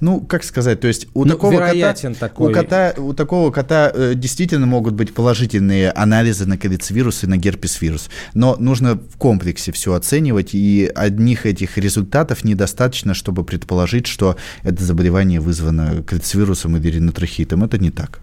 Ну, 0.00 0.20
как 0.20 0.44
сказать, 0.44 0.80
то 0.80 0.88
есть 0.88 1.08
у 1.14 1.24
ну, 1.24 1.32
такого 1.32 1.58
кота, 1.58 1.94
такой... 2.18 2.50
у 2.50 2.54
кота, 2.54 2.94
у 2.96 3.12
такого 3.12 3.50
кота 3.50 3.90
э, 3.94 4.12
действительно 4.14 4.66
могут 4.66 4.94
быть 4.94 5.14
положительные 5.14 5.90
анализы 5.90 6.46
на 6.46 6.58
ковид-вирус 6.58 7.24
и 7.24 7.26
на 7.26 7.36
герпес-вирус, 7.36 8.10
но 8.34 8.56
нужно 8.56 8.94
в 8.96 9.16
комплексе 9.16 9.72
все 9.72 9.94
оценивать, 9.94 10.54
и 10.54 10.90
одних 10.94 11.46
этих 11.46 11.78
результатов 11.78 12.44
недостаточно, 12.44 13.14
чтобы 13.14 13.44
предположить, 13.44 14.06
что 14.06 14.36
это 14.62 14.82
заболевание 14.82 15.40
вызвано 15.40 16.02
ковид-вирусом 16.02 16.76
или 16.76 16.88
ринотрахитом. 16.88 17.64
Это 17.64 17.78
не 17.78 17.90
так. 17.90 18.20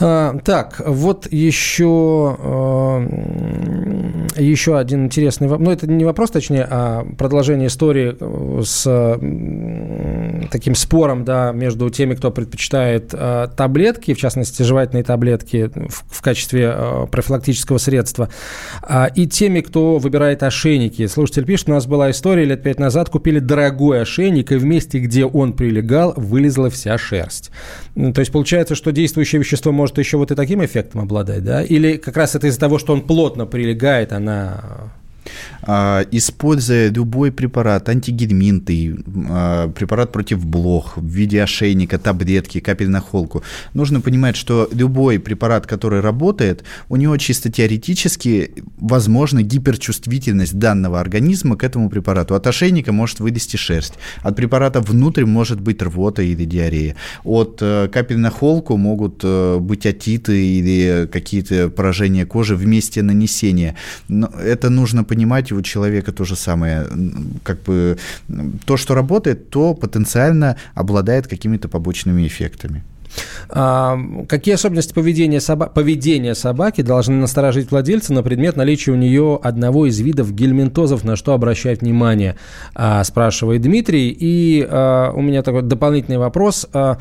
А, 0.00 0.36
так, 0.44 0.80
вот 0.84 1.32
еще, 1.32 2.36
а, 2.38 4.23
еще 4.36 4.78
один 4.78 5.06
интересный 5.06 5.48
вопрос. 5.48 5.66
Ну, 5.66 5.72
это 5.72 5.86
не 5.86 6.04
вопрос, 6.04 6.30
точнее, 6.30 6.66
а 6.68 7.04
продолжение 7.16 7.68
истории 7.68 8.16
э, 8.18 8.62
с 8.64 8.84
таким 10.50 10.74
спором 10.74 11.24
да, 11.24 11.52
между 11.52 11.88
теми, 11.90 12.14
кто 12.14 12.30
предпочитает 12.30 13.10
а, 13.12 13.48
таблетки, 13.48 14.14
в 14.14 14.18
частности, 14.18 14.62
жевательные 14.62 15.04
таблетки 15.04 15.70
в, 15.88 16.22
качестве 16.22 16.74
профилактического 17.10 17.78
средства, 17.78 18.28
и 19.14 19.26
теми, 19.26 19.60
кто 19.60 19.98
выбирает 19.98 20.42
ошейники. 20.42 21.06
Слушатель 21.06 21.44
пишет, 21.44 21.68
у 21.68 21.72
нас 21.72 21.86
была 21.86 22.10
история 22.10 22.44
лет 22.44 22.62
пять 22.62 22.78
назад, 22.78 23.10
купили 23.10 23.38
дорогой 23.38 24.02
ошейник, 24.02 24.52
и 24.52 24.56
в 24.56 24.64
месте, 24.64 24.98
где 24.98 25.24
он 25.24 25.52
прилегал, 25.52 26.14
вылезла 26.16 26.70
вся 26.70 26.96
шерсть. 26.98 27.50
То 27.94 28.20
есть 28.20 28.32
получается, 28.32 28.74
что 28.74 28.92
действующее 28.92 29.40
вещество 29.40 29.72
может 29.72 29.98
еще 29.98 30.16
вот 30.16 30.30
и 30.30 30.34
таким 30.34 30.64
эффектом 30.64 31.02
обладать, 31.02 31.44
да? 31.44 31.62
Или 31.62 31.96
как 31.96 32.16
раз 32.16 32.34
это 32.34 32.46
из-за 32.46 32.60
того, 32.60 32.78
что 32.78 32.92
он 32.92 33.02
плотно 33.02 33.46
прилегает, 33.46 34.12
она 34.24 34.90
используя 35.66 36.90
любой 36.90 37.32
препарат, 37.32 37.88
антигельминты, 37.88 38.96
а, 39.30 39.68
препарат 39.68 40.12
против 40.12 40.44
блох 40.44 40.96
в 40.96 41.06
виде 41.06 41.42
ошейника, 41.42 41.98
таблетки, 41.98 42.60
капель 42.60 42.88
на 42.88 43.00
холку, 43.00 43.42
нужно 43.72 44.00
понимать, 44.00 44.36
что 44.36 44.68
любой 44.72 45.18
препарат, 45.18 45.66
который 45.66 46.00
работает, 46.00 46.64
у 46.88 46.96
него 46.96 47.16
чисто 47.16 47.50
теоретически 47.50 48.52
возможна 48.76 49.42
гиперчувствительность 49.42 50.58
данного 50.58 51.00
организма 51.00 51.56
к 51.56 51.64
этому 51.64 51.88
препарату. 51.88 52.34
От 52.34 52.46
ошейника 52.46 52.92
может 52.92 53.20
вылезти 53.20 53.56
шерсть, 53.56 53.94
от 54.22 54.36
препарата 54.36 54.80
внутрь 54.80 55.24
может 55.24 55.60
быть 55.60 55.82
рвота 55.82 56.22
или 56.22 56.44
диарея, 56.44 56.96
от 57.24 57.58
э, 57.62 57.88
капель 57.92 58.18
на 58.18 58.30
холку 58.30 58.76
могут 58.76 59.20
э, 59.22 59.58
быть 59.58 59.86
отиты 59.86 60.46
или 60.46 61.08
какие-то 61.10 61.70
поражения 61.70 62.26
кожи 62.26 62.54
вместе 62.54 63.02
нанесения. 63.02 63.76
Но 64.08 64.26
это 64.26 64.68
нужно 64.68 65.04
понимать 65.04 65.52
у 65.54 65.62
человека 65.62 66.12
то 66.12 66.24
же 66.24 66.36
самое. 66.36 66.86
Как 67.42 67.62
бы 67.62 67.98
то, 68.64 68.76
что 68.76 68.94
работает, 68.94 69.50
то 69.50 69.74
потенциально 69.74 70.56
обладает 70.74 71.26
какими-то 71.26 71.68
побочными 71.68 72.26
эффектами. 72.26 72.82
Какие 73.48 74.54
особенности 74.54 74.92
поведения, 74.92 75.40
соба... 75.40 75.66
поведения 75.66 76.34
собаки 76.34 76.80
должны 76.80 77.16
насторожить 77.16 77.70
владельца 77.70 78.12
на 78.12 78.22
предмет 78.22 78.56
наличия 78.56 78.92
у 78.92 78.96
нее 78.96 79.38
одного 79.42 79.86
из 79.86 80.00
видов 80.00 80.32
гельминтозов, 80.32 81.04
на 81.04 81.16
что 81.16 81.32
обращать 81.32 81.82
внимание, 81.82 82.36
а, 82.74 83.04
спрашивает 83.04 83.62
Дмитрий. 83.62 84.16
И 84.18 84.66
а, 84.68 85.12
у 85.12 85.22
меня 85.22 85.42
такой 85.42 85.62
дополнительный 85.62 86.18
вопрос. 86.18 86.66
А, 86.72 86.98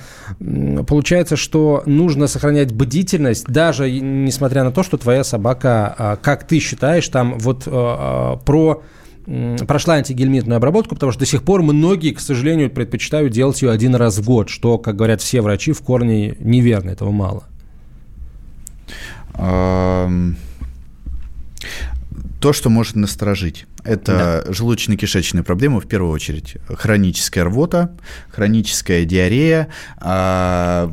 получается, 0.88 1.36
что 1.36 1.84
нужно 1.86 2.28
сохранять 2.28 2.74
бдительность, 2.74 3.46
даже 3.48 3.90
несмотря 3.90 4.64
на 4.64 4.72
то, 4.72 4.84
что 4.84 4.98
твоя 4.98 5.24
собака, 5.24 6.20
как 6.22 6.46
ты 6.46 6.60
считаешь, 6.60 7.08
там 7.08 7.38
вот 7.40 7.64
про 7.64 8.84
прошла 9.68 9.96
антигельминтную 9.96 10.58
обработку, 10.58 10.96
потому 10.96 11.12
что 11.12 11.20
до 11.20 11.26
сих 11.26 11.44
пор 11.44 11.62
многие, 11.62 12.14
к 12.14 12.20
сожалению, 12.20 12.70
предпочитают 12.70 13.32
делать 13.34 13.62
ее 13.62 13.72
один 13.72 13.96
раз 13.96 14.18
в 14.18 14.26
год, 14.26 14.50
что, 14.50 14.78
как 14.78 14.96
говорят 14.96 15.22
все 15.22 15.42
врачи, 15.42 15.72
в 15.72 15.82
корне 15.82 16.36
неверно, 16.40 16.90
этого 16.90 17.12
мало. 17.12 17.44
То, 22.42 22.52
что 22.52 22.70
может 22.70 22.96
насторожить. 22.96 23.66
Это 23.84 24.44
да. 24.46 24.52
желудочно-кишечные 24.52 25.44
проблемы, 25.44 25.82
в 25.82 25.88
первую 25.88 26.12
очередь. 26.12 26.56
Хроническая 26.68 27.44
рвота, 27.44 27.96
хроническая 28.30 29.04
диарея, 29.04 29.68
а, 29.98 30.90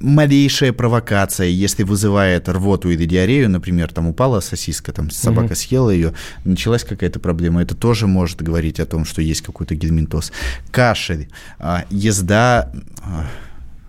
малейшая 0.00 0.72
провокация, 0.72 1.46
если 1.46 1.84
вызывает 1.84 2.48
рвоту 2.48 2.90
или 2.90 3.04
диарею, 3.04 3.48
например, 3.48 3.92
там 3.92 4.08
упала 4.08 4.40
сосиска, 4.40 4.92
там 4.92 5.10
собака 5.10 5.46
угу. 5.46 5.54
съела 5.54 5.90
ее, 5.90 6.14
началась 6.44 6.84
какая-то 6.84 7.20
проблема, 7.20 7.62
это 7.62 7.76
тоже 7.76 8.06
может 8.06 8.42
говорить 8.42 8.80
о 8.80 8.86
том, 8.86 9.04
что 9.04 9.22
есть 9.22 9.42
какой-то 9.42 9.74
гельминтоз. 9.74 10.32
Кашель, 10.72 11.28
а, 11.58 11.84
езда 11.90 12.72
а, 13.02 13.26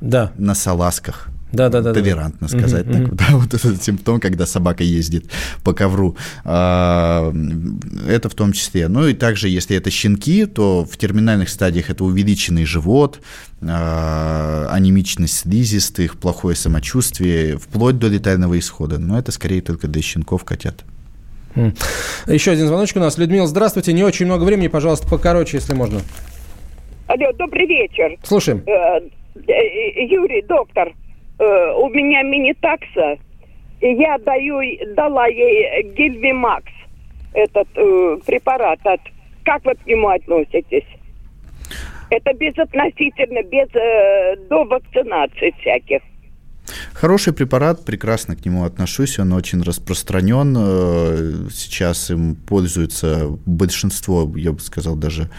да. 0.01 0.31
на 0.37 0.53
салазках– 0.53 1.29
да, 1.51 1.69
да, 1.69 1.81
да, 1.81 1.93
толерантно 1.93 2.47
да. 2.47 2.57
сказать 2.59 2.85
угу, 2.85 2.93
так. 2.93 3.07
Угу. 3.07 3.15
Да, 3.19 3.25
вот 3.31 3.53
этот 3.53 3.83
симптом, 3.83 4.19
когда 4.19 4.45
собака 4.45 4.83
ездит 4.83 5.31
по 5.63 5.73
ковру. 5.73 6.15
А, 6.43 7.33
это 8.07 8.29
в 8.29 8.35
том 8.35 8.53
числе. 8.53 8.87
Ну 8.87 9.07
и 9.07 9.13
также, 9.13 9.49
если 9.49 9.75
это 9.75 9.89
щенки, 9.89 10.45
то 10.45 10.85
в 10.85 10.97
терминальных 10.97 11.49
стадиях 11.49 11.89
это 11.89 12.03
увеличенный 12.03 12.65
живот, 12.65 13.19
а, 13.61 14.67
анемичность 14.71 15.37
слизистых, 15.39 16.17
плохое 16.17 16.55
самочувствие, 16.55 17.57
вплоть 17.57 17.97
до 17.97 18.07
летального 18.07 18.57
исхода. 18.57 18.99
Но 18.99 19.17
это 19.17 19.31
скорее 19.31 19.61
только 19.61 19.87
для 19.87 20.01
щенков, 20.01 20.43
котят. 20.43 20.83
Еще 22.27 22.51
один 22.51 22.67
звоночек 22.67 22.97
у 22.97 22.99
нас. 22.99 23.17
Людмила, 23.17 23.47
здравствуйте. 23.47 23.93
Не 23.93 24.03
очень 24.03 24.25
много 24.25 24.43
времени, 24.43 24.67
пожалуйста, 24.67 25.07
покороче, 25.07 25.57
если 25.57 25.73
можно. 25.73 26.01
Алло, 27.07 27.31
добрый 27.33 27.65
вечер. 27.65 28.17
Слушаем. 28.23 28.63
Э, 28.67 28.99
э, 29.47 30.05
Юрий, 30.05 30.43
доктор, 30.43 30.93
Э, 31.39 31.73
у 31.77 31.89
меня 31.89 32.21
мини-такса, 32.23 33.17
и 33.79 33.87
я 33.93 34.17
даю, 34.17 34.61
дала 34.93 35.27
ей 35.27 35.83
Гильвимакс, 35.95 36.71
этот 37.33 37.67
э, 37.75 38.17
препарат. 38.25 38.79
От, 38.85 38.99
как 39.43 39.63
вы 39.65 39.75
к 39.75 39.85
нему 39.85 40.09
относитесь? 40.09 40.85
Это 42.09 42.33
безотносительно, 42.33 43.43
без 43.43 43.67
э, 43.73 44.35
до 44.49 44.65
вакцинации 44.65 45.53
всяких. 45.61 46.01
Хороший 46.93 47.33
препарат, 47.33 47.85
прекрасно 47.85 48.35
к 48.35 48.45
нему 48.45 48.65
отношусь, 48.65 49.19
он 49.19 49.31
очень 49.31 49.61
распространен. 49.61 50.55
Э, 50.59 51.49
сейчас 51.51 52.11
им 52.11 52.35
пользуется 52.35 53.27
большинство, 53.45 54.29
я 54.35 54.51
бы 54.51 54.59
сказал, 54.59 54.95
даже 54.95 55.29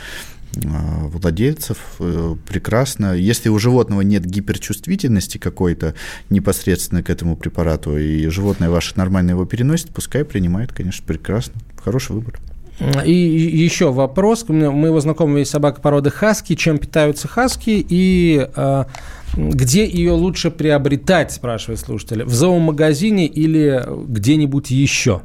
владельцев 0.52 1.78
э, 1.98 2.36
прекрасно. 2.48 3.14
Если 3.14 3.48
у 3.48 3.58
животного 3.58 4.00
нет 4.02 4.24
гиперчувствительности 4.24 5.38
какой-то 5.38 5.94
непосредственно 6.28 7.02
к 7.02 7.10
этому 7.10 7.36
препарату, 7.36 7.96
и 7.96 8.26
животное 8.28 8.70
ваше 8.70 8.94
нормально 8.96 9.30
его 9.30 9.44
переносит, 9.44 9.90
пускай 9.90 10.24
принимает, 10.24 10.72
конечно, 10.72 11.04
прекрасно. 11.06 11.60
Хороший 11.82 12.12
выбор. 12.16 12.38
И 13.04 13.12
еще 13.12 13.92
вопрос. 13.92 14.44
У 14.48 14.52
моего 14.52 15.00
знакомого 15.00 15.38
есть 15.38 15.50
собака 15.50 15.80
породы 15.80 16.10
хаски. 16.10 16.54
Чем 16.54 16.78
питаются 16.78 17.28
хаски 17.28 17.84
и 17.86 18.48
э, 18.56 18.84
где 19.36 19.86
ее 19.86 20.12
лучше 20.12 20.50
приобретать, 20.50 21.32
спрашивает 21.32 21.80
слушатель? 21.80 22.24
В 22.24 22.32
зоомагазине 22.32 23.26
или 23.26 23.84
где-нибудь 24.06 24.70
еще? 24.70 25.22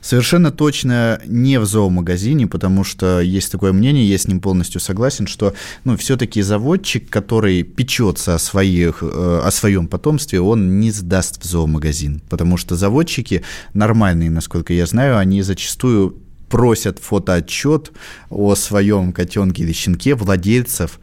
Совершенно 0.00 0.50
точно 0.50 1.20
не 1.26 1.58
в 1.58 1.66
зоомагазине, 1.66 2.46
потому 2.46 2.84
что 2.84 3.20
есть 3.20 3.52
такое 3.52 3.72
мнение, 3.72 4.08
я 4.08 4.18
с 4.18 4.26
ним 4.26 4.40
полностью 4.40 4.80
согласен, 4.80 5.26
что 5.26 5.54
ну, 5.84 5.96
все-таки 5.96 6.42
заводчик, 6.42 7.08
который 7.08 7.62
печется 7.62 8.34
о, 8.34 8.38
своих, 8.38 9.02
э, 9.02 9.40
о 9.44 9.50
своем 9.50 9.86
потомстве, 9.86 10.40
он 10.40 10.80
не 10.80 10.90
сдаст 10.90 11.42
в 11.42 11.46
зоомагазин, 11.46 12.20
потому 12.28 12.56
что 12.56 12.76
заводчики 12.76 13.42
нормальные, 13.74 14.30
насколько 14.30 14.72
я 14.72 14.86
знаю, 14.86 15.18
они 15.18 15.42
зачастую 15.42 16.16
просят 16.48 16.98
фотоотчет 16.98 17.92
о 18.28 18.54
своем 18.54 19.12
котенке 19.12 19.62
или 19.62 19.72
щенке 19.72 20.14
владельцев. 20.14 21.00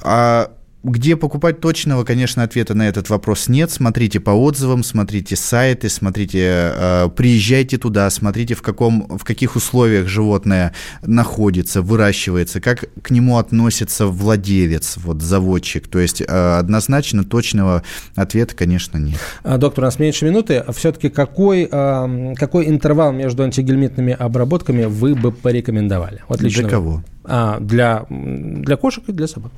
А 0.00 0.50
где 0.84 1.16
покупать 1.16 1.60
точного, 1.60 2.04
конечно, 2.04 2.42
ответа 2.42 2.74
на 2.74 2.86
этот 2.86 3.08
вопрос 3.08 3.48
нет. 3.48 3.70
Смотрите 3.70 4.20
по 4.20 4.30
отзывам, 4.30 4.84
смотрите 4.84 5.34
сайты, 5.34 5.88
смотрите, 5.88 6.72
э, 6.74 7.08
приезжайте 7.16 7.78
туда, 7.78 8.08
смотрите, 8.10 8.54
в, 8.54 8.60
каком, 8.60 9.08
в 9.08 9.24
каких 9.24 9.56
условиях 9.56 10.06
животное 10.08 10.74
находится, 11.02 11.80
выращивается, 11.80 12.60
как 12.60 12.84
к 13.02 13.10
нему 13.10 13.38
относится 13.38 14.06
владелец, 14.06 14.98
вот 14.98 15.22
заводчик. 15.22 15.88
То 15.88 15.98
есть 15.98 16.20
э, 16.20 16.24
однозначно 16.26 17.24
точного 17.24 17.82
ответа, 18.14 18.54
конечно, 18.54 18.98
нет. 18.98 19.18
А, 19.42 19.56
доктор, 19.56 19.84
у 19.84 19.86
нас 19.86 19.98
меньше 19.98 20.26
минуты. 20.26 20.58
А 20.58 20.72
Все-таки 20.72 21.08
какой, 21.08 21.66
э, 21.70 22.34
какой 22.36 22.68
интервал 22.68 23.12
между 23.12 23.42
антигельминтными 23.42 24.12
обработками 24.12 24.84
вы 24.84 25.14
бы 25.14 25.32
порекомендовали? 25.32 26.22
Вот 26.28 26.40
для 26.40 26.68
кого? 26.68 27.02
А, 27.24 27.58
для, 27.58 28.04
для 28.10 28.76
кошек 28.76 29.04
и 29.08 29.12
для 29.12 29.26
собак. 29.26 29.50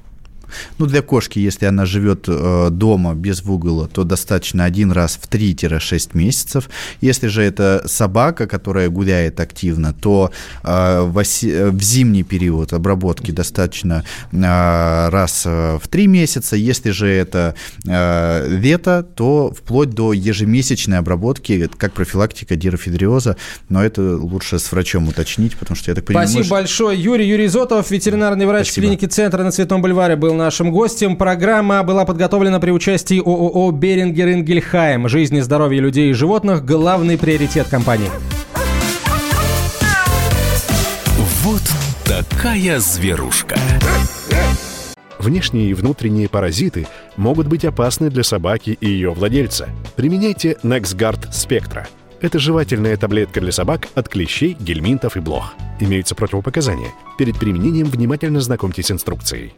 Ну, 0.79 0.87
для 0.87 1.03
кошки, 1.03 1.39
если 1.39 1.67
она 1.67 1.87
живет 1.87 2.25
э, 2.29 2.69
дома 2.71 3.15
без 3.15 3.43
выгула, 3.43 3.89
то 3.89 4.05
достаточно 4.05 4.65
один 4.65 4.93
раз 4.93 5.19
в 5.21 5.29
3-6 5.29 6.11
месяцев. 6.15 6.69
Если 7.01 7.29
же 7.29 7.43
это 7.43 7.83
собака, 7.87 8.47
которая 8.47 8.89
гуляет 8.89 9.41
активно, 9.41 9.93
то 9.93 10.31
э, 10.63 11.01
в, 11.03 11.19
оси- 11.19 11.71
в 11.71 11.83
зимний 11.83 12.23
период 12.23 12.73
обработки 12.73 13.31
достаточно 13.31 14.05
э, 14.33 15.09
раз 15.09 15.45
э, 15.47 15.79
в 15.83 15.89
3 15.89 16.07
месяца. 16.07 16.57
Если 16.57 16.91
же 16.91 17.09
это 17.09 17.55
э, 17.87 18.49
лето, 18.49 19.03
то 19.15 19.53
вплоть 19.57 19.91
до 19.91 20.13
ежемесячной 20.13 20.99
обработки, 20.99 21.69
как 21.77 21.93
профилактика 21.93 22.57
дирофидриоза, 22.57 23.37
но 23.69 23.85
это 23.85 24.17
лучше 24.17 24.59
с 24.59 24.73
врачом 24.73 25.09
уточнить, 25.09 25.57
потому 25.57 25.77
что 25.77 25.91
я 25.91 25.95
так 25.95 26.05
понимаю... 26.05 26.29
Спасибо 26.29 26.45
мы... 26.45 26.61
большое. 26.61 27.03
Юрий 27.03 27.29
Юрий 27.29 27.49
Зотов, 27.49 27.91
ветеринарный 27.91 28.47
врач 28.47 28.67
Спасибо. 28.67 28.87
клиники 28.87 29.07
Центра 29.07 29.43
на 29.43 29.51
Цветном 29.51 29.83
бульваре, 29.83 30.17
был 30.17 30.35
нашим 30.37 30.71
гостем. 30.71 31.17
Программа 31.17 31.83
была 31.83 32.05
подготовлена 32.05 32.61
при 32.61 32.71
участии 32.71 33.19
ООО 33.19 33.73
«Берингер 33.73 34.29
Ингельхайм». 34.29 35.09
Жизнь 35.09 35.37
и 35.37 35.41
здоровье 35.41 35.81
людей 35.81 36.11
и 36.11 36.13
животных– 36.13 36.65
главный 36.67 37.19
приоритет 37.19 37.69
компании. 37.69 38.11
Вот 41.43 41.63
такая 42.05 42.79
зверушка. 42.79 43.57
Внешние 45.19 45.71
и 45.71 45.75
внутренние 45.75 46.29
паразиты 46.29 46.87
могут 47.17 47.47
быть 47.49 47.65
опасны 47.65 48.11
для 48.11 48.23
собаки 48.23 48.77
и 48.81 48.87
ее 48.87 49.13
владельца. 49.13 49.69
Применяйте 49.97 50.57
NexGard 50.63 51.31
Spectra. 51.31 51.87
Это 52.21 52.39
жевательная 52.39 52.97
таблетка 52.97 53.41
для 53.41 53.53
собак 53.53 53.89
от 53.95 54.09
клещей, 54.09 54.57
гельминтов 54.59 55.17
и 55.17 55.21
блох. 55.21 55.55
Имеются 55.81 56.15
противопоказания. 56.15 56.91
Перед 57.19 57.39
применением 57.39 57.87
внимательно 57.87 58.41
знакомьтесь 58.41 58.87
с 58.87 58.91
инструкцией. 58.91 59.55